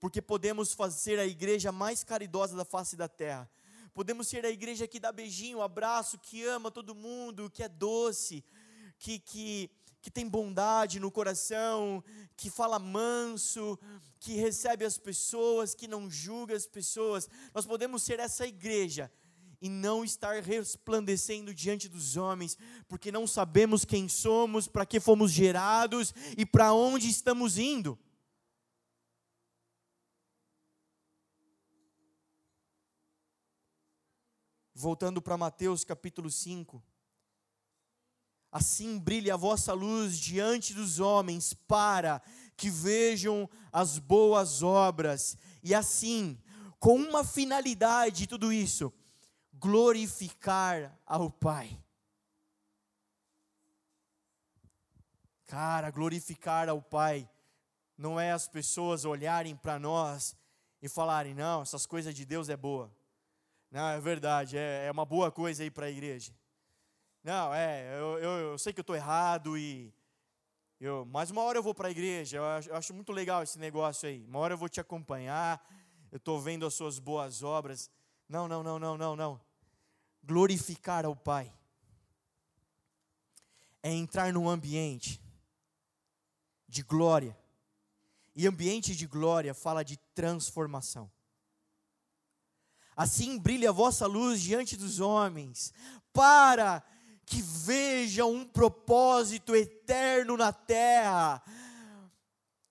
porque 0.00 0.22
podemos 0.22 0.72
fazer 0.72 1.18
a 1.18 1.26
igreja 1.26 1.70
mais 1.70 2.02
caridosa 2.02 2.56
da 2.56 2.64
face 2.64 2.96
da 2.96 3.06
terra. 3.06 3.48
Podemos 3.92 4.26
ser 4.26 4.46
a 4.46 4.50
igreja 4.50 4.88
que 4.88 4.98
dá 4.98 5.12
beijinho, 5.12 5.60
abraço, 5.60 6.18
que 6.18 6.42
ama 6.44 6.70
todo 6.70 6.94
mundo, 6.94 7.50
que 7.50 7.62
é 7.62 7.68
doce, 7.68 8.42
que, 8.98 9.18
que, 9.18 9.70
que 10.00 10.10
tem 10.10 10.26
bondade 10.26 10.98
no 10.98 11.10
coração, 11.10 12.02
que 12.34 12.48
fala 12.48 12.78
manso, 12.78 13.78
que 14.18 14.34
recebe 14.34 14.86
as 14.86 14.96
pessoas, 14.96 15.74
que 15.74 15.86
não 15.86 16.10
julga 16.10 16.56
as 16.56 16.66
pessoas. 16.66 17.28
Nós 17.54 17.66
podemos 17.66 18.02
ser 18.02 18.18
essa 18.20 18.46
igreja 18.46 19.12
e 19.60 19.68
não 19.68 20.02
estar 20.02 20.42
resplandecendo 20.42 21.52
diante 21.52 21.88
dos 21.88 22.16
homens, 22.16 22.56
porque 22.88 23.12
não 23.12 23.26
sabemos 23.26 23.84
quem 23.84 24.08
somos, 24.08 24.66
para 24.66 24.86
que 24.86 24.98
fomos 24.98 25.30
gerados 25.30 26.14
e 26.38 26.46
para 26.46 26.72
onde 26.72 27.06
estamos 27.08 27.58
indo. 27.58 27.98
Voltando 34.80 35.20
para 35.20 35.36
Mateus 35.36 35.84
capítulo 35.84 36.30
5. 36.30 36.82
Assim 38.50 38.98
brilhe 38.98 39.30
a 39.30 39.36
vossa 39.36 39.74
luz 39.74 40.18
diante 40.18 40.72
dos 40.72 40.98
homens, 40.98 41.52
para 41.52 42.22
que 42.56 42.70
vejam 42.70 43.46
as 43.70 43.98
boas 43.98 44.62
obras, 44.62 45.36
e 45.62 45.74
assim, 45.74 46.40
com 46.78 46.96
uma 46.96 47.22
finalidade, 47.22 48.26
tudo 48.26 48.50
isso, 48.50 48.90
glorificar 49.52 50.98
ao 51.04 51.30
Pai. 51.30 51.78
Cara, 55.46 55.90
glorificar 55.90 56.70
ao 56.70 56.80
Pai 56.80 57.28
não 57.98 58.18
é 58.18 58.32
as 58.32 58.48
pessoas 58.48 59.04
olharem 59.04 59.54
para 59.54 59.78
nós 59.78 60.34
e 60.80 60.88
falarem, 60.88 61.34
não, 61.34 61.60
essas 61.60 61.84
coisas 61.84 62.14
de 62.14 62.24
Deus 62.24 62.48
é 62.48 62.56
boa. 62.56 62.90
Não, 63.70 63.88
é 63.88 64.00
verdade, 64.00 64.58
é, 64.58 64.86
é 64.86 64.90
uma 64.90 65.04
boa 65.04 65.30
coisa 65.30 65.64
ir 65.64 65.70
para 65.70 65.86
a 65.86 65.90
igreja. 65.90 66.34
Não, 67.22 67.54
é, 67.54 67.98
eu, 67.98 68.18
eu, 68.18 68.30
eu 68.50 68.58
sei 68.58 68.72
que 68.72 68.80
eu 68.80 68.82
estou 68.82 68.96
errado 68.96 69.56
e. 69.56 69.94
Eu, 70.80 71.04
mas 71.04 71.30
uma 71.30 71.42
hora 71.42 71.58
eu 71.58 71.62
vou 71.62 71.74
para 71.74 71.88
a 71.88 71.90
igreja, 71.90 72.38
eu 72.38 72.44
acho, 72.44 72.70
eu 72.70 72.76
acho, 72.76 72.94
muito 72.94 73.12
legal 73.12 73.42
esse 73.42 73.58
negócio 73.58 74.08
aí. 74.08 74.24
Uma 74.24 74.38
hora 74.38 74.54
eu 74.54 74.58
vou 74.58 74.68
te 74.68 74.80
acompanhar, 74.80 75.62
eu 76.10 76.16
estou 76.16 76.40
vendo 76.40 76.66
as 76.66 76.74
suas 76.74 76.98
boas 76.98 77.42
obras. 77.42 77.90
Não, 78.28 78.48
não, 78.48 78.62
não, 78.62 78.78
não, 78.78 78.96
não, 78.96 79.14
não. 79.14 79.40
Glorificar 80.24 81.04
ao 81.04 81.14
Pai 81.14 81.52
é 83.82 83.92
entrar 83.92 84.32
num 84.32 84.48
ambiente 84.48 85.20
de 86.66 86.82
glória. 86.82 87.36
E 88.34 88.46
ambiente 88.46 88.96
de 88.96 89.06
glória 89.06 89.52
fala 89.52 89.84
de 89.84 89.98
transformação. 90.14 91.10
Assim 93.00 93.38
brilha 93.38 93.70
a 93.70 93.72
vossa 93.72 94.06
luz 94.06 94.42
diante 94.42 94.76
dos 94.76 95.00
homens, 95.00 95.72
para 96.12 96.82
que 97.24 97.40
vejam 97.40 98.30
um 98.30 98.44
propósito 98.44 99.56
eterno 99.56 100.36
na 100.36 100.52
terra, 100.52 101.42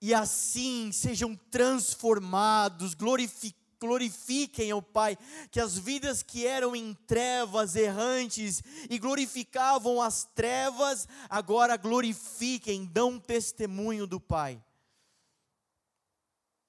e 0.00 0.14
assim 0.14 0.92
sejam 0.92 1.34
transformados, 1.34 2.94
glorificados 2.94 3.58
glorifiquem 3.80 4.70
ao 4.70 4.80
Pai, 4.80 5.18
que 5.50 5.58
as 5.58 5.76
vidas 5.76 6.22
que 6.22 6.46
eram 6.46 6.76
em 6.76 6.94
trevas, 7.08 7.74
errantes 7.74 8.62
e 8.88 8.98
glorificavam 9.00 10.00
as 10.00 10.22
trevas, 10.32 11.08
agora 11.28 11.76
glorifiquem, 11.76 12.84
dão 12.84 13.18
testemunho 13.18 14.06
do 14.06 14.20
Pai. 14.20 14.62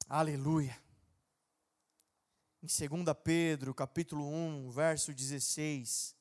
Aleluia. 0.10 0.82
Em 2.64 2.68
2 2.68 3.18
Pedro, 3.24 3.74
capítulo 3.74 4.24
1, 4.28 4.70
verso 4.70 5.12
16, 5.12 6.16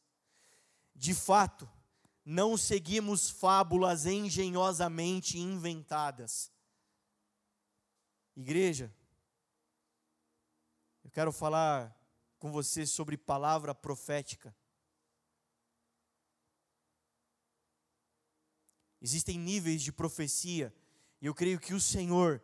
de 0.95 1.13
fato, 1.13 1.71
não 2.25 2.57
seguimos 2.57 3.29
fábulas 3.29 4.07
engenhosamente 4.07 5.39
inventadas. 5.39 6.51
Igreja, 8.35 8.91
eu 11.05 11.11
quero 11.11 11.31
falar 11.31 11.95
com 12.39 12.51
você 12.51 12.87
sobre 12.87 13.19
palavra 13.19 13.75
profética. 13.75 14.57
Existem 18.99 19.39
níveis 19.39 19.83
de 19.83 19.93
profecia, 19.93 20.75
e 21.21 21.27
eu 21.27 21.35
creio 21.35 21.61
que 21.61 21.75
o 21.75 21.81
Senhor 21.81 22.43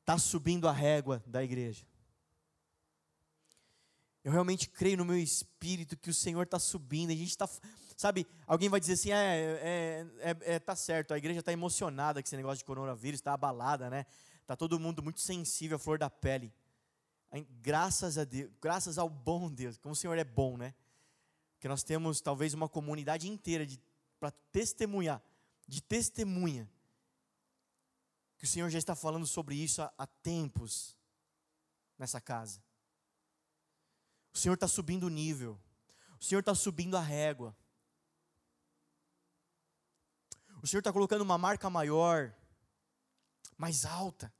está 0.00 0.18
subindo 0.18 0.68
a 0.68 0.72
régua 0.72 1.24
da 1.26 1.42
igreja. 1.42 1.89
Eu 4.22 4.32
realmente 4.32 4.68
creio 4.68 4.98
no 4.98 5.04
meu 5.04 5.18
espírito 5.18 5.96
que 5.96 6.10
o 6.10 6.14
Senhor 6.14 6.42
está 6.42 6.58
subindo. 6.58 7.10
A 7.10 7.14
gente 7.14 7.30
está, 7.30 7.48
sabe? 7.96 8.26
Alguém 8.46 8.68
vai 8.68 8.78
dizer 8.78 8.94
assim, 8.94 9.12
é, 9.12 9.16
é, 9.16 10.06
é, 10.18 10.54
é 10.54 10.58
tá 10.58 10.76
certo. 10.76 11.14
A 11.14 11.18
igreja 11.18 11.40
está 11.40 11.52
emocionada 11.52 12.20
com 12.20 12.26
esse 12.26 12.36
negócio 12.36 12.58
de 12.58 12.64
coronavírus, 12.64 13.18
está 13.18 13.32
abalada, 13.32 13.88
né? 13.88 14.04
Tá 14.46 14.56
todo 14.56 14.78
mundo 14.78 15.02
muito 15.02 15.20
sensível 15.20 15.76
à 15.76 15.78
flor 15.78 15.98
da 15.98 16.10
pele. 16.10 16.52
Graças 17.62 18.18
a 18.18 18.24
Deus, 18.24 18.50
graças 18.60 18.98
ao 18.98 19.08
bom 19.08 19.50
Deus, 19.50 19.78
como 19.78 19.92
o 19.92 19.96
Senhor 19.96 20.18
é 20.18 20.24
bom, 20.24 20.56
né? 20.56 20.74
Que 21.60 21.68
nós 21.68 21.82
temos 21.82 22.20
talvez 22.20 22.52
uma 22.52 22.68
comunidade 22.68 23.28
inteira 23.28 23.66
para 24.18 24.32
testemunhar, 24.52 25.22
de 25.66 25.80
testemunha, 25.80 26.68
que 28.36 28.44
o 28.44 28.48
Senhor 28.48 28.68
já 28.68 28.78
está 28.78 28.94
falando 28.96 29.26
sobre 29.26 29.54
isso 29.54 29.80
há, 29.80 29.92
há 29.96 30.06
tempos 30.06 30.96
nessa 31.96 32.20
casa. 32.20 32.60
O 34.32 34.38
Senhor 34.38 34.54
está 34.54 34.68
subindo 34.68 35.04
o 35.04 35.10
nível. 35.10 35.60
O 36.18 36.24
Senhor 36.24 36.40
está 36.40 36.54
subindo 36.54 36.96
a 36.96 37.00
régua. 37.00 37.56
O 40.62 40.66
Senhor 40.66 40.80
está 40.80 40.92
colocando 40.92 41.22
uma 41.22 41.38
marca 41.38 41.70
maior, 41.70 42.34
mais 43.56 43.84
alta. 43.84 44.32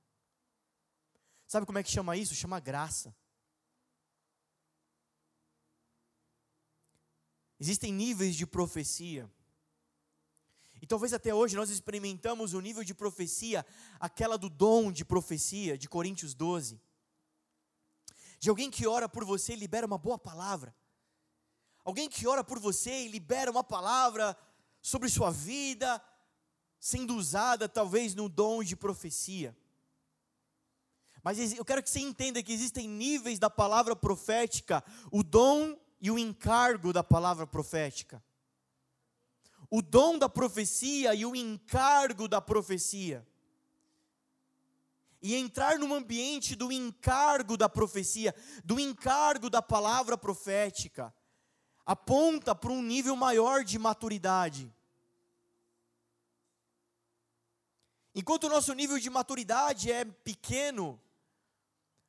Sabe 1.46 1.66
como 1.66 1.79
é 1.79 1.83
que 1.83 1.90
chama 1.90 2.16
isso? 2.16 2.35
Chama 2.35 2.61
graça. 2.61 3.14
Existem 7.59 7.92
níveis 7.92 8.37
de 8.37 8.46
profecia. 8.46 9.31
E 10.81 10.87
talvez 10.87 11.12
até 11.12 11.35
hoje 11.35 11.57
nós 11.57 11.70
experimentamos 11.70 12.55
o 12.55 12.61
nível 12.61 12.85
de 12.85 12.94
profecia, 12.94 13.66
aquela 13.98 14.38
do 14.38 14.48
dom 14.48 14.92
de 14.92 15.05
profecia, 15.05 15.76
de 15.76 15.88
Coríntios 15.88 16.35
12 16.35 16.81
de 18.40 18.48
alguém 18.48 18.70
que 18.70 18.87
ora 18.87 19.07
por 19.07 19.22
você 19.22 19.53
e 19.53 19.57
libera 19.57 19.87
uma 19.87 19.98
boa 19.98 20.18
palavra. 20.18 20.74
Alguém 21.85 22.09
que 22.09 22.26
ora 22.26 22.42
por 22.42 22.59
você 22.59 23.05
e 23.05 23.09
libera 23.09 23.50
uma 23.50 23.62
palavra 23.62 24.35
sobre 24.81 25.11
sua 25.11 25.31
vida, 25.31 26.03
sendo 26.79 27.14
usada 27.14 27.68
talvez 27.68 28.14
no 28.14 28.31
dom 28.31 28.64
de 28.64 28.74
profecia. 28.74 29.55
Mas 31.22 31.53
eu 31.53 31.64
quero 31.66 31.83
que 31.83 31.90
você 31.90 32.00
entenda 32.00 32.42
que 32.42 32.53
existem 32.53 32.88
níveis 32.88 33.38
da 33.38 33.50
palavra 33.50 33.94
profética, 33.94 34.83
o 35.12 35.22
dom 35.22 35.79
e 36.00 36.11
o 36.11 36.18
encargo 36.18 36.94
da 36.94 37.05
palavra 37.05 37.46
profética. 37.46 38.24
O 39.68 39.83
dom 39.83 40.18
da 40.18 40.31
profecia 40.31 41.14
e 41.14 41.26
o 41.26 41.37
encargo 41.37 42.26
da 42.26 42.40
profecia 42.40 43.29
e 45.22 45.35
entrar 45.35 45.78
num 45.78 45.94
ambiente 45.94 46.54
do 46.54 46.72
encargo 46.72 47.56
da 47.56 47.68
profecia, 47.68 48.35
do 48.64 48.80
encargo 48.80 49.50
da 49.50 49.61
palavra 49.61 50.16
profética, 50.16 51.14
aponta 51.85 52.54
para 52.54 52.72
um 52.72 52.83
nível 52.83 53.14
maior 53.16 53.64
de 53.64 53.78
maturidade. 53.78 54.72
Enquanto 58.14 58.44
o 58.44 58.48
nosso 58.48 58.72
nível 58.72 58.98
de 58.98 59.09
maturidade 59.09 59.92
é 59.92 60.04
pequeno, 60.04 61.00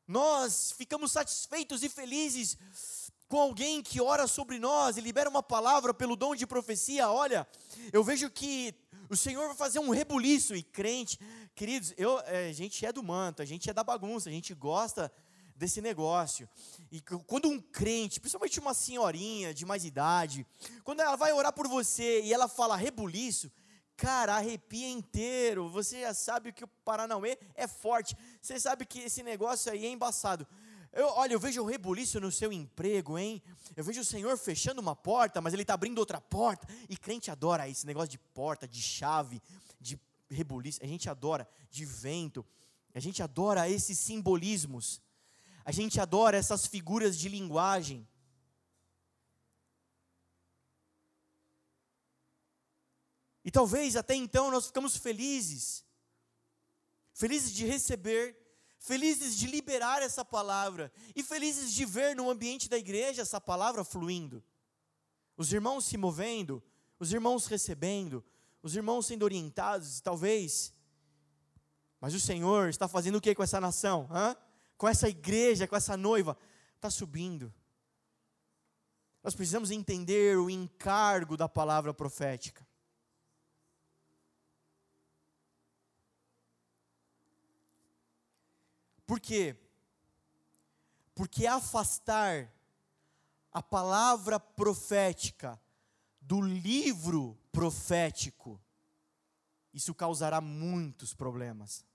nós 0.08 0.72
ficamos 0.72 1.12
satisfeitos 1.12 1.84
e 1.84 1.90
felizes 1.90 2.58
com 3.28 3.40
alguém 3.40 3.82
que 3.82 4.02
ora 4.02 4.28
sobre 4.28 4.60
nós 4.60 4.98
e 4.98 5.02
libera 5.02 5.30
uma 5.30 5.44
palavra 5.44 5.94
pelo 5.94 6.16
dom 6.16 6.36
de 6.36 6.46
profecia. 6.46 7.10
Olha, 7.10 7.48
eu 7.94 8.04
vejo 8.04 8.30
que 8.30 8.74
o 9.12 9.18
Senhor 9.18 9.46
vai 9.48 9.56
fazer 9.58 9.80
um 9.80 9.90
rebuliço 9.90 10.56
e 10.56 10.64
crente, 10.64 11.20
queridos, 11.54 11.94
eu, 11.98 12.18
é, 12.22 12.48
a 12.48 12.54
gente 12.54 12.86
é 12.86 12.94
do 12.94 13.04
manto, 13.04 13.42
a 13.42 13.46
gente 13.46 13.70
é 13.70 13.74
da 13.74 13.84
bagunça, 13.84 14.30
a 14.30 14.32
gente 14.32 14.54
gosta 14.54 15.12
desse 15.54 15.82
negócio. 15.82 16.48
E 16.90 17.02
quando 17.28 17.50
um 17.50 17.60
crente, 17.60 18.22
principalmente 18.22 18.58
uma 18.58 18.74
senhorinha 18.74 19.54
de 19.54 19.66
mais 19.66 19.84
idade, 19.84 20.48
quando 20.86 21.02
ela 21.02 21.18
vai 21.18 21.34
orar 21.34 21.52
por 21.52 21.68
você 21.68 22.22
e 22.22 22.34
ela 22.34 22.48
fala 22.48 22.78
rebuliço, 22.78 23.52
cara, 23.98 24.36
arrepia 24.36 24.90
inteiro. 24.90 25.70
Você 25.70 26.00
já 26.02 26.14
sabe 26.14 26.54
que 26.54 26.64
o 26.64 26.68
Paranauê 26.86 27.38
é 27.54 27.68
forte. 27.68 28.16
Você 28.42 28.58
sabe 28.62 28.86
que 28.86 29.00
esse 29.00 29.22
negócio 29.22 29.70
aí 29.70 29.86
é 29.86 29.90
embaçado. 29.90 30.48
Eu, 30.94 31.08
olha, 31.08 31.34
eu 31.34 31.40
vejo 31.40 31.62
o 31.62 31.66
rebuliço 31.66 32.20
no 32.20 32.32
seu 32.32 32.52
emprego, 32.52 33.18
hein? 33.18 33.42
Eu 33.78 33.84
vejo 33.84 34.02
o 34.02 34.06
Senhor 34.06 34.38
fechando 34.38 34.82
uma 34.82 34.96
porta, 34.96 35.40
mas 35.40 35.54
Ele 35.54 35.62
está 35.62 35.74
abrindo 35.74 36.00
outra 36.00 36.20
porta. 36.20 36.68
E 36.90 36.98
crente 36.98 37.32
adora 37.32 37.70
esse 37.70 37.86
negócio 37.86 38.10
de 38.10 38.18
porta, 38.18 38.68
de 38.68 38.82
chave, 38.82 39.42
de 39.80 39.98
rebuliço. 40.30 40.84
A 40.84 40.88
gente 40.88 41.10
adora 41.10 41.48
de 41.70 41.86
vento. 41.86 42.46
A 42.94 43.00
gente 43.00 43.24
adora 43.24 43.70
esses 43.70 43.98
simbolismos. 43.98 45.02
A 45.64 45.72
gente 45.72 46.00
adora 46.00 46.36
essas 46.36 46.66
figuras 46.66 47.18
de 47.18 47.30
linguagem. 47.30 48.06
E 53.44 53.50
talvez 53.50 53.96
até 53.96 54.14
então 54.14 54.52
nós 54.52 54.68
ficamos 54.68 54.96
felizes, 54.96 55.84
felizes 57.14 57.52
de 57.52 57.66
receber 57.66 58.41
felizes 58.82 59.38
de 59.38 59.46
liberar 59.46 60.02
essa 60.02 60.26
palavra 60.26 60.92
e 61.16 61.22
felizes 61.24 61.72
de 61.72 61.86
ver 61.86 62.16
no 62.16 62.30
ambiente 62.30 62.68
da 62.68 62.78
igreja 62.78 63.22
essa 63.22 63.40
palavra 63.40 63.84
fluindo. 63.84 64.44
Os 65.38 65.54
irmãos 65.54 65.86
se 65.86 65.98
movendo, 65.98 66.62
os 67.00 67.14
irmãos 67.14 67.46
recebendo, 67.46 68.26
os 68.62 68.76
irmãos 68.76 69.06
sendo 69.06 69.22
orientados, 69.22 70.02
talvez. 70.02 70.74
Mas 72.00 72.16
o 72.16 72.20
Senhor 72.20 72.70
está 72.70 72.88
fazendo 72.88 73.18
o 73.18 73.22
que 73.22 73.36
com 73.36 73.44
essa 73.44 73.62
nação? 73.62 74.10
Hã? 74.12 74.36
Com 74.76 74.88
essa 74.88 75.08
igreja, 75.08 75.68
com 75.68 75.76
essa 75.76 75.96
noiva? 75.96 76.36
Está 76.76 76.90
subindo. 76.90 77.54
Nós 79.24 79.36
precisamos 79.36 79.70
entender 79.70 80.40
o 80.40 80.50
encargo 80.50 81.38
da 81.38 81.48
palavra 81.48 81.94
profética. 81.94 82.68
Por 89.12 89.20
quê? 89.20 89.58
Porque 91.14 91.46
afastar 91.46 92.50
a 93.52 93.62
palavra 93.62 94.40
profética 94.40 95.62
do 96.22 96.40
livro 96.40 97.38
profético, 97.52 98.58
isso 99.74 99.94
causará 99.94 100.40
muitos 100.40 101.14
problemas. 101.14 101.86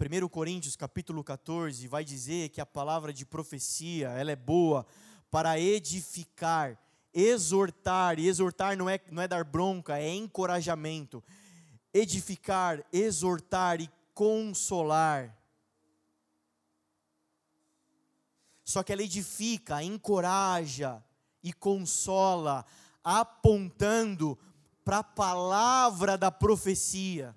1 0.00 0.28
Coríntios 0.28 0.76
capítulo 0.76 1.24
14 1.24 1.88
vai 1.88 2.04
dizer 2.04 2.50
que 2.50 2.60
a 2.60 2.66
palavra 2.66 3.12
de 3.12 3.26
profecia, 3.26 4.10
ela 4.10 4.30
é 4.30 4.36
boa 4.36 4.86
para 5.32 5.58
edificar, 5.58 6.78
exortar, 7.12 8.20
e 8.20 8.28
exortar 8.28 8.76
não 8.76 8.88
é, 8.88 9.00
não 9.10 9.20
é 9.20 9.26
dar 9.26 9.42
bronca, 9.42 9.98
é 9.98 10.14
encorajamento 10.14 11.24
edificar, 11.94 12.84
exortar 12.92 13.80
e 13.80 13.88
consolar. 14.12 15.34
Só 18.64 18.82
que 18.82 18.92
ela 18.92 19.02
edifica, 19.02 19.82
encoraja 19.82 21.02
e 21.42 21.52
consola, 21.52 22.66
apontando 23.04 24.36
para 24.84 24.98
a 24.98 25.04
palavra 25.04 26.18
da 26.18 26.30
profecia. 26.30 27.34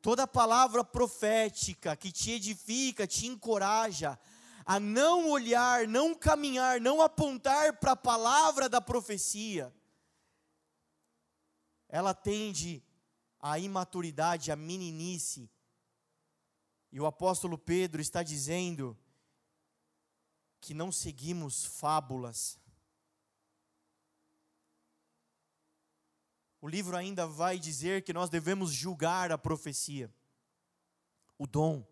Toda 0.00 0.26
palavra 0.26 0.84
profética 0.84 1.96
que 1.96 2.12
te 2.12 2.30
edifica, 2.30 3.06
te 3.06 3.26
encoraja 3.26 4.16
a 4.64 4.78
não 4.78 5.30
olhar, 5.30 5.86
não 5.86 6.14
caminhar, 6.14 6.80
não 6.80 7.00
apontar 7.00 7.72
para 7.78 7.92
a 7.92 7.96
palavra 7.96 8.68
da 8.68 8.80
profecia, 8.80 9.72
ela 11.88 12.14
tende 12.14 12.82
à 13.38 13.58
imaturidade, 13.58 14.50
à 14.50 14.56
meninice 14.56 15.50
E 16.90 17.00
o 17.00 17.06
apóstolo 17.06 17.58
Pedro 17.58 18.00
está 18.00 18.22
dizendo 18.22 18.96
que 20.60 20.72
não 20.74 20.90
seguimos 20.90 21.64
fábulas. 21.64 22.58
O 26.60 26.68
livro 26.68 26.96
ainda 26.96 27.26
vai 27.26 27.58
dizer 27.58 28.02
que 28.02 28.12
nós 28.12 28.30
devemos 28.30 28.72
julgar 28.72 29.30
a 29.30 29.38
profecia, 29.38 30.12
o 31.38 31.46
dom. 31.46 31.86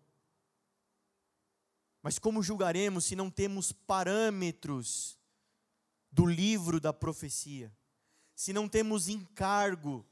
Mas 2.01 2.19
como 2.19 2.43
julgaremos 2.43 3.05
se 3.05 3.15
não 3.15 3.31
temos 3.31 3.71
parâmetros 3.71 5.17
do 6.11 6.25
livro 6.25 6.79
da 6.79 6.91
profecia? 6.91 7.71
Se 8.35 8.51
não 8.53 8.67
temos 8.67 9.07
encargo 9.07 10.05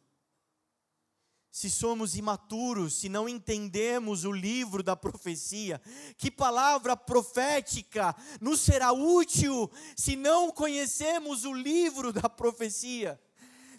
se 1.53 1.69
somos 1.69 2.15
imaturos, 2.15 2.95
se 2.95 3.07
não 3.07 3.29
entendemos 3.29 4.25
o 4.25 4.31
livro 4.31 4.81
da 4.81 4.95
profecia, 4.95 5.79
que 6.17 6.31
palavra 6.31 6.97
profética 6.97 8.15
nos 8.41 8.59
será 8.61 8.91
útil 8.91 9.69
se 9.95 10.15
não 10.15 10.51
conhecemos 10.51 11.45
o 11.45 11.53
livro 11.53 12.11
da 12.11 12.27
profecia? 12.27 13.21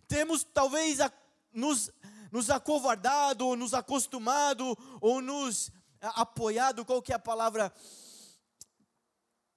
Temos 0.07 0.45
talvez 0.45 1.01
a, 1.01 1.13
nos, 1.53 1.91
nos 2.31 2.49
acovardado, 2.49 3.45
ou 3.45 3.57
nos 3.57 3.75
acostumado, 3.75 4.79
ou 5.01 5.21
nos 5.21 5.73
apoiado, 6.01 6.85
qual 6.85 7.03
que 7.03 7.11
é 7.11 7.17
a 7.17 7.19
palavra? 7.19 7.75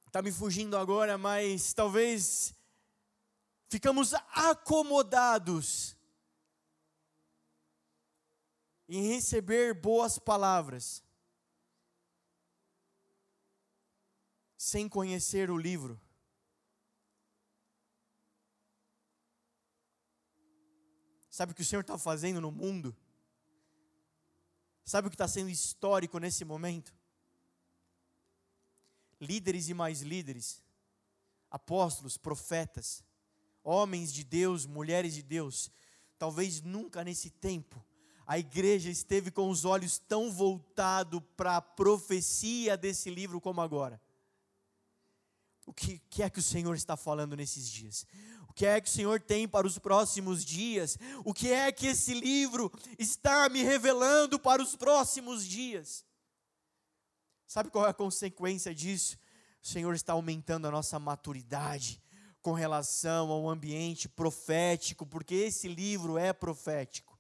Está 0.08 0.24
me 0.24 0.32
fugindo 0.32 0.76
agora, 0.76 1.20
mas 1.20 1.72
talvez 1.72 2.57
ficamos 3.70 4.14
acomodados 4.32 5.96
em 8.88 9.08
receber 9.08 9.74
boas 9.74 10.18
palavras, 10.18 11.04
sem 14.58 14.88
conhecer 14.88 15.50
o 15.50 15.58
livro. 15.58 16.00
Sabe 21.30 21.52
o 21.52 21.56
que 21.56 21.62
o 21.62 21.66
Senhor 21.66 21.82
está 21.82 21.98
fazendo 21.98 22.42
no 22.42 22.52
mundo? 22.52 22.96
Sabe 24.84 25.08
o 25.08 25.12
que 25.12 25.16
está 25.16 25.28
sendo 25.28 25.50
histórico 25.50 26.18
nesse 26.18 26.44
momento? 26.44 26.96
Líderes 29.20 29.68
e 29.68 29.74
mais 29.74 30.02
líderes, 30.02 30.64
apóstolos, 31.52 32.18
profetas, 32.18 33.04
homens 33.68 34.14
de 34.14 34.24
Deus, 34.24 34.66
mulheres 34.66 35.14
de 35.14 35.22
Deus, 35.22 35.70
talvez 36.18 36.62
nunca 36.62 37.04
nesse 37.04 37.30
tempo 37.30 37.86
a 38.26 38.38
igreja 38.40 38.90
esteve 38.90 39.32
com 39.32 39.50
os 39.50 39.64
olhos 39.64 40.00
tão 40.00 40.32
voltados 40.32 41.22
para 41.36 41.58
a 41.58 41.62
profecia 41.62 42.76
desse 42.76 43.10
livro 43.10 43.40
como 43.40 43.62
agora. 43.62 44.02
O 45.66 45.74
que, 45.74 46.00
que, 46.10 46.24
é 46.24 46.30
que 46.30 46.40
o 46.40 46.44
Senhor 46.44 46.76
está 46.76 46.98
falando 46.98 47.36
nesses 47.36 47.70
dias? 47.70 48.06
O 48.50 48.54
que 48.54 48.66
é 48.66 48.82
que 48.82 48.90
o 48.90 48.92
Senhor 48.92 49.22
tem 49.22 49.48
para 49.48 49.68
os 49.68 49.78
próximos 49.78 50.44
dias? 50.44 50.98
O 51.24 51.34
que 51.34 51.52
é 51.52 51.72
que 51.72 51.88
esse 51.88 52.14
livro 52.14 52.72
está 52.98 53.48
me 53.48 53.64
revelando 53.64 54.40
para 54.40 54.62
os 54.62 54.76
próximos 54.76 55.46
dias? 55.46 56.06
Sabe 57.46 57.70
qual 57.70 57.86
é 57.86 57.90
a 57.90 57.94
consequência 57.94 58.76
disso? 58.76 59.18
O 59.64 59.68
Senhor 59.68 59.94
está 59.94 60.14
aumentando 60.14 60.68
a 60.68 60.72
nossa 60.72 61.00
maturidade 61.00 62.02
com 62.48 62.54
relação 62.54 63.30
ao 63.30 63.50
ambiente 63.50 64.08
profético, 64.08 65.06
porque 65.06 65.36
esse 65.36 65.68
livro 65.68 66.18
é 66.18 66.32
profético. 66.32 67.20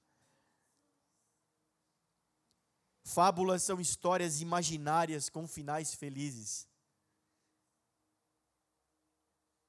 Fábulas 3.04 3.62
são 3.62 3.82
histórias 3.82 4.40
imaginárias 4.40 5.28
com 5.28 5.46
finais 5.46 5.94
felizes. 5.94 6.66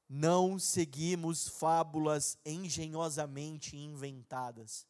Não 0.09 0.61
seguimos 0.61 1.49
fábulas 1.49 2.38
engenhosamente 2.47 3.77
inventadas. 3.77 4.87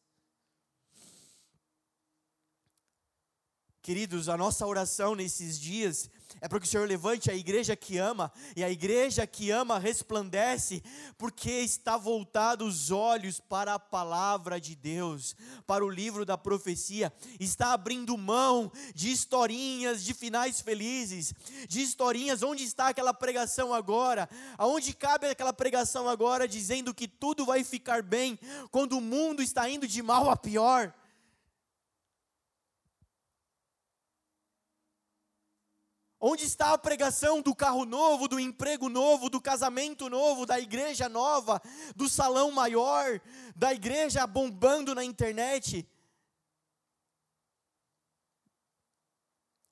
Queridos, 3.81 4.29
a 4.29 4.37
nossa 4.37 4.67
oração 4.67 5.15
nesses 5.15 5.59
dias 5.59 6.11
é 6.41 6.49
para 6.49 6.61
que 6.61 6.67
o 6.67 6.69
Senhor 6.69 6.87
levante 6.87 7.31
a 7.31 7.35
igreja 7.35 7.75
que 7.75 7.99
ama, 7.99 8.33
e 8.57 8.63
a 8.63 8.71
igreja 8.71 9.27
que 9.27 9.51
ama 9.51 9.79
resplandece, 9.79 10.83
porque 11.17 11.51
está 11.51 11.97
voltado 11.97 12.65
os 12.65 12.91
olhos 12.91 13.41
para 13.41 13.75
a 13.75 13.79
palavra 13.79 14.61
de 14.61 14.75
Deus, 14.75 15.35
para 15.67 15.85
o 15.85 15.91
livro 15.91 16.25
da 16.25 16.39
profecia, 16.39 17.13
está 17.41 17.73
abrindo 17.73 18.17
mão 18.17 18.71
de 18.95 19.11
historinhas 19.11 20.05
de 20.05 20.15
finais 20.15 20.61
felizes, 20.61 21.35
de 21.69 21.81
historinhas, 21.81 22.43
onde 22.43 22.65
está 22.65 22.89
aquela 22.89 23.15
pregação 23.15 23.73
agora, 23.73 24.29
aonde 24.57 24.93
cabe 24.93 25.27
aquela 25.27 25.53
pregação 25.53 26.09
agora 26.09 26.47
dizendo 26.47 26.95
que 26.95 27.09
tudo 27.09 27.45
vai 27.45 27.65
ficar 27.65 28.03
bem, 28.03 28.39
quando 28.71 28.99
o 28.99 29.01
mundo 29.01 29.43
está 29.43 29.69
indo 29.69 29.87
de 29.87 30.03
mal 30.03 30.31
a 30.31 30.37
pior. 30.37 30.93
Onde 36.21 36.45
está 36.45 36.73
a 36.73 36.79
pregação 36.79 37.41
do 37.41 37.55
carro 37.55 37.85
novo, 37.85 38.27
do 38.27 38.41
emprego 38.41 38.89
novo, 38.89 39.31
do 39.31 39.41
casamento 39.41 40.09
novo, 40.09 40.45
da 40.45 40.59
igreja 40.59 41.09
nova, 41.09 41.63
do 41.95 42.09
salão 42.09 42.51
maior, 42.51 43.21
da 43.55 43.73
igreja 43.73 44.27
bombando 44.27 44.97
na 44.97 45.05
internet? 45.05 45.89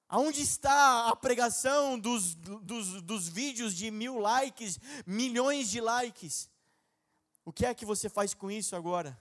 Aonde 0.09 0.41
está 0.41 1.09
a 1.09 1.17
pregação 1.17 1.99
dos, 1.99 2.37
dos, 2.37 3.03
dos 3.03 3.29
vídeos 3.29 3.75
de 3.75 3.91
mil 3.91 4.19
likes, 4.21 4.79
milhões 5.05 5.69
de 5.69 5.81
likes? 5.81 6.49
O 7.45 7.53
que 7.53 7.67
é 7.67 7.75
que 7.75 7.85
você 7.85 8.09
faz 8.09 8.33
com 8.33 8.49
isso 8.49 8.77
agora? 8.77 9.19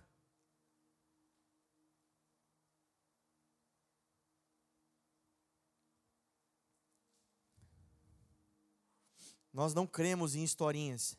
Nós 9.56 9.74
não 9.74 9.88
cremos 9.88 10.36
em 10.36 10.44
historinhas. 10.44 11.18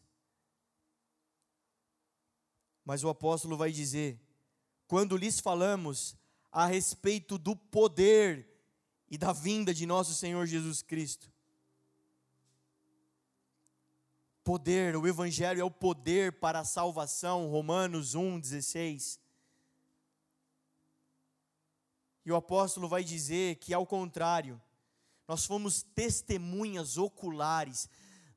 Mas 2.84 3.02
o 3.02 3.08
apóstolo 3.08 3.56
vai 3.56 3.72
dizer: 3.72 4.20
quando 4.86 5.16
lhes 5.16 5.40
falamos 5.40 6.14
a 6.52 6.66
respeito 6.66 7.38
do 7.38 7.56
poder 7.56 8.46
e 9.08 9.16
da 9.16 9.32
vinda 9.32 9.72
de 9.72 9.86
nosso 9.86 10.14
Senhor 10.14 10.44
Jesus 10.44 10.82
Cristo. 10.82 11.32
Poder, 14.44 14.94
o 14.96 15.08
Evangelho 15.08 15.62
é 15.62 15.64
o 15.64 15.70
poder 15.70 16.34
para 16.34 16.60
a 16.60 16.64
salvação, 16.64 17.48
Romanos 17.48 18.14
1,16. 18.14 19.18
E 22.22 22.30
o 22.30 22.36
apóstolo 22.36 22.86
vai 22.86 23.02
dizer 23.02 23.56
que, 23.56 23.72
ao 23.72 23.86
contrário, 23.86 24.60
nós 25.26 25.46
fomos 25.46 25.82
testemunhas 25.82 26.98
oculares 26.98 27.88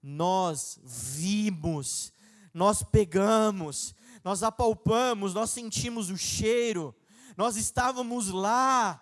nós 0.01 0.79
vimos, 0.83 2.13
nós 2.53 2.83
pegamos, 2.83 3.95
nós 4.23 4.43
apalpamos, 4.43 5.33
nós 5.33 5.49
sentimos 5.49 6.09
o 6.09 6.17
cheiro, 6.17 6.95
nós 7.37 7.55
estávamos 7.55 8.29
lá. 8.29 9.01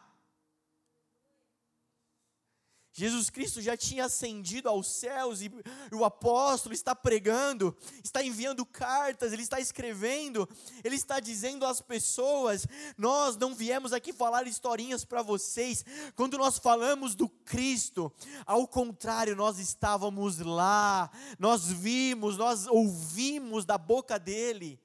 Jesus 2.99 3.29
Cristo 3.29 3.61
já 3.61 3.77
tinha 3.77 4.05
ascendido 4.05 4.67
aos 4.67 4.87
céus 4.87 5.39
e 5.43 5.51
o 5.91 6.03
apóstolo 6.03 6.73
está 6.73 6.95
pregando, 6.95 7.77
está 8.03 8.23
enviando 8.23 8.65
cartas, 8.65 9.31
ele 9.31 9.43
está 9.43 9.59
escrevendo, 9.59 10.49
ele 10.83 10.95
está 10.95 11.19
dizendo 11.19 11.63
às 11.63 11.79
pessoas: 11.79 12.65
Nós 12.97 13.37
não 13.37 13.53
viemos 13.53 13.93
aqui 13.93 14.11
falar 14.11 14.47
historinhas 14.47 15.05
para 15.05 15.21
vocês. 15.21 15.85
Quando 16.15 16.39
nós 16.39 16.57
falamos 16.57 17.13
do 17.13 17.29
Cristo, 17.29 18.11
ao 18.47 18.67
contrário, 18.67 19.35
nós 19.35 19.59
estávamos 19.59 20.39
lá, 20.39 21.11
nós 21.37 21.67
vimos, 21.71 22.35
nós 22.35 22.65
ouvimos 22.65 23.63
da 23.63 23.77
boca 23.77 24.17
dele. 24.17 24.79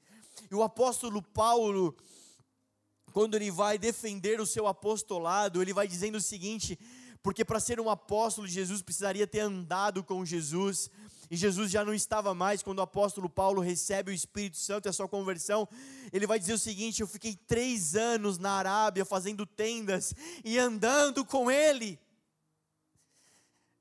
E 0.51 0.55
o 0.55 0.63
apóstolo 0.63 1.23
Paulo, 1.23 1.97
quando 3.11 3.37
ele 3.37 3.51
vai 3.51 3.79
defender 3.79 4.39
o 4.39 4.47
seu 4.47 4.67
apostolado, 4.67 5.63
ele 5.63 5.73
vai 5.73 5.89
dizendo 5.89 6.17
o 6.17 6.21
seguinte 6.21 6.79
porque 7.23 7.45
para 7.45 7.61
ser 7.61 7.79
um 7.79 7.89
apóstolo 7.89 8.47
de 8.47 8.53
Jesus 8.53 8.83
precisaria 8.83 9.27
ter 9.27 9.41
andado 9.41 10.03
com 10.03 10.25
Jesus, 10.25 10.91
e 11.31 11.37
Jesus 11.37 11.71
já 11.71 11.85
não 11.85 11.95
estava 11.95 12.35
mais 12.35 12.63
quando 12.63 12.81
o 12.81 12.83
apóstolo 12.83 13.29
Paulo 13.29 13.63
recebe 13.63 14.11
o 14.11 14.15
Espírito 14.15 14.59
Santo 14.59 14.87
e 14.87 14.91
a 14.91 14.93
sua 14.93 15.09
conversão. 15.09 15.67
Ele 16.13 16.27
vai 16.27 16.39
dizer 16.39 16.53
o 16.53 16.59
seguinte: 16.59 17.01
Eu 17.01 17.07
fiquei 17.07 17.35
três 17.35 17.95
anos 17.97 18.37
na 18.37 18.53
Arábia 18.53 19.03
fazendo 19.03 19.47
tendas 19.47 20.15
e 20.45 20.59
andando 20.59 21.25
com 21.25 21.51
ele. 21.51 21.99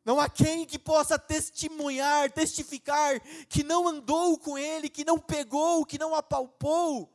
Não 0.06 0.20
há 0.20 0.30
quem 0.30 0.66
que 0.66 0.80
possa 0.80 1.20
testemunhar, 1.20 2.32
testificar 2.32 3.20
que 3.48 3.64
não 3.64 3.88
andou 3.88 4.38
com 4.38 4.58
ele, 4.58 4.90
que 4.90 5.04
não 5.04 5.20
pegou, 5.20 5.86
que 5.86 6.00
não 6.00 6.16
apalpou. 6.16 7.12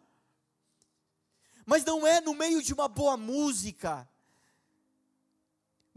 Mas 1.65 1.85
não 1.85 2.07
é 2.07 2.21
no 2.21 2.35
meio 2.35 2.63
de 2.63 2.73
uma 2.73 2.87
boa 2.87 3.17
música, 3.17 4.09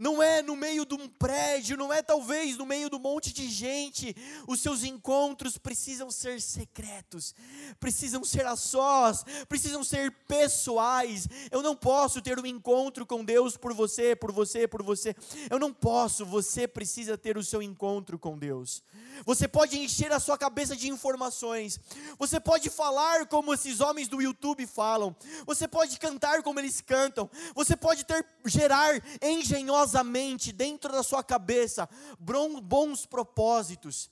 não 0.00 0.22
é 0.22 0.40
no 0.40 0.56
meio 0.56 0.86
de 0.86 0.94
um 0.94 1.06
prédio, 1.06 1.76
não 1.76 1.92
é 1.92 2.00
talvez 2.00 2.56
no 2.56 2.64
meio 2.64 2.88
de 2.88 2.96
um 2.96 2.98
monte 2.98 3.34
de 3.34 3.50
gente. 3.50 4.16
Os 4.48 4.62
seus 4.62 4.82
encontros 4.82 5.58
precisam 5.58 6.10
ser 6.10 6.40
secretos, 6.40 7.34
precisam 7.78 8.24
ser 8.24 8.46
a 8.46 8.56
sós, 8.56 9.26
precisam 9.46 9.84
ser 9.84 10.10
pessoais. 10.26 11.28
Eu 11.50 11.62
não 11.62 11.76
posso 11.76 12.22
ter 12.22 12.40
um 12.40 12.46
encontro 12.46 13.04
com 13.04 13.22
Deus 13.22 13.58
por 13.58 13.74
você, 13.74 14.16
por 14.16 14.32
você, 14.32 14.66
por 14.66 14.82
você. 14.82 15.14
Eu 15.50 15.58
não 15.58 15.70
posso, 15.70 16.24
você 16.24 16.66
precisa 16.66 17.18
ter 17.18 17.36
o 17.36 17.44
seu 17.44 17.60
encontro 17.60 18.18
com 18.18 18.38
Deus. 18.38 18.82
Você 19.26 19.46
pode 19.46 19.78
encher 19.78 20.10
a 20.12 20.18
sua 20.18 20.38
cabeça 20.38 20.74
de 20.74 20.88
informações. 20.88 21.78
Você 22.18 22.40
pode 22.40 22.70
falar 22.70 23.26
como 23.26 23.52
esses 23.52 23.80
homens 23.80 24.08
do 24.08 24.22
YouTube 24.22 24.66
falam. 24.66 25.14
Você 25.44 25.68
pode 25.68 25.98
cantar 25.98 26.42
como 26.42 26.58
eles 26.58 26.80
cantam. 26.80 27.28
Você 27.54 27.76
pode 27.76 28.04
ter 28.04 28.24
gerar 28.46 28.94
engenhosa 29.22 29.90
cuidadosamente 29.90 30.52
dentro 30.52 30.92
da 30.92 31.02
sua 31.02 31.22
cabeça 31.22 31.88
bons 32.18 33.06
propósitos 33.06 34.10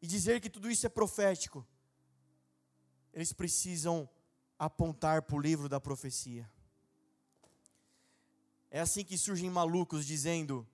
e 0.00 0.06
dizer 0.06 0.40
que 0.40 0.50
tudo 0.50 0.70
isso 0.70 0.86
é 0.86 0.88
profético, 0.88 1.66
eles 3.12 3.32
precisam 3.32 4.08
apontar 4.58 5.22
para 5.22 5.36
o 5.36 5.40
livro 5.40 5.68
da 5.68 5.80
profecia. 5.80 6.48
É 8.70 8.80
assim 8.80 9.04
que 9.04 9.16
surgem 9.16 9.50
malucos 9.50 10.06
dizendo: 10.06 10.66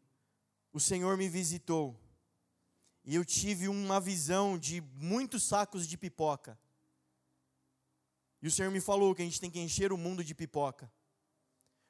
O 0.73 0.81
Senhor 0.81 1.17
me 1.17 1.29
visitou 1.29 1.99
e 3.05 3.15
eu 3.15 3.25
tive 3.25 3.69
uma 3.69 4.01
visão 4.01 4.59
de 4.59 4.81
muitos 4.81 5.45
sacos 5.45 5.87
de 5.87 5.97
pipoca. 5.97 6.59
E 8.43 8.49
o 8.49 8.51
Senhor 8.51 8.71
me 8.71 8.81
falou 8.81 9.15
que 9.15 9.23
a 9.23 9.25
gente 9.25 9.41
tem 9.41 9.51
que 9.51 9.61
encher 9.61 9.93
o 9.93 9.97
mundo 9.97 10.23
de 10.23 10.35
pipoca. 10.35 10.91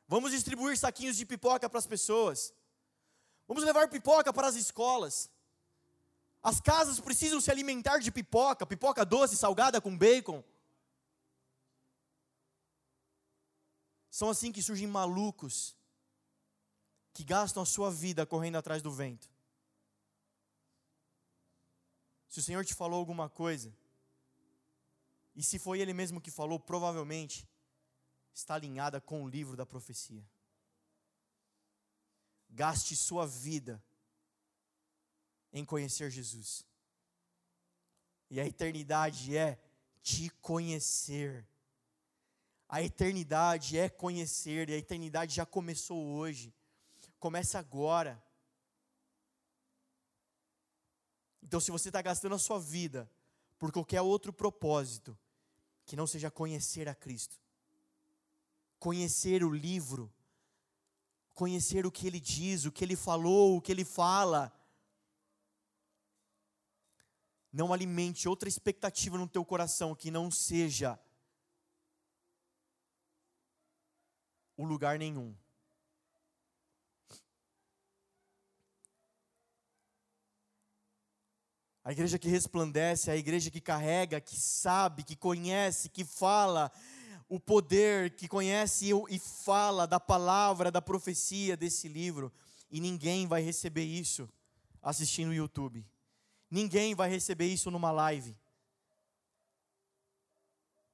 Vamos 0.06 0.32
distribuir 0.32 0.76
saquinhos 0.76 1.16
de 1.16 1.24
pipoca 1.24 1.68
para 1.68 1.78
as 1.78 1.86
pessoas. 1.86 2.52
Vamos 3.48 3.64
levar 3.64 3.88
pipoca 3.88 4.32
para 4.32 4.48
as 4.48 4.54
escolas. 4.54 5.30
As 6.42 6.60
casas 6.60 7.00
precisam 7.00 7.40
se 7.40 7.50
alimentar 7.50 7.98
de 7.98 8.12
pipoca, 8.12 8.66
pipoca 8.66 9.04
doce, 9.04 9.36
salgada 9.36 9.80
com 9.80 9.96
bacon. 9.96 10.44
São 14.10 14.28
assim 14.28 14.52
que 14.52 14.62
surgem 14.62 14.86
malucos 14.86 15.76
que 17.14 17.24
gastam 17.24 17.62
a 17.62 17.66
sua 17.66 17.90
vida 17.90 18.26
correndo 18.26 18.56
atrás 18.56 18.82
do 18.82 18.90
vento. 18.90 19.28
Se 22.28 22.40
o 22.40 22.42
Senhor 22.42 22.64
te 22.64 22.74
falou 22.74 22.98
alguma 22.98 23.28
coisa, 23.28 23.72
e 25.34 25.42
se 25.42 25.58
foi 25.58 25.80
Ele 25.80 25.92
mesmo 25.92 26.20
que 26.20 26.30
falou, 26.30 26.60
provavelmente 26.60 27.48
está 28.34 28.54
alinhada 28.54 29.00
com 29.00 29.22
o 29.22 29.28
livro 29.28 29.56
da 29.56 29.64
profecia. 29.64 30.24
Gaste 32.50 32.96
sua 32.96 33.26
vida 33.26 33.82
em 35.52 35.64
conhecer 35.64 36.10
Jesus. 36.10 36.66
E 38.28 38.40
a 38.40 38.46
eternidade 38.46 39.36
é 39.36 39.58
te 40.02 40.28
conhecer. 40.42 41.46
A 42.68 42.82
eternidade 42.82 43.78
é 43.78 43.88
conhecer, 43.88 44.68
e 44.68 44.74
a 44.74 44.78
eternidade 44.78 45.34
já 45.34 45.46
começou 45.46 46.04
hoje. 46.04 46.52
Começa 47.20 47.58
agora. 47.58 48.22
Então, 51.40 51.60
se 51.60 51.70
você 51.70 51.88
está 51.88 52.02
gastando 52.02 52.34
a 52.34 52.38
sua 52.38 52.58
vida 52.58 53.08
por 53.58 53.70
qualquer 53.70 54.00
outro 54.00 54.32
propósito, 54.32 55.16
que 55.86 55.94
não 55.94 56.06
seja 56.06 56.30
conhecer 56.30 56.88
a 56.88 56.94
Cristo, 56.94 57.43
conhecer 58.84 59.42
o 59.42 59.50
livro, 59.50 60.12
conhecer 61.32 61.86
o 61.86 61.90
que 61.90 62.06
ele 62.06 62.20
diz, 62.20 62.66
o 62.66 62.70
que 62.70 62.84
ele 62.84 62.94
falou, 62.94 63.56
o 63.56 63.62
que 63.62 63.72
ele 63.72 63.82
fala. 63.82 64.52
Não 67.50 67.72
alimente 67.72 68.28
outra 68.28 68.46
expectativa 68.46 69.16
no 69.16 69.26
teu 69.26 69.42
coração 69.42 69.94
que 69.94 70.10
não 70.10 70.30
seja 70.30 71.00
o 74.54 74.66
lugar 74.66 74.98
nenhum. 74.98 75.34
A 81.82 81.92
igreja 81.92 82.18
que 82.18 82.28
resplandece, 82.28 83.10
a 83.10 83.16
igreja 83.16 83.50
que 83.50 83.62
carrega, 83.62 84.20
que 84.20 84.36
sabe, 84.36 85.04
que 85.04 85.16
conhece, 85.16 85.88
que 85.88 86.04
fala, 86.04 86.70
o 87.34 87.40
poder, 87.40 88.10
que 88.14 88.28
conhece 88.28 88.90
e 89.08 89.18
fala 89.18 89.86
da 89.86 89.98
palavra, 89.98 90.70
da 90.70 90.80
profecia 90.80 91.56
desse 91.56 91.88
livro, 91.88 92.32
e 92.70 92.80
ninguém 92.80 93.26
vai 93.26 93.42
receber 93.42 93.84
isso 93.84 94.28
assistindo 94.82 95.30
o 95.30 95.34
YouTube. 95.34 95.84
Ninguém 96.50 96.94
vai 96.94 97.08
receber 97.08 97.46
isso 97.46 97.70
numa 97.70 97.90
live. 97.90 98.36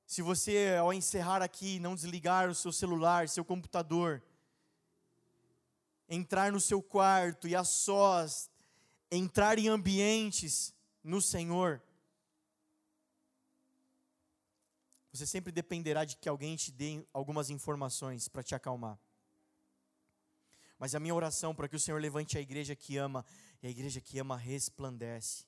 Se 0.07 0.23
você, 0.23 0.77
ao 0.79 0.93
encerrar 0.93 1.43
aqui, 1.43 1.79
não 1.79 1.95
desligar 1.95 2.49
o 2.49 2.55
seu 2.55 2.73
celular, 2.73 3.29
seu 3.29 3.45
computador, 3.45 4.23
entrar 6.09 6.51
no 6.51 6.61
seu 6.61 6.83
quarto 6.83 7.47
e 7.47 7.55
a 7.55 7.63
sós, 7.63 8.51
entrar 9.11 9.59
em 9.59 9.69
ambientes 9.69 10.75
no 11.05 11.21
Senhor, 11.21 11.83
Você 15.13 15.27
sempre 15.27 15.51
dependerá 15.51 16.05
de 16.05 16.17
que 16.17 16.29
alguém 16.29 16.57
te 16.57 16.71
dê 16.71 17.05
algumas 17.13 17.51
informações 17.51 18.29
para 18.29 18.43
te 18.43 18.55
acalmar. 18.55 18.99
Mas 20.79 20.95
a 20.95 21.01
minha 21.01 21.15
oração 21.15 21.55
para 21.55 21.69
que 21.69 21.77
o 21.77 21.81
Senhor 21.81 22.01
levante 22.01 22.39
a 22.39 22.41
igreja 22.41 22.75
que 22.75 22.97
ama, 22.97 23.25
e 23.63 23.67
a 23.67 23.71
igreja 23.71 24.01
que 24.01 24.19
ama 24.19 24.37
resplandece. 24.37 25.45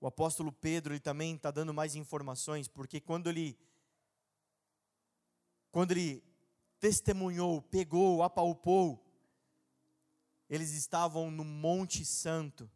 O 0.00 0.06
apóstolo 0.06 0.52
Pedro 0.52 0.92
ele 0.92 1.00
também 1.00 1.34
está 1.34 1.50
dando 1.50 1.72
mais 1.72 1.94
informações, 1.94 2.68
porque 2.68 3.00
quando 3.00 3.28
ele 3.28 3.58
quando 5.70 5.92
ele 5.92 6.22
testemunhou, 6.78 7.62
pegou, 7.62 8.22
apalpou, 8.22 9.02
eles 10.48 10.72
estavam 10.72 11.30
no 11.30 11.44
Monte 11.44 12.04
Santo. 12.04 12.70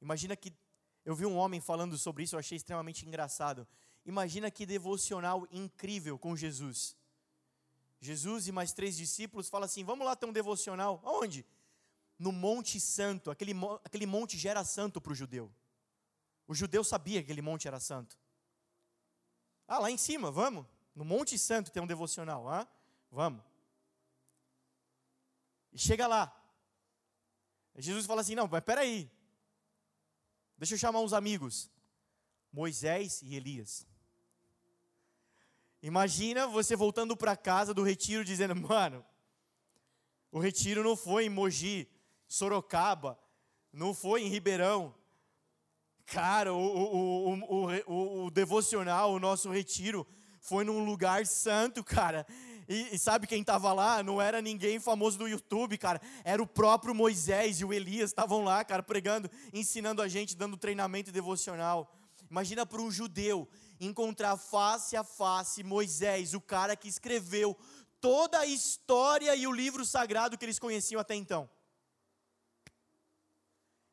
Imagina 0.00 0.36
que 0.36 0.52
eu 1.04 1.14
vi 1.14 1.26
um 1.26 1.36
homem 1.36 1.60
falando 1.60 1.96
sobre 1.96 2.24
isso, 2.24 2.34
eu 2.34 2.38
achei 2.38 2.56
extremamente 2.56 3.06
engraçado. 3.06 3.66
Imagina 4.04 4.50
que 4.50 4.64
devocional 4.66 5.46
incrível 5.50 6.18
com 6.18 6.36
Jesus. 6.36 6.96
Jesus 8.00 8.48
e 8.48 8.52
mais 8.52 8.72
três 8.72 8.96
discípulos 8.96 9.48
falam 9.48 9.66
assim: 9.66 9.84
vamos 9.84 10.06
lá 10.06 10.16
ter 10.16 10.26
um 10.26 10.32
devocional. 10.32 11.00
Aonde? 11.04 11.44
No 12.18 12.32
Monte 12.32 12.80
Santo. 12.80 13.30
Aquele, 13.30 13.52
aquele 13.84 14.06
monte 14.06 14.38
já 14.38 14.50
era 14.50 14.64
santo 14.64 15.00
para 15.00 15.12
o 15.12 15.14
judeu. 15.14 15.52
O 16.46 16.54
judeu 16.54 16.82
sabia 16.82 17.20
que 17.20 17.26
aquele 17.26 17.42
monte 17.42 17.68
era 17.68 17.78
santo. 17.78 18.18
Ah, 19.68 19.78
lá 19.78 19.90
em 19.90 19.96
cima, 19.96 20.32
vamos. 20.32 20.66
No 20.96 21.04
Monte 21.04 21.38
Santo 21.38 21.70
tem 21.70 21.80
um 21.80 21.86
devocional. 21.86 22.48
Ah? 22.48 22.66
Vamos. 23.08 23.40
E 25.72 25.78
chega 25.78 26.08
lá. 26.08 26.36
Jesus 27.76 28.04
fala 28.04 28.22
assim: 28.22 28.34
não, 28.34 28.48
mas 28.48 28.64
peraí. 28.64 29.08
Deixa 30.60 30.74
eu 30.74 30.78
chamar 30.78 31.00
uns 31.00 31.14
amigos. 31.14 31.70
Moisés 32.52 33.22
e 33.22 33.34
Elias. 33.34 33.86
Imagina 35.82 36.46
você 36.46 36.76
voltando 36.76 37.16
para 37.16 37.34
casa 37.34 37.72
do 37.72 37.82
retiro 37.82 38.22
dizendo: 38.22 38.54
Mano, 38.54 39.02
o 40.30 40.38
retiro 40.38 40.84
não 40.84 40.94
foi 40.94 41.24
em 41.24 41.30
Mogi, 41.30 41.88
Sorocaba, 42.28 43.18
não 43.72 43.94
foi 43.94 44.20
em 44.20 44.28
Ribeirão. 44.28 44.94
Cara, 46.04 46.52
o, 46.52 46.58
o, 46.58 47.34
o, 47.86 48.24
o, 48.26 48.30
devocional, 48.30 49.14
o 49.14 49.18
nosso 49.18 49.48
retiro, 49.48 50.06
foi 50.40 50.62
num 50.62 50.84
lugar 50.84 51.24
santo, 51.24 51.82
cara. 51.82 52.26
E, 52.70 52.94
e 52.94 52.98
sabe 53.00 53.26
quem 53.26 53.40
estava 53.40 53.72
lá? 53.72 54.00
Não 54.00 54.22
era 54.22 54.40
ninguém 54.40 54.78
famoso 54.78 55.18
do 55.18 55.26
YouTube, 55.26 55.76
cara. 55.76 56.00
Era 56.22 56.40
o 56.40 56.46
próprio 56.46 56.94
Moisés 56.94 57.60
e 57.60 57.64
o 57.64 57.72
Elias 57.72 58.10
estavam 58.10 58.44
lá, 58.44 58.64
cara, 58.64 58.80
pregando, 58.80 59.28
ensinando 59.52 60.00
a 60.00 60.06
gente, 60.06 60.36
dando 60.36 60.56
treinamento 60.56 61.10
devocional. 61.10 61.92
Imagina 62.30 62.64
para 62.64 62.80
um 62.80 62.88
judeu 62.88 63.48
encontrar 63.80 64.36
face 64.36 64.96
a 64.96 65.02
face 65.02 65.64
Moisés, 65.64 66.32
o 66.32 66.40
cara 66.40 66.76
que 66.76 66.86
escreveu 66.86 67.58
toda 68.00 68.38
a 68.38 68.46
história 68.46 69.34
e 69.34 69.48
o 69.48 69.52
livro 69.52 69.84
sagrado 69.84 70.38
que 70.38 70.44
eles 70.44 70.60
conheciam 70.60 71.00
até 71.00 71.16
então. 71.16 71.50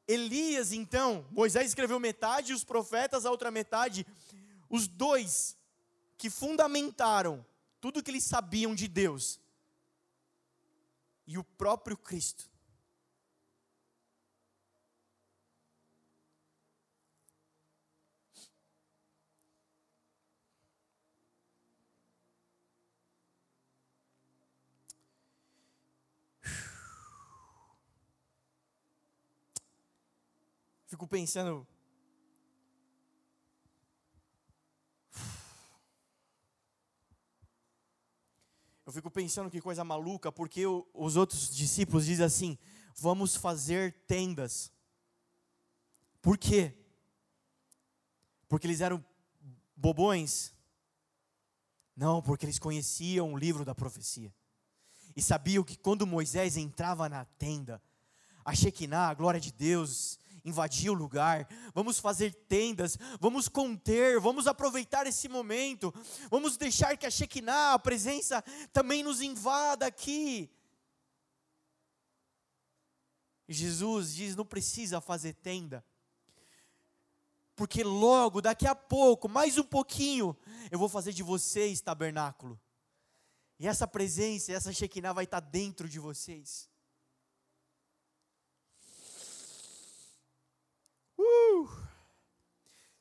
Elias, 0.08 0.72
então, 0.72 1.26
Moisés 1.32 1.70
escreveu 1.70 2.00
metade 2.00 2.52
e 2.52 2.56
os 2.56 2.64
profetas 2.64 3.26
a 3.26 3.32
outra 3.32 3.50
metade. 3.50 4.06
Os 4.70 4.88
dois 4.88 5.58
que 6.16 6.30
fundamentaram 6.30 7.44
tudo 7.92 8.04
que 8.04 8.12
eles 8.12 8.26
sabiam 8.26 8.76
de 8.76 8.86
Deus 8.86 9.40
e 11.26 11.38
o 11.38 11.44
próprio 11.44 11.96
Cristo. 11.96 12.50
Fico 30.88 31.08
pensando 31.08 31.66
Eu 38.88 38.94
fico 38.94 39.12
pensando 39.12 39.52
que 39.52 39.60
coisa 39.60 39.84
maluca, 39.84 40.32
porque 40.32 40.66
os 40.66 41.18
outros 41.18 41.54
discípulos 41.54 42.06
dizem 42.06 42.26
assim: 42.26 42.58
vamos 42.96 43.36
fazer 43.36 43.92
tendas. 44.08 44.72
Por 46.22 46.38
quê? 46.38 46.74
Porque 48.48 48.66
eles 48.66 48.80
eram 48.80 49.04
bobões? 49.76 50.54
Não, 51.98 52.22
porque 52.22 52.46
eles 52.46 52.60
conheciam 52.60 53.34
o 53.34 53.38
livro 53.38 53.66
da 53.66 53.76
profecia. 53.76 54.34
E 55.18 55.22
sabiam 55.22 55.66
que 55.66 55.76
quando 55.76 56.08
Moisés 56.08 56.56
entrava 56.56 57.10
na 57.10 57.26
tenda, 57.26 57.84
a 58.46 58.56
Shekinah, 58.56 59.10
a 59.10 59.14
glória 59.14 59.42
de 59.42 59.52
Deus, 59.52 60.18
invadia 60.48 60.92
o 60.92 60.96
lugar. 60.96 61.48
Vamos 61.74 62.00
fazer 62.00 62.34
tendas, 62.48 62.98
vamos 63.20 63.48
conter, 63.48 64.20
vamos 64.20 64.48
aproveitar 64.48 65.06
esse 65.06 65.28
momento. 65.28 65.94
Vamos 66.30 66.58
deixar 66.58 66.98
que 66.98 67.06
a 67.06 67.12
Shekinah, 67.12 67.74
a 67.74 67.80
presença, 67.80 68.44
também 68.72 69.04
nos 69.04 69.22
invada 69.22 69.86
aqui. 69.86 70.50
Jesus 73.48 74.14
diz: 74.16 74.36
não 74.36 74.46
precisa 74.46 75.00
fazer 75.00 75.34
tenda 75.34 75.84
porque 77.58 77.84
logo, 77.84 78.40
daqui 78.40 78.68
a 78.68 78.76
pouco, 78.76 79.28
mais 79.28 79.58
um 79.58 79.64
pouquinho, 79.64 80.38
eu 80.70 80.78
vou 80.78 80.88
fazer 80.88 81.12
de 81.12 81.24
vocês 81.24 81.82
tabernáculo. 81.82 82.58
E 83.60 83.68
essa 83.68 83.88
presença, 83.88 84.54
essa 84.54 84.72
Shekinah 84.72 85.12
vai 85.12 85.24
estar 85.24 85.40
dentro 85.40 85.90
de 85.90 85.98
vocês. 85.98 86.70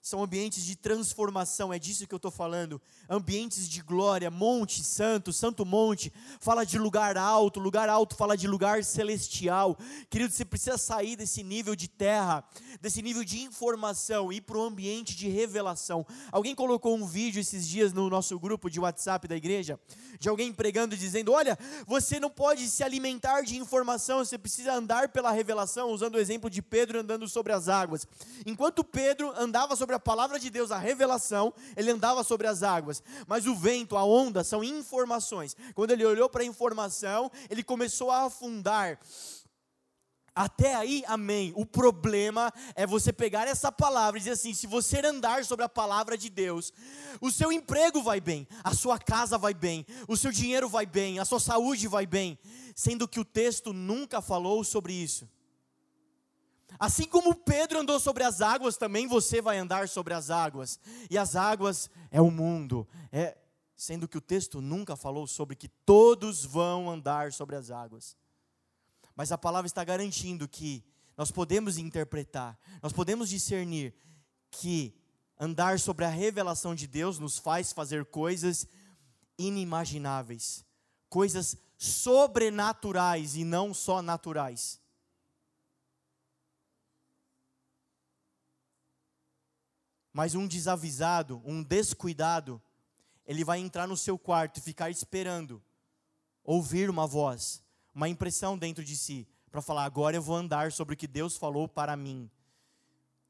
São 0.07 0.23
ambientes 0.23 0.65
de 0.65 0.77
transformação, 0.77 1.73
é 1.73 1.81
disso 1.81 2.07
que 2.07 2.15
eu 2.15 2.19
estou 2.19 2.31
falando. 2.31 2.81
Ambientes 3.11 3.69
de 3.69 3.83
glória, 3.83 4.31
monte 4.31 4.85
santo, 4.85 5.33
santo 5.33 5.67
monte, 5.67 6.13
fala 6.39 6.65
de 6.65 6.79
lugar 6.79 7.19
alto, 7.19 7.59
lugar 7.59 7.89
alto 7.89 8.15
fala 8.15 8.37
de 8.37 8.47
lugar 8.47 8.85
celestial. 8.85 9.77
Querido, 10.09 10.33
você 10.33 10.45
precisa 10.45 10.79
sair 10.79 11.17
desse 11.17 11.43
nível 11.43 11.75
de 11.75 11.89
terra, 11.89 12.45
desse 12.81 13.03
nível 13.03 13.25
de 13.25 13.41
informação, 13.41 14.33
e 14.33 14.37
ir 14.37 14.43
para 14.43 14.57
o 14.57 14.63
ambiente 14.63 15.17
de 15.17 15.29
revelação. 15.29 16.07
Alguém 16.31 16.55
colocou 16.55 16.95
um 16.95 17.05
vídeo 17.05 17.41
esses 17.41 17.67
dias 17.67 17.93
no 17.93 18.09
nosso 18.09 18.39
grupo 18.39 18.71
de 18.71 18.79
WhatsApp 18.79 19.27
da 19.27 19.35
igreja, 19.35 19.77
de 20.21 20.29
alguém 20.29 20.53
pregando 20.53 20.97
dizendo: 20.97 21.33
Olha, 21.33 21.59
você 21.85 22.21
não 22.21 22.31
pode 22.31 22.71
se 22.71 22.85
alimentar 22.85 23.41
de 23.41 23.57
informação, 23.57 24.25
você 24.25 24.39
precisa 24.39 24.73
andar 24.73 25.09
pela 25.09 25.33
revelação, 25.33 25.91
usando 25.91 26.15
o 26.15 26.21
exemplo 26.21 26.49
de 26.49 26.63
Pedro 26.63 27.01
andando 27.01 27.29
sobre 27.29 27.53
as 27.53 27.69
águas. 27.69 28.07
Enquanto 28.47 28.85
Pedro 28.85 29.35
andava 29.37 29.75
sobre 29.75 29.95
a 29.97 30.01
palavra 30.01 30.38
de 30.38 30.51
Deus, 30.51 30.70
a 30.70 30.78
revelação, 30.78 31.53
ele 31.76 31.90
andava 31.90 32.22
sobre 32.22 32.47
as 32.47 32.62
águas. 32.62 33.03
Mas 33.26 33.47
o 33.47 33.55
vento, 33.55 33.97
a 33.97 34.05
onda, 34.05 34.44
são 34.44 34.62
informações. 34.62 35.57
Quando 35.74 35.90
ele 35.90 36.05
olhou 36.05 36.28
para 36.28 36.42
a 36.42 36.47
informação, 36.47 37.30
ele 37.51 37.62
começou 37.62 38.11
a 38.11 38.24
afundar. 38.24 38.99
Até 40.34 40.74
aí, 40.74 41.03
amém. 41.07 41.51
O 41.57 41.64
problema 41.64 42.53
é 42.74 42.86
você 42.86 43.11
pegar 43.11 43.49
essa 43.49 43.72
palavra 43.72 44.18
e 44.18 44.20
dizer 44.20 44.32
assim: 44.32 44.53
se 44.53 44.66
você 44.66 44.99
andar 44.99 45.42
sobre 45.47 45.64
a 45.64 45.68
palavra 45.68 46.18
de 46.18 46.28
Deus, 46.28 46.74
o 47.22 47.30
seu 47.30 47.51
emprego 47.51 48.03
vai 48.03 48.20
bem, 48.20 48.47
a 48.62 48.74
sua 48.74 48.99
casa 48.99 49.38
vai 49.38 49.55
bem, 49.55 49.86
o 50.07 50.14
seu 50.14 50.30
dinheiro 50.30 50.68
vai 50.68 50.84
bem, 50.84 51.18
a 51.18 51.24
sua 51.24 51.40
saúde 51.40 51.88
vai 51.88 52.05
bem, 52.05 52.38
sendo 52.74 53.09
que 53.09 53.18
o 53.18 53.24
texto 53.24 53.72
nunca 53.72 54.20
falou 54.20 54.62
sobre 54.62 54.92
isso. 54.92 55.26
Assim 56.79 57.07
como 57.07 57.35
Pedro 57.35 57.81
andou 57.81 57.99
sobre 57.99 58.23
as 58.23 58.41
águas, 58.41 58.77
também 58.77 59.07
você 59.07 59.41
vai 59.41 59.59
andar 59.59 59.89
sobre 59.89 60.12
as 60.12 60.31
águas. 60.31 60.79
E 61.11 61.17
as 61.17 61.37
águas 61.37 61.89
é 62.11 62.21
o 62.21 62.31
mundo. 62.31 62.87
É, 63.11 63.37
sendo 63.77 64.09
que 64.09 64.19
o 64.19 64.23
texto 64.23 64.61
nunca 64.61 64.97
falou 64.97 65.27
sobre 65.27 65.55
que 65.55 65.69
todos 65.69 66.45
vão 66.45 66.91
andar 66.91 67.33
sobre 67.33 67.57
as 67.57 67.71
águas. 67.71 68.17
Mas 69.14 69.31
a 69.31 69.39
palavra 69.39 69.67
está 69.67 69.85
garantindo 69.85 70.49
que 70.49 70.85
nós 71.17 71.31
podemos 71.31 71.79
interpretar, 71.79 72.59
nós 72.83 72.93
podemos 72.93 73.31
discernir 73.31 73.95
que 74.51 74.95
andar 75.39 75.79
sobre 75.79 76.05
a 76.05 76.11
revelação 76.11 76.75
de 76.75 76.87
Deus 76.87 77.19
nos 77.19 77.39
faz 77.39 77.73
fazer 77.73 78.05
coisas 78.07 78.67
inimagináveis, 79.39 80.64
coisas 81.09 81.57
sobrenaturais 81.79 83.37
e 83.37 83.45
não 83.45 83.73
só 83.73 84.03
naturais. 84.03 84.81
Mas 90.17 90.35
um 90.35 90.49
desavisado, 90.49 91.43
um 91.45 91.62
descuidado, 91.62 92.59
ele 93.27 93.45
vai 93.45 93.59
entrar 93.59 93.87
no 93.87 93.99
seu 93.99 94.19
quarto 94.19 94.57
e 94.57 94.62
ficar 94.62 94.89
esperando 94.89 95.62
ouvir 96.43 96.89
uma 96.89 97.07
voz, 97.07 97.62
uma 97.95 98.09
impressão 98.09 98.57
dentro 98.57 98.83
de 98.83 98.97
si, 98.97 99.29
para 99.51 99.61
falar: 99.61 99.85
agora 99.85 100.17
eu 100.17 100.23
vou 100.23 100.35
andar 100.35 100.73
sobre 100.73 100.95
o 100.95 100.97
que 100.97 101.07
Deus 101.07 101.37
falou 101.37 101.69
para 101.69 101.95
mim. 101.99 102.31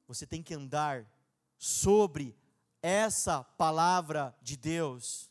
Você 0.07 0.25
tem 0.29 0.45
que 0.45 0.55
andar 0.55 1.05
sobre 1.59 2.37
essa 2.81 3.43
palavra 3.43 4.33
de 4.41 4.57
Deus. 4.57 5.29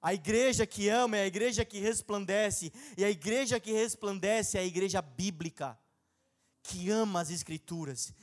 A 0.00 0.14
igreja 0.14 0.64
que 0.68 0.88
ama 0.88 1.16
é 1.16 1.22
a 1.22 1.26
igreja 1.26 1.64
que 1.64 1.80
resplandece, 1.80 2.72
e 2.96 3.04
a 3.04 3.10
igreja 3.10 3.58
que 3.58 3.72
resplandece 3.72 4.56
é 4.56 4.60
a 4.60 4.64
igreja 4.64 5.02
bíblica, 5.02 5.76
que 6.62 6.90
ama 6.90 7.20
as 7.20 7.30
Escrituras, 7.30 8.14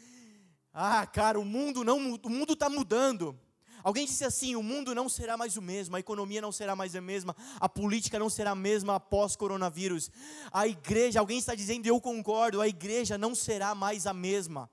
ah, 0.73 1.05
cara, 1.05 1.39
o 1.39 1.45
mundo 1.45 1.83
não 1.83 1.97
o 2.15 2.29
mundo 2.29 2.53
está 2.53 2.69
mudando. 2.69 3.37
Alguém 3.83 4.05
disse 4.05 4.23
assim: 4.23 4.55
o 4.55 4.63
mundo 4.63 4.95
não 4.95 5.09
será 5.09 5.35
mais 5.35 5.57
o 5.57 5.61
mesmo, 5.61 5.95
a 5.95 5.99
economia 5.99 6.41
não 6.41 6.51
será 6.51 6.75
mais 6.75 6.95
a 6.95 7.01
mesma, 7.01 7.35
a 7.59 7.67
política 7.67 8.19
não 8.19 8.29
será 8.29 8.51
a 8.51 8.55
mesma 8.55 8.95
após 8.95 9.35
coronavírus. 9.35 10.09
A 10.51 10.67
igreja, 10.67 11.19
alguém 11.19 11.37
está 11.37 11.55
dizendo, 11.55 11.87
eu 11.87 11.99
concordo, 11.99 12.61
a 12.61 12.67
igreja 12.67 13.17
não 13.17 13.35
será 13.35 13.75
mais 13.75 14.07
a 14.07 14.13
mesma. 14.13 14.69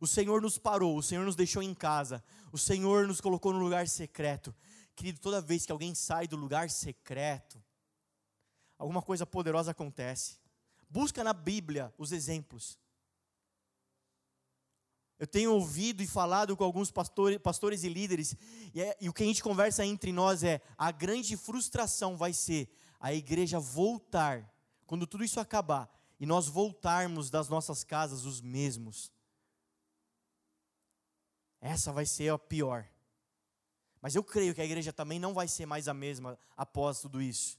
O 0.00 0.06
Senhor 0.06 0.40
nos 0.40 0.58
parou, 0.58 0.96
o 0.96 1.02
Senhor 1.02 1.24
nos 1.24 1.36
deixou 1.36 1.62
em 1.62 1.74
casa, 1.74 2.22
o 2.52 2.58
Senhor 2.58 3.06
nos 3.06 3.20
colocou 3.20 3.52
no 3.52 3.58
lugar 3.58 3.88
secreto. 3.88 4.54
Querido, 4.94 5.18
toda 5.18 5.40
vez 5.40 5.66
que 5.66 5.72
alguém 5.72 5.94
sai 5.94 6.28
do 6.28 6.36
lugar 6.36 6.70
secreto, 6.70 7.62
alguma 8.78 9.02
coisa 9.02 9.26
poderosa 9.26 9.72
acontece. 9.72 10.38
Busca 10.88 11.24
na 11.24 11.32
Bíblia 11.32 11.92
os 11.98 12.12
exemplos. 12.12 12.78
Eu 15.24 15.26
tenho 15.26 15.54
ouvido 15.54 16.02
e 16.02 16.06
falado 16.06 16.54
com 16.54 16.62
alguns 16.62 16.90
pastores, 16.90 17.38
pastores 17.38 17.82
e 17.82 17.88
líderes, 17.88 18.36
e, 18.74 18.82
é, 18.82 18.94
e 19.00 19.08
o 19.08 19.12
que 19.14 19.22
a 19.22 19.26
gente 19.26 19.42
conversa 19.42 19.82
entre 19.82 20.12
nós 20.12 20.44
é: 20.44 20.60
a 20.76 20.92
grande 20.92 21.34
frustração 21.34 22.14
vai 22.14 22.34
ser 22.34 22.68
a 23.00 23.14
igreja 23.14 23.58
voltar, 23.58 24.54
quando 24.86 25.06
tudo 25.06 25.24
isso 25.24 25.40
acabar, 25.40 25.90
e 26.20 26.26
nós 26.26 26.46
voltarmos 26.46 27.30
das 27.30 27.48
nossas 27.48 27.82
casas 27.82 28.26
os 28.26 28.42
mesmos. 28.42 29.10
Essa 31.58 31.90
vai 31.90 32.04
ser 32.04 32.30
a 32.30 32.38
pior. 32.38 32.86
Mas 34.02 34.14
eu 34.14 34.22
creio 34.22 34.54
que 34.54 34.60
a 34.60 34.66
igreja 34.66 34.92
também 34.92 35.18
não 35.18 35.32
vai 35.32 35.48
ser 35.48 35.64
mais 35.64 35.88
a 35.88 35.94
mesma 35.94 36.38
após 36.54 37.00
tudo 37.00 37.22
isso. 37.22 37.58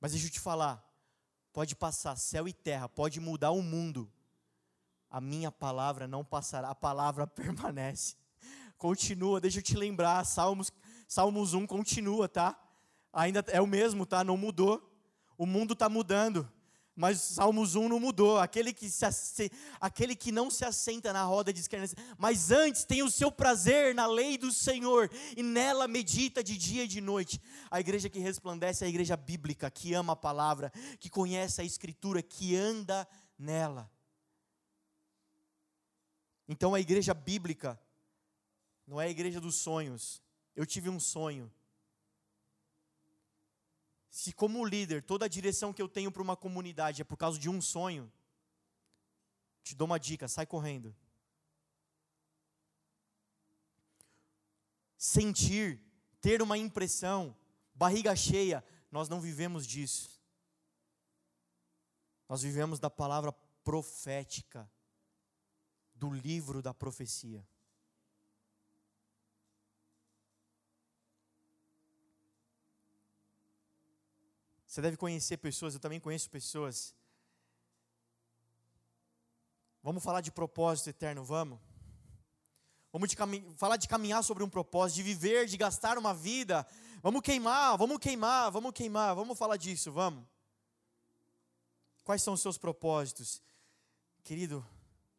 Mas 0.00 0.10
deixa 0.10 0.26
eu 0.26 0.30
te 0.32 0.40
falar, 0.40 0.87
pode 1.58 1.74
passar 1.74 2.14
céu 2.14 2.46
e 2.46 2.52
terra, 2.52 2.88
pode 2.88 3.18
mudar 3.18 3.50
o 3.50 3.60
mundo, 3.60 4.08
a 5.10 5.20
minha 5.20 5.50
palavra 5.50 6.06
não 6.06 6.24
passará, 6.24 6.70
a 6.70 6.74
palavra 6.74 7.26
permanece. 7.34 8.14
Continua, 8.76 9.40
deixa 9.40 9.58
eu 9.58 9.62
te 9.64 9.76
lembrar, 9.76 10.24
Salmos, 10.24 10.72
Salmos 11.08 11.54
1 11.54 11.66
continua, 11.66 12.28
tá? 12.28 12.56
Ainda 13.12 13.44
é 13.48 13.60
o 13.60 13.66
mesmo, 13.66 14.06
tá? 14.06 14.22
Não 14.22 14.36
mudou. 14.36 14.88
O 15.36 15.44
mundo 15.44 15.72
está 15.72 15.88
mudando. 15.88 16.48
Mas 16.98 17.20
Salmos 17.20 17.76
1 17.76 17.88
não 17.88 18.00
mudou. 18.00 18.40
Aquele 18.40 18.72
que, 18.72 18.90
se, 18.90 19.52
aquele 19.80 20.16
que 20.16 20.32
não 20.32 20.50
se 20.50 20.64
assenta 20.64 21.12
na 21.12 21.22
roda 21.22 21.52
de 21.52 21.60
esquerda, 21.60 21.86
mas 22.18 22.50
antes 22.50 22.84
tem 22.84 23.04
o 23.04 23.10
seu 23.10 23.30
prazer 23.30 23.94
na 23.94 24.04
lei 24.04 24.36
do 24.36 24.50
Senhor 24.50 25.08
e 25.36 25.40
nela 25.40 25.86
medita 25.86 26.42
de 26.42 26.56
dia 26.56 26.82
e 26.82 26.88
de 26.88 27.00
noite. 27.00 27.40
A 27.70 27.78
igreja 27.78 28.10
que 28.10 28.18
resplandece 28.18 28.82
é 28.82 28.88
a 28.88 28.90
igreja 28.90 29.16
bíblica, 29.16 29.70
que 29.70 29.94
ama 29.94 30.14
a 30.14 30.16
palavra, 30.16 30.72
que 30.98 31.08
conhece 31.08 31.60
a 31.60 31.64
Escritura, 31.64 32.20
que 32.20 32.56
anda 32.56 33.06
nela. 33.38 33.88
Então 36.48 36.74
a 36.74 36.80
igreja 36.80 37.14
bíblica 37.14 37.80
não 38.84 39.00
é 39.00 39.04
a 39.06 39.10
igreja 39.10 39.40
dos 39.40 39.54
sonhos. 39.54 40.20
Eu 40.56 40.66
tive 40.66 40.88
um 40.88 40.98
sonho 40.98 41.48
se 44.10 44.32
como 44.32 44.64
líder, 44.64 45.02
toda 45.02 45.26
a 45.26 45.28
direção 45.28 45.72
que 45.72 45.82
eu 45.82 45.88
tenho 45.88 46.10
para 46.10 46.22
uma 46.22 46.36
comunidade 46.36 47.02
é 47.02 47.04
por 47.04 47.16
causa 47.16 47.38
de 47.38 47.48
um 47.48 47.60
sonho, 47.60 48.10
te 49.62 49.74
dou 49.74 49.86
uma 49.86 49.98
dica, 49.98 50.26
sai 50.26 50.46
correndo. 50.46 50.96
Sentir, 54.96 55.80
ter 56.20 56.42
uma 56.42 56.56
impressão, 56.56 57.36
barriga 57.74 58.16
cheia, 58.16 58.64
nós 58.90 59.08
não 59.08 59.20
vivemos 59.20 59.66
disso. 59.66 60.18
Nós 62.28 62.42
vivemos 62.42 62.80
da 62.80 62.90
palavra 62.90 63.32
profética, 63.62 64.70
do 65.94 66.10
livro 66.10 66.62
da 66.62 66.72
profecia. 66.72 67.46
Você 74.78 74.82
deve 74.82 74.96
conhecer 74.96 75.38
pessoas, 75.38 75.74
eu 75.74 75.80
também 75.80 75.98
conheço 75.98 76.30
pessoas. 76.30 76.94
Vamos 79.82 80.04
falar 80.04 80.20
de 80.20 80.30
propósito 80.30 80.90
eterno, 80.90 81.24
vamos? 81.24 81.58
Vamos 82.92 83.10
de 83.10 83.16
falar 83.56 83.76
de 83.76 83.88
caminhar 83.88 84.22
sobre 84.22 84.44
um 84.44 84.48
propósito, 84.48 84.98
de 84.98 85.02
viver, 85.02 85.46
de 85.46 85.56
gastar 85.56 85.98
uma 85.98 86.14
vida. 86.14 86.64
Vamos 87.02 87.22
queimar, 87.22 87.76
vamos 87.76 87.98
queimar, 87.98 88.52
vamos 88.52 88.70
queimar, 88.70 89.16
vamos 89.16 89.36
falar 89.36 89.56
disso, 89.56 89.90
vamos. 89.90 90.24
Quais 92.04 92.22
são 92.22 92.34
os 92.34 92.40
seus 92.40 92.56
propósitos? 92.56 93.42
Querido, 94.22 94.64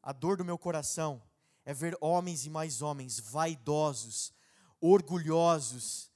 a 0.02 0.14
dor 0.14 0.38
do 0.38 0.46
meu 0.46 0.58
coração 0.58 1.22
é 1.66 1.74
ver 1.74 1.98
homens 2.00 2.46
e 2.46 2.50
mais 2.50 2.82
homens 2.82 3.20
vaidosos, 3.20 4.32
orgulhosos, 4.80 6.10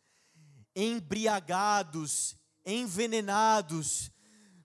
embriagados, 0.74 2.38
envenenados 2.66 4.12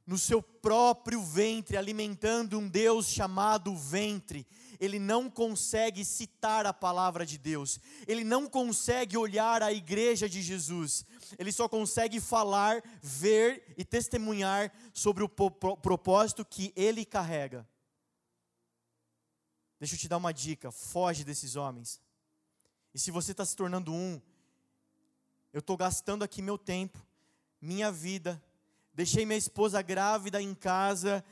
no 0.07 0.17
seu 0.17 0.43
próprio 0.43 1.23
ventre, 1.23 1.77
alimentando 1.77 2.59
um 2.59 2.67
Deus 2.67 3.09
chamado 3.09 3.77
ventre, 3.77 4.47
ele 4.81 4.99
não 4.99 5.29
consegue 5.29 6.05
citar 6.05 6.65
a 6.65 6.73
palavra 6.73 7.27
de 7.27 7.37
Deus, 7.37 7.79
ele 8.07 8.25
não 8.25 8.47
consegue 8.47 9.19
olhar 9.19 9.63
a 9.63 9.73
igreja 9.73 10.27
de 10.27 10.41
Jesus, 10.41 11.05
ele 11.39 11.53
só 11.53 11.69
consegue 11.69 12.21
falar, 12.21 12.83
ver 13.03 13.75
e 13.77 13.85
testemunhar 13.85 14.73
sobre 14.95 15.23
o 15.23 15.29
propósito 15.29 16.45
que 16.45 16.73
ele 16.75 17.05
carrega. 17.05 17.69
Deixa 19.79 19.95
eu 19.95 19.99
te 19.99 20.09
dar 20.09 20.17
uma 20.17 20.33
dica: 20.33 20.71
foge 20.71 21.25
desses 21.25 21.55
homens. 21.55 22.01
E 22.95 22.99
se 22.99 23.11
você 23.11 23.33
está 23.33 23.45
se 23.45 23.55
tornando 23.55 23.93
um, 23.93 24.21
eu 25.53 25.61
estou 25.61 25.77
gastando 25.77 26.25
aqui 26.25 26.41
meu 26.41 26.57
tempo, 26.59 26.99
minha 27.61 27.91
vida, 27.91 28.43
deixei 28.95 29.27
minha 29.27 29.39
esposa 29.39 29.83
grávida 29.83 30.41
em 30.41 30.55
casa, 30.55 31.25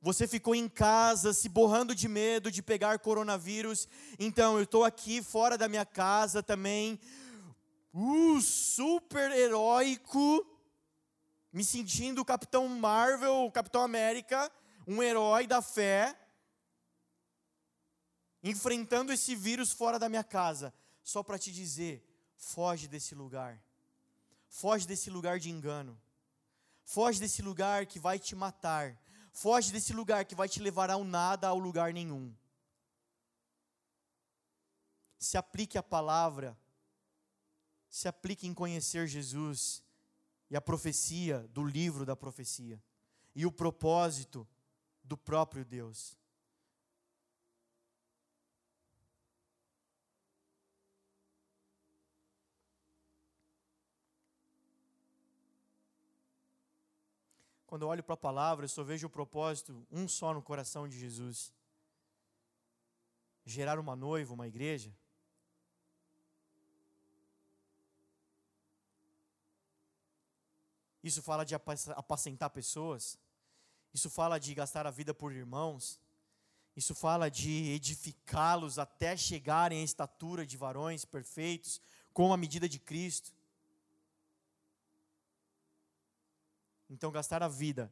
você 0.00 0.26
ficou 0.26 0.54
em 0.54 0.68
casa 0.68 1.32
se 1.32 1.48
borrando 1.48 1.94
de 1.94 2.08
medo 2.08 2.50
de 2.50 2.60
pegar 2.60 2.98
coronavírus. 2.98 3.88
Então, 4.18 4.56
eu 4.56 4.64
estou 4.64 4.84
aqui 4.84 5.22
fora 5.22 5.56
da 5.56 5.68
minha 5.68 5.86
casa 5.86 6.42
também, 6.42 6.98
uh, 7.94 8.40
super 8.40 9.30
heróico, 9.30 10.44
me 11.52 11.62
sentindo 11.62 12.20
o 12.20 12.24
Capitão 12.24 12.66
Marvel, 12.68 13.44
o 13.44 13.52
Capitão 13.52 13.82
América, 13.82 14.50
um 14.86 15.02
herói 15.02 15.46
da 15.46 15.62
fé, 15.62 16.18
enfrentando 18.42 19.12
esse 19.12 19.36
vírus 19.36 19.70
fora 19.70 19.98
da 19.98 20.08
minha 20.08 20.24
casa, 20.24 20.74
só 21.02 21.22
para 21.22 21.38
te 21.38 21.52
dizer: 21.52 22.04
foge 22.36 22.88
desse 22.88 23.14
lugar, 23.14 23.62
foge 24.60 24.86
desse 24.86 25.10
lugar 25.10 25.38
de 25.38 25.50
engano, 25.50 26.00
foge 26.84 27.18
desse 27.18 27.42
lugar 27.42 27.86
que 27.86 27.98
vai 27.98 28.18
te 28.18 28.34
matar 28.34 28.96
Foge 29.32 29.72
desse 29.72 29.94
lugar 29.94 30.26
que 30.26 30.34
vai 30.34 30.48
te 30.48 30.60
levar 30.60 30.90
ao 30.90 31.02
nada, 31.02 31.48
ao 31.48 31.58
lugar 31.58 31.92
nenhum. 31.92 32.34
Se 35.18 35.38
aplique 35.38 35.78
a 35.78 35.82
palavra, 35.82 36.56
se 37.88 38.06
aplique 38.06 38.46
em 38.46 38.52
conhecer 38.52 39.08
Jesus 39.08 39.82
e 40.50 40.56
a 40.56 40.60
profecia 40.60 41.48
do 41.48 41.64
livro 41.64 42.04
da 42.04 42.14
profecia 42.14 42.82
e 43.34 43.46
o 43.46 43.52
propósito 43.52 44.46
do 45.02 45.16
próprio 45.16 45.64
Deus. 45.64 46.18
Quando 57.72 57.84
eu 57.84 57.88
olho 57.88 58.02
para 58.02 58.12
a 58.12 58.18
palavra, 58.18 58.66
eu 58.66 58.68
só 58.68 58.84
vejo 58.84 59.06
o 59.06 59.08
propósito, 59.08 59.86
um 59.90 60.06
só 60.06 60.34
no 60.34 60.42
coração 60.42 60.86
de 60.86 60.98
Jesus: 60.98 61.50
gerar 63.46 63.78
uma 63.78 63.96
noiva, 63.96 64.34
uma 64.34 64.46
igreja. 64.46 64.94
Isso 71.02 71.22
fala 71.22 71.46
de 71.46 71.54
apacentar 71.54 72.50
pessoas. 72.50 73.18
Isso 73.94 74.10
fala 74.10 74.38
de 74.38 74.52
gastar 74.52 74.86
a 74.86 74.90
vida 74.90 75.14
por 75.14 75.32
irmãos. 75.32 75.98
Isso 76.76 76.94
fala 76.94 77.30
de 77.30 77.70
edificá-los 77.70 78.78
até 78.78 79.16
chegarem 79.16 79.80
à 79.80 79.82
estatura 79.82 80.44
de 80.44 80.58
varões 80.58 81.06
perfeitos, 81.06 81.80
com 82.12 82.34
a 82.34 82.36
medida 82.36 82.68
de 82.68 82.78
Cristo. 82.78 83.32
Então, 86.92 87.10
gastar 87.10 87.42
a 87.42 87.48
vida 87.48 87.90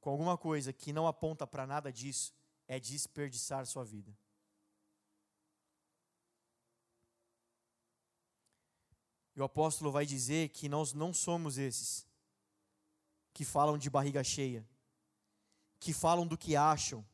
com 0.00 0.08
alguma 0.08 0.38
coisa 0.38 0.72
que 0.72 0.94
não 0.94 1.06
aponta 1.06 1.46
para 1.46 1.66
nada 1.66 1.92
disso 1.92 2.32
é 2.66 2.80
desperdiçar 2.80 3.66
sua 3.66 3.84
vida. 3.84 4.16
E 9.36 9.40
o 9.40 9.44
apóstolo 9.44 9.92
vai 9.92 10.06
dizer 10.06 10.48
que 10.48 10.70
nós 10.70 10.94
não 10.94 11.12
somos 11.12 11.58
esses 11.58 12.08
que 13.34 13.44
falam 13.44 13.76
de 13.76 13.90
barriga 13.90 14.24
cheia, 14.24 14.66
que 15.78 15.92
falam 15.92 16.26
do 16.26 16.38
que 16.38 16.56
acham, 16.56 17.06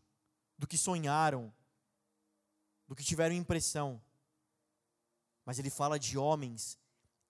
do 0.57 0.65
que 0.65 0.79
sonharam, 0.79 1.53
do 2.87 2.95
que 2.95 3.03
tiveram 3.03 3.35
impressão. 3.35 4.01
Mas 5.45 5.59
ele 5.59 5.71
fala 5.71 5.99
de 5.99 6.17
homens 6.17 6.79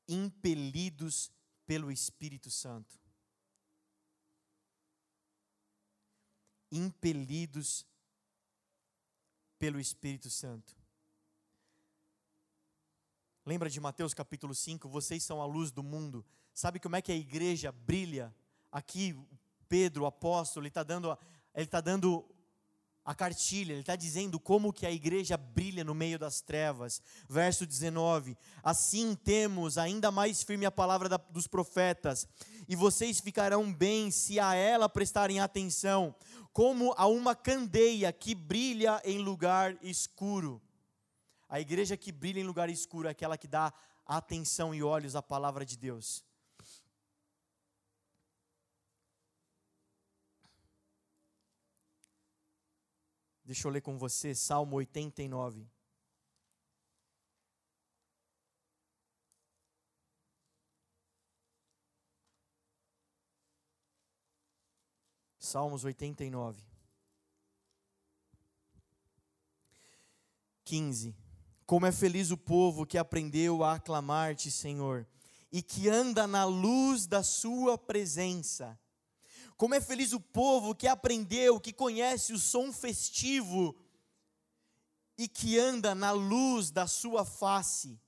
impelidos 0.06 1.32
pelo 1.64 1.90
Espírito 1.90 2.50
Santo. 2.50 2.99
Impelidos 6.70 7.86
pelo 9.58 9.80
Espírito 9.80 10.30
Santo. 10.30 10.74
Lembra 13.44 13.68
de 13.68 13.80
Mateus 13.80 14.14
capítulo 14.14 14.54
5? 14.54 14.88
Vocês 14.88 15.22
são 15.22 15.40
a 15.42 15.46
luz 15.46 15.70
do 15.70 15.82
mundo. 15.82 16.24
Sabe 16.54 16.78
como 16.78 16.96
é 16.96 17.02
que 17.02 17.12
a 17.12 17.16
igreja 17.16 17.72
brilha? 17.72 18.34
Aqui, 18.70 19.18
Pedro, 19.68 20.04
o 20.04 20.06
apóstolo, 20.06 20.64
ele 20.64 20.68
está 20.68 20.82
dando, 20.82 21.18
ele 21.54 21.66
tá 21.66 21.80
dando 21.80 22.24
a 23.04 23.14
cartilha, 23.14 23.72
ele 23.72 23.80
está 23.80 23.96
dizendo 23.96 24.38
como 24.38 24.72
que 24.72 24.86
a 24.86 24.90
igreja 24.90 25.36
brilha 25.36 25.82
no 25.82 25.94
meio 25.94 26.18
das 26.18 26.40
trevas. 26.40 27.00
Verso 27.28 27.66
19: 27.66 28.36
Assim 28.62 29.14
temos 29.14 29.78
ainda 29.78 30.10
mais 30.10 30.42
firme 30.42 30.66
a 30.66 30.70
palavra 30.70 31.08
da, 31.08 31.16
dos 31.16 31.46
profetas, 31.46 32.28
e 32.68 32.76
vocês 32.76 33.20
ficarão 33.20 33.72
bem 33.72 34.10
se 34.10 34.38
a 34.38 34.54
ela 34.54 34.88
prestarem 34.88 35.40
atenção, 35.40 36.14
como 36.52 36.94
a 36.96 37.06
uma 37.06 37.34
candeia 37.34 38.12
que 38.12 38.34
brilha 38.34 39.00
em 39.04 39.18
lugar 39.18 39.76
escuro. 39.82 40.60
A 41.48 41.60
igreja 41.60 41.96
que 41.96 42.12
brilha 42.12 42.40
em 42.40 42.44
lugar 42.44 42.68
escuro 42.68 43.08
é 43.08 43.10
aquela 43.10 43.36
que 43.36 43.48
dá 43.48 43.72
atenção 44.06 44.74
e 44.74 44.82
olhos 44.82 45.16
à 45.16 45.22
palavra 45.22 45.64
de 45.64 45.76
Deus. 45.76 46.24
Deixa 53.50 53.66
eu 53.66 53.72
ler 53.72 53.80
com 53.80 53.98
você 53.98 54.32
Salmo 54.32 54.76
89. 54.76 55.66
Salmos 65.36 65.82
89. 65.82 66.62
15. 70.64 71.16
Como 71.66 71.86
é 71.86 71.90
feliz 71.90 72.30
o 72.30 72.36
povo 72.36 72.86
que 72.86 72.96
aprendeu 72.96 73.64
a 73.64 73.74
aclamar-te, 73.74 74.48
Senhor, 74.48 75.04
e 75.50 75.60
que 75.60 75.88
anda 75.88 76.24
na 76.24 76.44
luz 76.44 77.04
da 77.04 77.24
Sua 77.24 77.76
presença. 77.76 78.78
Como 79.60 79.74
é 79.74 79.80
feliz 79.82 80.14
o 80.14 80.20
povo 80.20 80.74
que 80.74 80.88
aprendeu, 80.88 81.60
que 81.60 81.70
conhece 81.70 82.32
o 82.32 82.38
som 82.38 82.72
festivo 82.72 83.76
e 85.18 85.28
que 85.28 85.58
anda 85.58 85.94
na 85.94 86.12
luz 86.12 86.70
da 86.70 86.86
Sua 86.86 87.26
face 87.26 88.00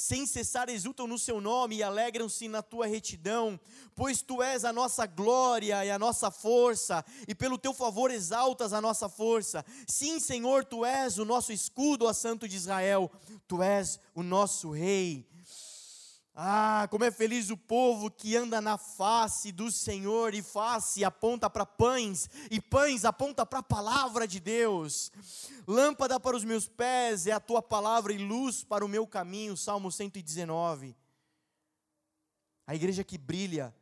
sem 0.00 0.26
cessar 0.26 0.70
exultam 0.70 1.06
no 1.06 1.18
seu 1.18 1.42
nome 1.42 1.76
e 1.76 1.82
alegram-se 1.82 2.48
na 2.48 2.62
tua 2.62 2.86
retidão, 2.86 3.60
pois 3.94 4.22
tu 4.22 4.42
és 4.42 4.64
a 4.64 4.72
nossa 4.72 5.04
glória 5.04 5.84
e 5.84 5.90
a 5.90 5.98
nossa 5.98 6.30
força, 6.30 7.04
e 7.28 7.34
pelo 7.34 7.58
teu 7.58 7.74
favor 7.74 8.10
exaltas 8.10 8.72
a 8.72 8.80
nossa 8.80 9.10
força. 9.10 9.62
Sim, 9.86 10.18
Senhor, 10.18 10.64
tu 10.64 10.86
és 10.86 11.18
o 11.18 11.24
nosso 11.26 11.52
escudo, 11.52 12.06
ó 12.06 12.14
Santo 12.14 12.48
de 12.48 12.56
Israel, 12.56 13.10
tu 13.46 13.62
és 13.62 14.00
o 14.14 14.22
nosso 14.22 14.70
Rei. 14.70 15.28
Ah, 16.42 16.88
como 16.90 17.04
é 17.04 17.10
feliz 17.10 17.50
o 17.50 17.56
povo 17.56 18.10
que 18.10 18.34
anda 18.34 18.62
na 18.62 18.78
face 18.78 19.52
do 19.52 19.70
Senhor, 19.70 20.32
e 20.32 20.40
face 20.40 21.04
aponta 21.04 21.50
para 21.50 21.66
pães, 21.66 22.30
e 22.50 22.58
pães 22.58 23.04
aponta 23.04 23.44
para 23.44 23.58
a 23.58 23.62
palavra 23.62 24.26
de 24.26 24.40
Deus. 24.40 25.12
Lâmpada 25.68 26.18
para 26.18 26.34
os 26.34 26.42
meus 26.42 26.66
pés 26.66 27.26
é 27.26 27.32
a 27.32 27.40
tua 27.40 27.60
palavra 27.60 28.10
e 28.10 28.16
luz 28.16 28.64
para 28.64 28.82
o 28.82 28.88
meu 28.88 29.06
caminho. 29.06 29.54
Salmo 29.54 29.92
119. 29.92 30.96
A 32.66 32.74
igreja 32.74 33.04
que 33.04 33.18
brilha 33.18 33.74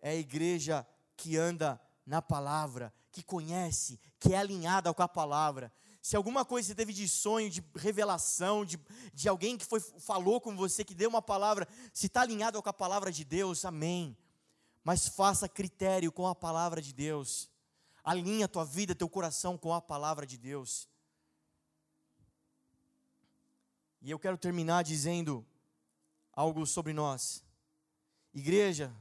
é 0.00 0.10
a 0.10 0.14
igreja 0.14 0.86
que 1.16 1.36
anda 1.36 1.80
na 2.06 2.22
palavra, 2.22 2.94
que 3.10 3.20
conhece, 3.20 3.98
que 4.20 4.32
é 4.32 4.38
alinhada 4.38 4.94
com 4.94 5.02
a 5.02 5.08
palavra. 5.08 5.72
Se 6.06 6.14
alguma 6.14 6.44
coisa 6.44 6.68
você 6.68 6.74
teve 6.76 6.92
de 6.92 7.08
sonho, 7.08 7.50
de 7.50 7.60
revelação, 7.74 8.64
de, 8.64 8.78
de 9.12 9.28
alguém 9.28 9.58
que 9.58 9.64
foi, 9.64 9.80
falou 9.80 10.40
com 10.40 10.56
você, 10.56 10.84
que 10.84 10.94
deu 10.94 11.08
uma 11.08 11.20
palavra, 11.20 11.66
se 11.92 12.06
está 12.06 12.20
alinhado 12.20 12.62
com 12.62 12.68
a 12.68 12.72
palavra 12.72 13.10
de 13.10 13.24
Deus, 13.24 13.64
amém. 13.64 14.16
Mas 14.84 15.08
faça 15.08 15.48
critério 15.48 16.12
com 16.12 16.28
a 16.28 16.32
palavra 16.32 16.80
de 16.80 16.92
Deus. 16.92 17.50
Alinha 18.04 18.44
a 18.44 18.48
tua 18.48 18.64
vida, 18.64 18.94
teu 18.94 19.08
coração 19.08 19.58
com 19.58 19.74
a 19.74 19.82
palavra 19.82 20.24
de 20.24 20.38
Deus. 20.38 20.88
E 24.00 24.08
eu 24.08 24.18
quero 24.20 24.38
terminar 24.38 24.84
dizendo 24.84 25.44
algo 26.32 26.64
sobre 26.66 26.92
nós. 26.92 27.42
Igreja, 28.32 28.94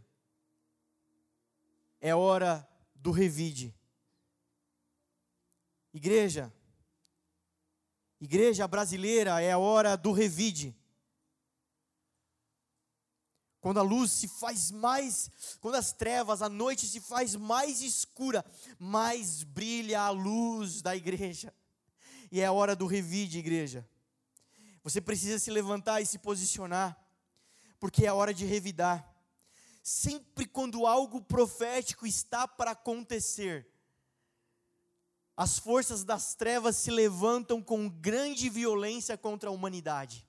é 2.01 2.15
hora 2.15 2.67
do 2.95 3.11
revide. 3.11 3.75
Igreja, 5.93 6.51
Igreja 8.25 8.67
brasileira, 8.67 9.39
é 9.39 9.51
a 9.51 9.59
hora 9.59 9.95
do 9.95 10.11
revide. 10.11 10.75
Quando 13.61 13.79
a 13.79 13.83
luz 13.83 14.09
se 14.09 14.27
faz 14.27 14.71
mais, 14.71 15.29
quando 15.61 15.75
as 15.75 15.93
trevas, 15.93 16.41
a 16.41 16.49
noite 16.49 16.87
se 16.87 16.99
faz 16.99 17.35
mais 17.35 17.83
escura, 17.83 18.43
mais 18.79 19.43
brilha 19.43 20.01
a 20.01 20.09
luz 20.09 20.81
da 20.81 20.95
igreja. 20.95 21.53
E 22.31 22.41
é 22.41 22.47
a 22.47 22.51
hora 22.51 22.75
do 22.75 22.87
revide, 22.87 23.37
igreja. 23.37 23.87
Você 24.83 24.99
precisa 24.99 25.37
se 25.37 25.51
levantar 25.51 26.01
e 26.01 26.05
se 26.07 26.17
posicionar, 26.17 26.99
porque 27.79 28.05
é 28.05 28.07
a 28.07 28.15
hora 28.15 28.33
de 28.33 28.43
revidar. 28.43 29.07
Sempre 29.83 30.47
quando 30.47 30.87
algo 30.87 31.21
profético 31.21 32.07
está 32.07 32.47
para 32.47 32.71
acontecer, 32.71 33.67
as 35.37 35.59
forças 35.59 36.03
das 36.03 36.33
trevas 36.33 36.77
se 36.77 36.89
levantam 36.89 37.61
com 37.61 37.89
grande 37.89 38.49
violência 38.49 39.17
contra 39.17 39.49
a 39.49 39.53
humanidade. 39.53 40.25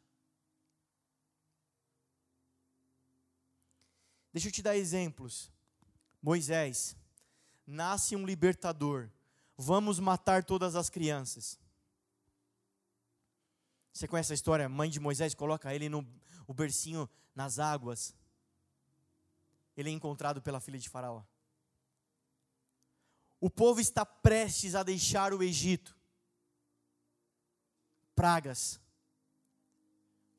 Deixa 4.32 4.48
eu 4.48 4.52
te 4.52 4.62
dar 4.62 4.76
exemplos. 4.76 5.50
Moisés, 6.20 6.96
nasce 7.66 8.16
um 8.16 8.26
libertador. 8.26 9.09
Vamos 9.57 9.98
matar 9.98 10.44
todas 10.44 10.74
as 10.74 10.90
crianças. 10.90 11.59
Você 13.92 14.07
conhece 14.07 14.32
a 14.32 14.34
história? 14.34 14.66
A 14.66 14.68
mãe 14.68 14.90
de 14.90 15.00
Moisés 15.00 15.34
coloca 15.34 15.74
ele 15.74 15.88
no 15.88 16.07
o 16.46 16.52
bercinho 16.52 17.09
nas 17.34 17.59
águas. 17.59 18.14
Ele 19.76 19.88
é 19.88 19.92
encontrado 19.92 20.42
pela 20.42 20.61
filha 20.61 20.78
de 20.78 20.88
Faraó. 20.88 21.22
O 23.41 23.51
povo 23.51 23.80
está 23.80 24.05
prestes 24.05 24.74
a 24.74 24.82
deixar 24.82 25.34
o 25.34 25.43
Egito. 25.43 25.97
Pragas. 28.14 28.80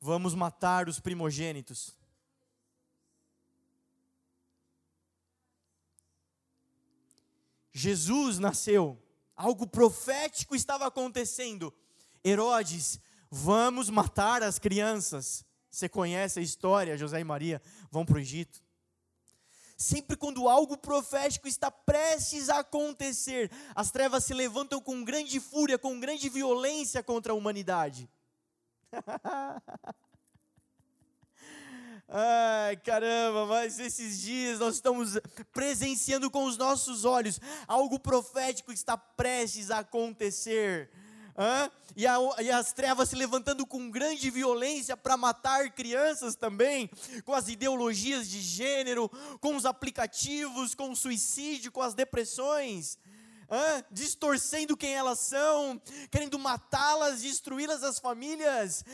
Vamos 0.00 0.34
matar 0.34 0.88
os 0.88 0.98
primogênitos. 0.98 1.96
Jesus 7.72 8.40
nasceu, 8.40 9.00
algo 9.36 9.64
profético 9.64 10.56
estava 10.56 10.86
acontecendo. 10.86 11.72
Herodes, 12.24 12.98
vamos 13.30 13.88
matar 13.88 14.42
as 14.42 14.58
crianças. 14.58 15.44
Você 15.70 15.88
conhece 15.88 16.40
a 16.40 16.42
história, 16.42 16.98
José 16.98 17.20
e 17.20 17.24
Maria 17.24 17.62
vão 17.92 18.04
para 18.04 18.16
o 18.16 18.18
Egito 18.18 18.60
sempre 19.78 20.16
quando 20.16 20.48
algo 20.48 20.76
profético 20.76 21.46
está 21.46 21.70
prestes 21.70 22.48
a 22.48 22.58
acontecer, 22.58 23.48
as 23.76 23.92
trevas 23.92 24.24
se 24.24 24.34
levantam 24.34 24.80
com 24.80 25.04
grande 25.04 25.38
fúria, 25.38 25.78
com 25.78 26.00
grande 26.00 26.28
violência 26.28 27.00
contra 27.00 27.32
a 27.32 27.36
humanidade. 27.36 28.10
Ai, 32.10 32.76
caramba, 32.78 33.46
mas 33.46 33.78
esses 33.78 34.20
dias 34.20 34.58
nós 34.58 34.76
estamos 34.76 35.18
presenciando 35.52 36.30
com 36.30 36.44
os 36.44 36.56
nossos 36.56 37.04
olhos 37.04 37.38
algo 37.66 38.00
profético 38.00 38.72
está 38.72 38.96
prestes 38.96 39.70
a 39.70 39.80
acontecer 39.80 40.90
e, 41.96 42.06
a, 42.06 42.16
e, 42.40 42.50
as 42.50 42.72
trevas 42.72 43.08
se 43.08 43.16
levantando 43.16 43.66
com 43.66 43.90
grande 43.90 44.30
violência 44.30 44.96
para 44.96 45.16
matar 45.16 45.70
crianças 45.70 46.34
também, 46.34 46.90
com 47.24 47.32
as 47.32 47.48
ideologias 47.48 48.28
de 48.28 48.40
gênero, 48.40 49.08
com 49.40 49.54
os 49.54 49.64
aplicativos, 49.64 50.74
com 50.74 50.90
o 50.90 50.96
suicídio, 50.96 51.70
com 51.70 51.82
as 51.82 51.94
depressões 51.94 52.98
distorcendo 53.90 54.76
quem 54.76 54.94
elas 54.94 55.20
são, 55.20 55.80
querendo 56.10 56.38
matá-las, 56.38 57.22
destruí-las 57.22 57.82
as 57.82 57.98
famílias, 57.98 58.84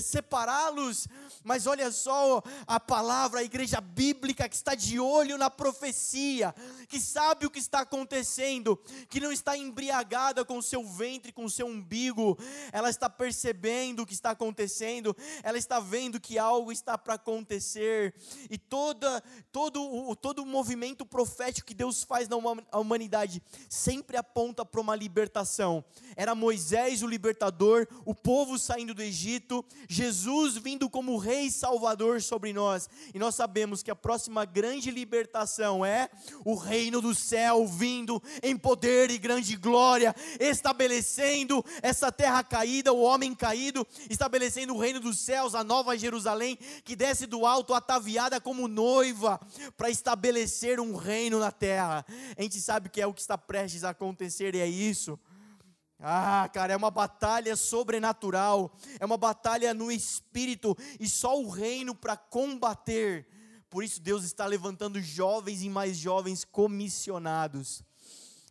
separá-los. 0.00 1.06
Mas 1.44 1.66
olha 1.66 1.90
só 1.92 2.42
a 2.66 2.80
palavra, 2.80 3.40
a 3.40 3.44
igreja 3.44 3.80
bíblica 3.80 4.48
que 4.48 4.56
está 4.56 4.74
de 4.74 4.98
olho 4.98 5.38
na 5.38 5.48
profecia, 5.48 6.54
que 6.88 7.00
sabe 7.00 7.46
o 7.46 7.50
que 7.50 7.58
está 7.58 7.80
acontecendo, 7.80 8.76
que 9.08 9.20
não 9.20 9.32
está 9.32 9.56
embriagada 9.56 10.44
com 10.44 10.58
o 10.58 10.62
seu 10.62 10.84
ventre, 10.84 11.32
com 11.32 11.44
o 11.44 11.50
seu 11.50 11.66
umbigo, 11.66 12.38
ela 12.72 12.90
está 12.90 13.08
percebendo 13.08 14.02
o 14.02 14.06
que 14.06 14.12
está 14.12 14.30
acontecendo, 14.30 15.16
ela 15.42 15.58
está 15.58 15.78
vendo 15.78 16.20
que 16.20 16.38
algo 16.38 16.72
está 16.72 16.98
para 16.98 17.14
acontecer, 17.14 18.14
e 18.50 18.58
toda, 18.58 19.22
todo, 19.52 19.82
o, 19.82 20.16
todo 20.16 20.42
o 20.42 20.46
movimento 20.46 21.06
profético 21.06 21.68
que 21.68 21.74
Deus 21.74 22.02
faz 22.02 22.28
na 22.28 22.36
humanidade, 22.78 23.42
sem 23.68 23.99
sempre 24.00 24.16
aponta 24.16 24.64
para 24.64 24.80
uma 24.80 24.96
libertação. 24.96 25.84
Era 26.16 26.34
Moisés 26.34 27.02
o 27.02 27.06
libertador, 27.06 27.86
o 28.06 28.14
povo 28.14 28.58
saindo 28.58 28.94
do 28.94 29.02
Egito, 29.02 29.62
Jesus 29.86 30.56
vindo 30.56 30.88
como 30.88 31.18
Rei 31.18 31.50
Salvador 31.50 32.22
sobre 32.22 32.50
nós. 32.50 32.88
E 33.12 33.18
nós 33.18 33.34
sabemos 33.34 33.82
que 33.82 33.90
a 33.90 33.94
próxima 33.94 34.46
grande 34.46 34.90
libertação 34.90 35.84
é 35.84 36.08
o 36.46 36.54
reino 36.54 37.02
do 37.02 37.14
céu 37.14 37.66
vindo 37.66 38.22
em 38.42 38.56
poder 38.56 39.10
e 39.10 39.18
grande 39.18 39.54
glória, 39.54 40.16
estabelecendo 40.40 41.62
essa 41.82 42.10
terra 42.10 42.42
caída, 42.42 42.94
o 42.94 43.02
homem 43.02 43.34
caído, 43.34 43.86
estabelecendo 44.08 44.74
o 44.74 44.78
reino 44.78 44.98
dos 44.98 45.18
céus, 45.18 45.54
a 45.54 45.62
nova 45.62 45.98
Jerusalém 45.98 46.58
que 46.84 46.96
desce 46.96 47.26
do 47.26 47.44
alto 47.44 47.74
ataviada 47.74 48.40
como 48.40 48.66
noiva 48.66 49.38
para 49.76 49.90
estabelecer 49.90 50.80
um 50.80 50.96
reino 50.96 51.38
na 51.38 51.52
terra. 51.52 52.06
A 52.34 52.40
gente 52.40 52.58
sabe 52.62 52.88
que 52.88 52.98
é 52.98 53.06
o 53.06 53.12
que 53.12 53.20
está 53.20 53.36
prestes 53.36 53.84
a 53.84 53.89
acontecer, 53.90 54.54
e 54.54 54.60
é 54.60 54.66
isso. 54.66 55.18
Ah, 55.98 56.48
cara, 56.52 56.72
é 56.72 56.76
uma 56.76 56.90
batalha 56.90 57.54
sobrenatural, 57.56 58.74
é 58.98 59.04
uma 59.04 59.18
batalha 59.18 59.74
no 59.74 59.92
espírito, 59.92 60.76
e 60.98 61.08
só 61.08 61.38
o 61.38 61.48
reino 61.48 61.94
para 61.94 62.16
combater. 62.16 63.28
Por 63.68 63.84
isso, 63.84 64.00
Deus 64.00 64.24
está 64.24 64.46
levantando 64.46 65.00
jovens 65.00 65.62
e 65.62 65.68
mais 65.68 65.96
jovens 65.96 66.44
comissionados. 66.44 67.84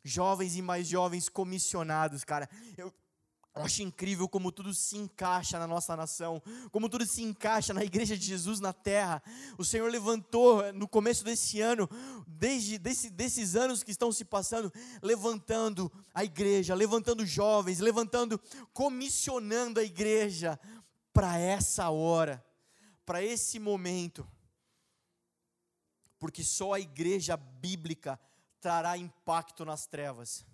Jovens 0.04 0.56
e 0.56 0.62
mais 0.62 0.88
jovens 0.88 1.28
comissionados, 1.28 2.24
cara. 2.24 2.50
Eu, 2.78 2.94
eu 3.56 3.64
acho 3.64 3.82
incrível 3.82 4.30
como 4.30 4.52
tudo 4.52 4.74
se 4.74 4.96
encaixa 4.96 5.58
na 5.58 5.66
nossa 5.66 5.96
nação, 5.96 6.42
como 6.72 6.88
tudo 6.88 7.06
se 7.06 7.24
encaixa 7.24 7.74
na 7.74 7.84
igreja 7.84 8.16
de 8.18 8.26
Jesus 8.26 8.60
na 8.60 8.72
terra. 8.72 9.22
O 9.58 9.66
Senhor 9.66 9.90
levantou 9.92 10.72
no 10.74 10.88
começo 10.88 11.24
desse 11.24 11.60
ano, 11.60 11.90
desde 12.28 12.78
desse, 12.78 13.10
desses 13.10 13.56
anos 13.56 13.84
que 13.84 13.92
estão 13.92 14.12
se 14.12 14.24
passando, 14.24 14.72
levantando 15.02 15.92
a 16.14 16.24
igreja, 16.24 16.76
levantando 16.76 17.26
jovens, 17.26 17.80
levantando, 17.80 18.40
comissionando 18.72 19.80
a 19.80 19.84
igreja 19.84 20.60
para 21.12 21.38
essa 21.38 21.90
hora, 21.90 22.46
para 23.06 23.24
esse 23.24 23.60
momento. 23.60 24.26
Porque 26.20 26.44
só 26.44 26.74
a 26.74 26.80
igreja 26.80 27.36
bíblica 27.36 28.20
trará 28.62 28.96
impacto 28.98 29.66
nas 29.66 29.88
trevas. 29.88 30.46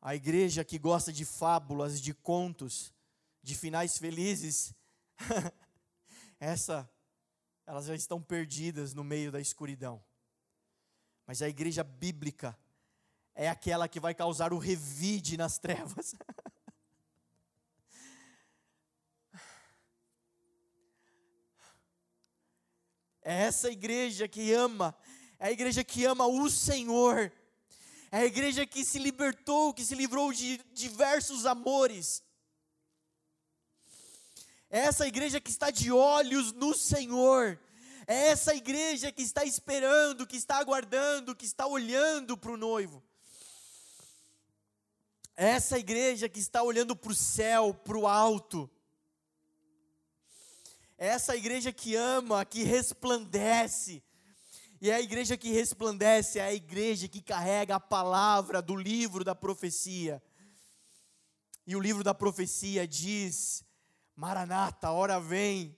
A 0.00 0.14
igreja 0.14 0.64
que 0.64 0.78
gosta 0.78 1.12
de 1.12 1.24
fábulas, 1.24 2.00
de 2.00 2.14
contos, 2.14 2.92
de 3.42 3.54
finais 3.54 3.98
felizes, 3.98 4.74
essa, 6.38 6.88
elas 7.66 7.86
já 7.86 7.94
estão 7.94 8.20
perdidas 8.20 8.94
no 8.94 9.02
meio 9.02 9.32
da 9.32 9.40
escuridão. 9.40 10.02
Mas 11.26 11.42
a 11.42 11.48
igreja 11.48 11.82
bíblica 11.82 12.56
é 13.34 13.48
aquela 13.48 13.88
que 13.88 14.00
vai 14.00 14.14
causar 14.14 14.52
o 14.52 14.58
revide 14.58 15.36
nas 15.36 15.58
trevas. 15.58 16.14
É 23.22 23.42
essa 23.42 23.68
igreja 23.68 24.28
que 24.28 24.52
ama, 24.52 24.96
é 25.36 25.48
a 25.48 25.50
igreja 25.50 25.82
que 25.82 26.04
ama 26.04 26.28
o 26.28 26.48
Senhor, 26.48 27.32
é 28.10 28.18
a 28.18 28.24
igreja 28.24 28.66
que 28.66 28.84
se 28.84 28.98
libertou, 28.98 29.74
que 29.74 29.84
se 29.84 29.94
livrou 29.94 30.32
de 30.32 30.58
diversos 30.72 31.44
amores. 31.44 32.22
É 34.70 34.80
essa 34.80 35.06
igreja 35.06 35.40
que 35.40 35.50
está 35.50 35.70
de 35.70 35.90
olhos 35.90 36.52
no 36.52 36.74
Senhor. 36.74 37.58
É 38.06 38.28
essa 38.28 38.54
igreja 38.54 39.10
que 39.10 39.22
está 39.22 39.44
esperando, 39.44 40.26
que 40.26 40.36
está 40.36 40.56
aguardando, 40.58 41.34
que 41.34 41.44
está 41.44 41.66
olhando 41.66 42.36
para 42.36 42.52
o 42.52 42.56
noivo. 42.56 43.02
É 45.36 45.48
essa 45.50 45.78
igreja 45.78 46.28
que 46.28 46.38
está 46.38 46.62
olhando 46.62 46.94
para 46.96 47.10
o 47.10 47.14
céu, 47.14 47.74
para 47.74 47.98
o 47.98 48.06
alto. 48.06 48.70
É 50.96 51.08
essa 51.08 51.36
igreja 51.36 51.72
que 51.72 51.94
ama, 51.94 52.44
que 52.44 52.62
resplandece. 52.62 54.02
E 54.80 54.90
é 54.90 54.94
a 54.94 55.00
igreja 55.00 55.36
que 55.36 55.50
resplandece, 55.50 56.38
é 56.38 56.42
a 56.42 56.54
igreja 56.54 57.08
que 57.08 57.22
carrega 57.22 57.76
a 57.76 57.80
palavra 57.80 58.60
do 58.60 58.76
livro 58.76 59.24
da 59.24 59.34
profecia. 59.34 60.22
E 61.66 61.74
o 61.74 61.80
livro 61.80 62.04
da 62.04 62.14
profecia 62.14 62.86
diz: 62.86 63.64
Maranata, 64.14 64.90
hora 64.90 65.18
vem. 65.18 65.76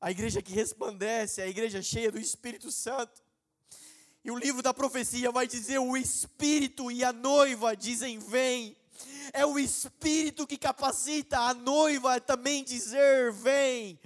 A 0.00 0.10
igreja 0.10 0.40
que 0.40 0.52
resplandece, 0.52 1.42
a 1.42 1.48
igreja 1.48 1.82
cheia 1.82 2.12
do 2.12 2.18
Espírito 2.18 2.70
Santo. 2.70 3.22
E 4.24 4.30
o 4.30 4.38
livro 4.38 4.62
da 4.62 4.74
profecia 4.74 5.32
vai 5.32 5.46
dizer: 5.46 5.78
o 5.78 5.96
Espírito 5.96 6.90
e 6.90 7.02
a 7.02 7.12
noiva 7.12 7.76
dizem: 7.76 8.18
Vem. 8.18 8.76
É 9.32 9.44
o 9.44 9.58
Espírito 9.58 10.46
que 10.46 10.56
capacita 10.56 11.38
a 11.38 11.54
noiva 11.54 12.20
também 12.20 12.64
dizer: 12.64 13.32
Vem. 13.32 13.98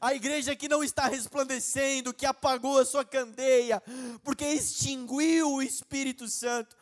A 0.00 0.14
igreja 0.14 0.54
que 0.54 0.68
não 0.68 0.84
está 0.84 1.06
resplandecendo, 1.06 2.14
que 2.14 2.24
apagou 2.24 2.78
a 2.78 2.84
sua 2.84 3.04
candeia, 3.04 3.82
porque 4.22 4.44
extinguiu 4.44 5.54
o 5.54 5.62
Espírito 5.62 6.28
Santo, 6.28 6.76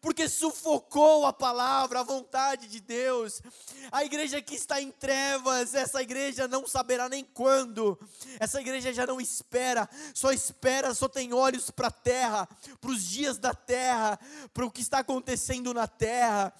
porque 0.00 0.28
sufocou 0.28 1.26
a 1.26 1.32
palavra, 1.32 2.00
a 2.00 2.04
vontade 2.04 2.68
de 2.68 2.80
Deus. 2.80 3.42
A 3.90 4.04
igreja 4.04 4.40
que 4.40 4.54
está 4.54 4.80
em 4.80 4.90
trevas, 4.90 5.74
essa 5.74 6.02
igreja 6.02 6.46
não 6.46 6.66
saberá 6.66 7.08
nem 7.08 7.24
quando. 7.24 7.98
Essa 8.38 8.60
igreja 8.60 8.92
já 8.92 9.06
não 9.06 9.20
espera, 9.20 9.88
só 10.14 10.30
espera, 10.32 10.94
só 10.94 11.08
tem 11.08 11.32
olhos 11.32 11.70
para 11.70 11.88
a 11.88 11.92
terra, 11.92 12.48
para 12.80 12.90
os 12.90 13.04
dias 13.04 13.38
da 13.38 13.54
terra, 13.54 14.18
para 14.54 14.64
o 14.64 14.70
que 14.70 14.80
está 14.80 15.00
acontecendo 15.00 15.74
na 15.74 15.86
terra. 15.86 16.52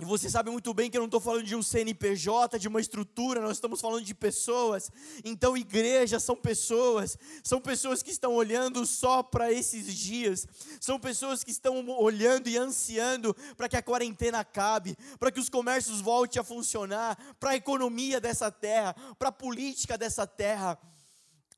E 0.00 0.04
você 0.04 0.30
sabe 0.30 0.48
muito 0.48 0.72
bem 0.72 0.88
que 0.88 0.96
eu 0.96 1.00
não 1.00 1.06
estou 1.06 1.20
falando 1.20 1.42
de 1.42 1.56
um 1.56 1.62
CNPJ, 1.62 2.56
de 2.56 2.68
uma 2.68 2.80
estrutura, 2.80 3.40
nós 3.40 3.56
estamos 3.56 3.80
falando 3.80 4.04
de 4.04 4.14
pessoas. 4.14 4.92
Então, 5.24 5.56
igrejas 5.56 6.22
são 6.22 6.36
pessoas, 6.36 7.18
são 7.42 7.60
pessoas 7.60 8.00
que 8.00 8.12
estão 8.12 8.32
olhando 8.36 8.86
só 8.86 9.24
para 9.24 9.52
esses 9.52 9.92
dias, 9.92 10.46
são 10.80 11.00
pessoas 11.00 11.42
que 11.42 11.50
estão 11.50 11.84
olhando 11.88 12.48
e 12.48 12.56
ansiando 12.56 13.34
para 13.56 13.68
que 13.68 13.76
a 13.76 13.82
quarentena 13.82 14.38
acabe, 14.38 14.96
para 15.18 15.32
que 15.32 15.40
os 15.40 15.48
comércios 15.48 16.00
voltem 16.00 16.38
a 16.38 16.44
funcionar, 16.44 17.18
para 17.40 17.50
a 17.50 17.56
economia 17.56 18.20
dessa 18.20 18.52
terra, 18.52 18.94
para 19.18 19.30
a 19.30 19.32
política 19.32 19.98
dessa 19.98 20.28
terra. 20.28 20.78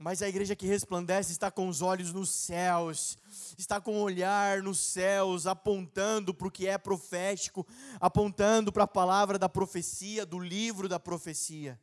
Mas 0.02 0.22
a 0.22 0.28
igreja 0.30 0.56
que 0.56 0.66
resplandece 0.66 1.30
está 1.30 1.50
com 1.50 1.68
os 1.68 1.82
olhos 1.82 2.10
nos 2.10 2.30
céus, 2.30 3.18
está 3.58 3.78
com 3.78 3.98
o 3.98 4.02
olhar 4.02 4.62
nos 4.62 4.80
céus, 4.80 5.46
apontando 5.46 6.32
para 6.32 6.48
o 6.48 6.50
que 6.50 6.66
é 6.66 6.78
profético, 6.78 7.66
apontando 8.00 8.72
para 8.72 8.84
a 8.84 8.88
palavra 8.88 9.38
da 9.38 9.46
profecia, 9.46 10.24
do 10.24 10.38
livro 10.38 10.88
da 10.88 10.98
profecia. 10.98 11.78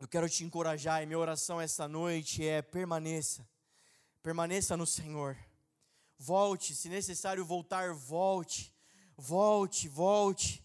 Eu 0.00 0.08
quero 0.08 0.28
te 0.28 0.42
encorajar, 0.42 1.00
e 1.00 1.06
minha 1.06 1.16
oração 1.16 1.60
essa 1.60 1.86
noite 1.86 2.44
é: 2.44 2.60
permaneça, 2.60 3.48
permaneça 4.20 4.76
no 4.76 4.84
Senhor. 4.84 5.38
Volte, 6.18 6.74
se 6.74 6.88
necessário 6.88 7.44
voltar, 7.44 7.94
volte, 7.94 8.74
volte, 9.16 9.86
volte, 9.86 10.60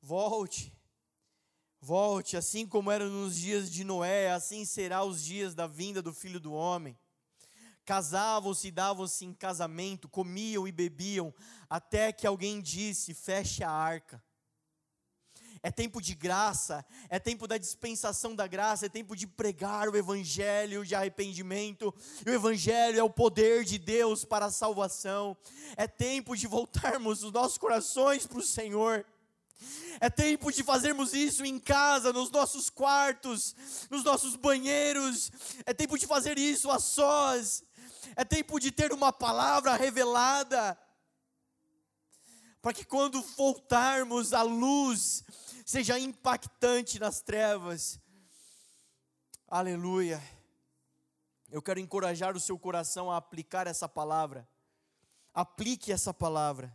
volte. 0.00 0.72
Volte, 1.84 2.36
assim 2.36 2.64
como 2.64 2.92
era 2.92 3.08
nos 3.08 3.36
dias 3.36 3.68
de 3.68 3.82
Noé, 3.82 4.30
assim 4.30 4.64
será 4.64 5.02
os 5.02 5.20
dias 5.20 5.52
da 5.52 5.66
vinda 5.66 6.00
do 6.00 6.14
Filho 6.14 6.38
do 6.38 6.52
Homem. 6.52 6.96
Casavam-se 7.84 8.68
e 8.68 8.70
davam-se 8.70 9.24
em 9.24 9.34
casamento, 9.34 10.08
comiam 10.08 10.68
e 10.68 10.70
bebiam, 10.70 11.34
até 11.68 12.12
que 12.12 12.24
alguém 12.24 12.60
disse: 12.60 13.12
feche 13.12 13.64
a 13.64 13.70
arca. 13.72 14.22
É 15.60 15.72
tempo 15.72 16.00
de 16.00 16.14
graça, 16.14 16.86
é 17.08 17.18
tempo 17.18 17.48
da 17.48 17.58
dispensação 17.58 18.36
da 18.36 18.46
graça, 18.46 18.86
é 18.86 18.88
tempo 18.88 19.16
de 19.16 19.26
pregar 19.26 19.88
o 19.88 19.96
evangelho 19.96 20.86
de 20.86 20.94
arrependimento. 20.94 21.92
E 22.24 22.30
o 22.30 22.34
evangelho 22.34 23.00
é 23.00 23.02
o 23.02 23.10
poder 23.10 23.64
de 23.64 23.76
Deus 23.76 24.24
para 24.24 24.46
a 24.46 24.52
salvação. 24.52 25.36
É 25.76 25.88
tempo 25.88 26.36
de 26.36 26.46
voltarmos 26.46 27.24
os 27.24 27.32
nossos 27.32 27.58
corações 27.58 28.24
para 28.24 28.38
o 28.38 28.42
Senhor. 28.42 29.04
É 30.00 30.10
tempo 30.10 30.50
de 30.50 30.62
fazermos 30.62 31.12
isso 31.14 31.44
em 31.44 31.58
casa, 31.58 32.12
nos 32.12 32.30
nossos 32.30 32.68
quartos, 32.68 33.54
nos 33.90 34.02
nossos 34.02 34.36
banheiros. 34.36 35.30
É 35.64 35.72
tempo 35.72 35.98
de 35.98 36.06
fazer 36.06 36.38
isso 36.38 36.70
a 36.70 36.78
sós. 36.78 37.62
É 38.16 38.24
tempo 38.24 38.58
de 38.58 38.72
ter 38.72 38.92
uma 38.92 39.12
palavra 39.12 39.74
revelada. 39.74 40.78
Para 42.60 42.72
que 42.72 42.84
quando 42.84 43.22
voltarmos 43.22 44.32
a 44.32 44.42
luz, 44.42 45.24
seja 45.64 45.98
impactante 45.98 46.98
nas 46.98 47.20
trevas. 47.20 48.00
Aleluia. 49.48 50.22
Eu 51.50 51.60
quero 51.60 51.78
encorajar 51.78 52.36
o 52.36 52.40
seu 52.40 52.58
coração 52.58 53.10
a 53.10 53.18
aplicar 53.18 53.66
essa 53.66 53.88
palavra. 53.88 54.48
Aplique 55.34 55.92
essa 55.92 56.14
palavra. 56.14 56.74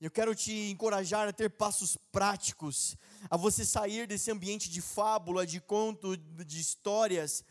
Eu 0.00 0.10
quero 0.10 0.34
te 0.34 0.70
encorajar 0.70 1.28
a 1.28 1.32
ter 1.32 1.50
passos 1.50 1.96
práticos, 2.10 2.96
a 3.30 3.36
você 3.36 3.64
sair 3.64 4.06
desse 4.06 4.30
ambiente 4.30 4.68
de 4.68 4.80
fábula, 4.80 5.46
de 5.46 5.60
conto, 5.60 6.16
de 6.16 6.60
histórias, 6.60 7.44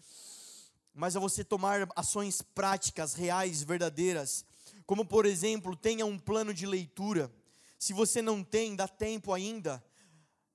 mas 0.94 1.16
a 1.16 1.20
você 1.20 1.44
tomar 1.44 1.88
ações 1.96 2.42
práticas, 2.42 3.14
reais, 3.14 3.64
verdadeiras. 3.64 4.46
Como, 4.86 5.06
por 5.06 5.26
exemplo, 5.26 5.76
tenha 5.76 6.06
um 6.06 6.20
plano 6.20 6.54
de 6.54 6.66
leitura. 6.66 7.34
Se 7.80 7.94
você 7.94 8.22
não 8.22 8.44
tem, 8.44 8.76
dá 8.76 8.88
tempo 8.88 9.34
ainda. 9.34 9.84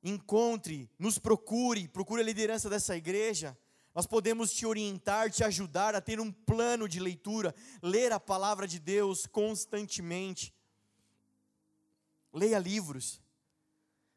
Encontre, 0.02 0.88
nos 0.98 1.18
procure, 1.18 1.88
procure 1.88 2.20
a 2.20 2.24
liderança 2.24 2.68
dessa 2.70 2.96
igreja. 2.96 3.58
Nós 3.94 4.06
podemos 4.06 4.52
te 4.52 4.64
orientar, 4.64 5.30
te 5.30 5.42
ajudar 5.42 5.94
a 5.94 6.00
ter 6.00 6.20
um 6.20 6.30
plano 6.30 6.88
de 6.88 7.00
leitura, 7.00 7.52
ler 7.82 8.12
a 8.12 8.20
palavra 8.20 8.68
de 8.68 8.78
Deus 8.78 9.26
constantemente. 9.26 10.54
Leia 12.32 12.58
livros. 12.58 13.20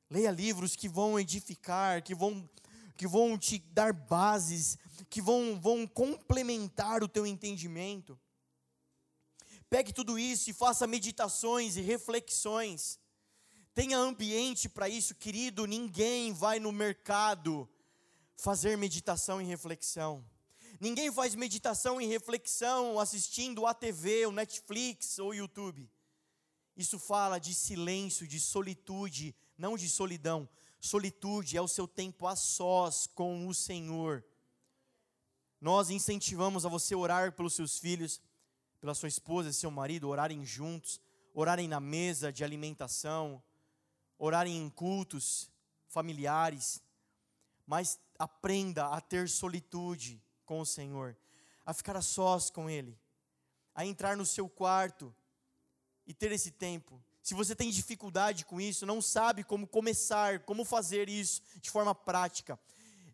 Leia 0.10 0.32
livros 0.32 0.76
que 0.76 0.90
vão 0.90 1.20
edificar, 1.20 2.04
que 2.04 2.14
vão, 2.14 2.50
que 2.98 3.08
vão 3.08 3.38
te 3.38 3.60
dar 3.60 3.94
bases, 3.94 4.78
que 5.10 5.22
vão, 5.22 5.60
vão 5.60 5.88
complementar 5.88 7.04
o 7.04 7.08
teu 7.08 7.26
entendimento. 7.26 8.20
Pegue 9.70 9.94
tudo 9.94 10.20
isso 10.20 10.50
e 10.50 10.54
faça 10.54 10.86
meditações 10.86 11.78
e 11.78 11.82
reflexões. 11.82 13.00
Tenha 13.74 13.98
ambiente 13.98 14.68
para 14.68 14.90
isso, 14.90 15.16
querido. 15.16 15.66
Ninguém 15.66 16.34
vai 16.34 16.60
no 16.60 16.74
mercado 16.74 17.70
fazer 18.36 18.78
meditação 18.78 19.42
e 19.42 19.46
reflexão. 19.46 20.26
Ninguém 20.78 21.12
faz 21.12 21.36
meditação 21.36 22.02
e 22.02 22.06
reflexão 22.06 23.00
assistindo 23.00 23.66
a 23.66 23.74
TV, 23.74 24.26
o 24.26 24.32
Netflix 24.32 25.20
ou 25.20 25.30
o 25.30 25.34
YouTube. 25.34 25.90
Isso 26.82 26.98
fala 26.98 27.40
de 27.40 27.54
silêncio, 27.54 28.28
de 28.28 28.40
solitude, 28.40 29.36
não 29.56 29.78
de 29.78 29.88
solidão. 29.88 30.50
Solitude 30.80 31.56
é 31.56 31.62
o 31.62 31.68
seu 31.68 31.88
tempo 31.88 32.26
a 32.26 32.36
sós 32.36 33.06
com 33.06 33.48
o 33.48 33.54
Senhor. 33.54 34.26
Nós 35.60 35.92
incentivamos 35.92 36.66
a 36.66 36.70
você 36.70 36.96
orar 36.96 37.34
pelos 37.34 37.54
seus 37.54 37.78
filhos, 37.78 38.20
pela 38.80 38.96
sua 38.96 39.08
esposa, 39.08 39.54
seu 39.54 39.70
marido, 39.70 40.10
orarem 40.10 40.44
juntos, 40.44 41.00
orarem 41.36 41.68
na 41.68 41.80
mesa 41.80 42.34
de 42.34 42.44
alimentação, 42.44 43.44
orarem 44.18 44.58
em 44.58 44.68
cultos 44.68 45.52
familiares. 45.88 46.82
Mas 47.64 48.00
aprenda 48.18 48.88
a 48.88 49.00
ter 49.00 49.30
solitude 49.30 50.20
com 50.48 50.60
o 50.60 50.66
Senhor, 50.66 51.16
a 51.64 51.76
ficar 51.76 51.96
a 51.96 52.02
sós 52.02 52.50
com 52.50 52.68
Ele, 52.68 53.00
a 53.76 53.86
entrar 53.86 54.18
no 54.18 54.26
seu 54.26 54.50
quarto 54.50 55.16
e 56.12 56.14
ter 56.14 56.30
esse 56.34 56.52
tempo. 56.52 57.02
Se 57.24 57.34
você 57.34 57.56
tem 57.56 57.70
dificuldade 57.70 58.44
com 58.44 58.60
isso, 58.60 58.86
não 58.86 59.02
sabe 59.02 59.46
como 59.46 59.66
começar, 59.66 60.42
como 60.42 60.66
fazer 60.66 61.08
isso 61.08 61.42
de 61.62 61.70
forma 61.70 61.96
prática, 61.96 62.60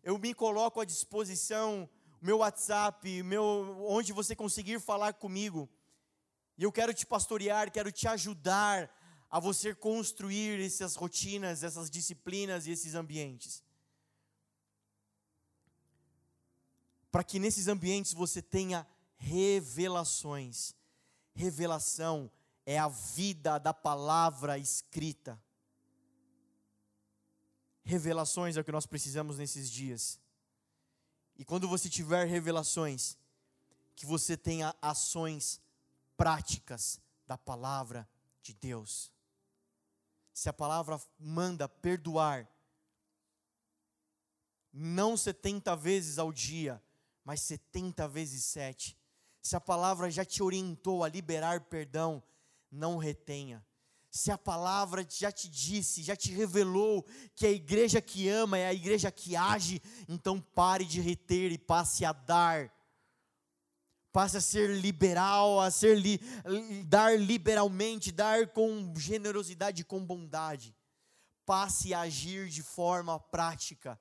eu 0.02 0.18
me 0.18 0.34
coloco 0.34 0.80
à 0.80 0.84
disposição, 0.84 1.88
meu 2.20 2.38
WhatsApp, 2.38 3.22
meu, 3.22 3.44
onde 3.88 4.12
você 4.12 4.34
conseguir 4.34 4.80
falar 4.80 5.12
comigo. 5.12 5.68
E 6.56 6.64
eu 6.64 6.72
quero 6.72 6.92
te 6.92 7.06
pastorear, 7.06 7.70
quero 7.70 7.92
te 7.92 8.08
ajudar 8.08 8.92
a 9.30 9.38
você 9.38 9.72
construir 9.72 10.60
essas 10.60 10.96
rotinas, 10.96 11.62
essas 11.62 11.88
disciplinas 11.88 12.66
e 12.66 12.72
esses 12.72 12.96
ambientes. 12.96 13.62
Para 17.12 17.22
que 17.22 17.38
nesses 17.38 17.68
ambientes 17.68 18.12
você 18.12 18.42
tenha 18.42 18.84
revelações. 19.16 20.74
Revelação 21.32 22.28
é 22.70 22.78
a 22.78 22.88
vida 22.88 23.58
da 23.58 23.72
palavra 23.72 24.58
escrita. 24.58 25.42
Revelações 27.82 28.58
é 28.58 28.60
o 28.60 28.64
que 28.64 28.70
nós 28.70 28.84
precisamos 28.84 29.38
nesses 29.38 29.70
dias. 29.70 30.20
E 31.38 31.46
quando 31.46 31.66
você 31.66 31.88
tiver 31.88 32.26
revelações, 32.26 33.16
que 33.96 34.04
você 34.04 34.36
tenha 34.36 34.76
ações 34.82 35.62
práticas 36.14 37.00
da 37.26 37.38
palavra 37.38 38.06
de 38.42 38.52
Deus. 38.52 39.10
Se 40.34 40.50
a 40.50 40.52
palavra 40.52 41.00
manda 41.18 41.66
perdoar, 41.70 42.46
não 44.70 45.16
70 45.16 45.74
vezes 45.74 46.18
ao 46.18 46.30
dia, 46.30 46.82
mas 47.24 47.40
70 47.40 48.06
vezes 48.08 48.44
7. 48.44 48.94
Se 49.40 49.56
a 49.56 49.60
palavra 49.60 50.10
já 50.10 50.22
te 50.22 50.42
orientou 50.42 51.02
a 51.02 51.08
liberar 51.08 51.62
perdão, 51.62 52.22
não 52.70 52.96
retenha. 52.98 53.64
Se 54.10 54.30
a 54.30 54.38
palavra 54.38 55.06
já 55.08 55.30
te 55.30 55.48
disse, 55.48 56.02
já 56.02 56.16
te 56.16 56.32
revelou 56.32 57.06
que 57.34 57.46
a 57.46 57.50
igreja 57.50 58.00
que 58.00 58.28
ama 58.28 58.58
é 58.58 58.66
a 58.66 58.74
igreja 58.74 59.10
que 59.10 59.36
age, 59.36 59.82
então 60.08 60.40
pare 60.40 60.84
de 60.84 61.00
reter 61.00 61.52
e 61.52 61.58
passe 61.58 62.04
a 62.04 62.12
dar. 62.12 62.72
Passe 64.10 64.38
a 64.38 64.40
ser 64.40 64.80
liberal, 64.80 65.60
a 65.60 65.70
ser 65.70 65.98
li, 65.98 66.18
dar 66.86 67.18
liberalmente, 67.18 68.10
dar 68.10 68.48
com 68.48 68.92
generosidade, 68.96 69.84
com 69.84 70.04
bondade. 70.04 70.74
Passe 71.44 71.92
a 71.92 72.00
agir 72.00 72.48
de 72.48 72.62
forma 72.62 73.20
prática 73.20 74.00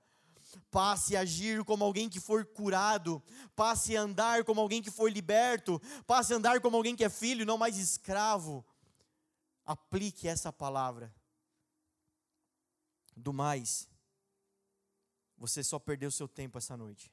passe 0.69 1.15
a 1.15 1.21
agir 1.21 1.63
como 1.63 1.83
alguém 1.83 2.09
que 2.09 2.19
for 2.19 2.45
curado, 2.45 3.23
passe 3.55 3.95
a 3.95 4.01
andar 4.01 4.43
como 4.43 4.61
alguém 4.61 4.81
que 4.81 4.91
foi 4.91 5.11
liberto, 5.11 5.81
passe 6.05 6.33
a 6.33 6.37
andar 6.37 6.59
como 6.61 6.77
alguém 6.77 6.95
que 6.95 7.03
é 7.03 7.09
filho, 7.09 7.45
não 7.45 7.57
mais 7.57 7.77
escravo. 7.77 8.65
Aplique 9.65 10.27
essa 10.27 10.51
palavra. 10.51 11.13
Do 13.15 13.33
mais, 13.33 13.89
você 15.37 15.63
só 15.63 15.79
perdeu 15.79 16.11
seu 16.11 16.27
tempo 16.27 16.57
essa 16.57 16.77
noite. 16.77 17.11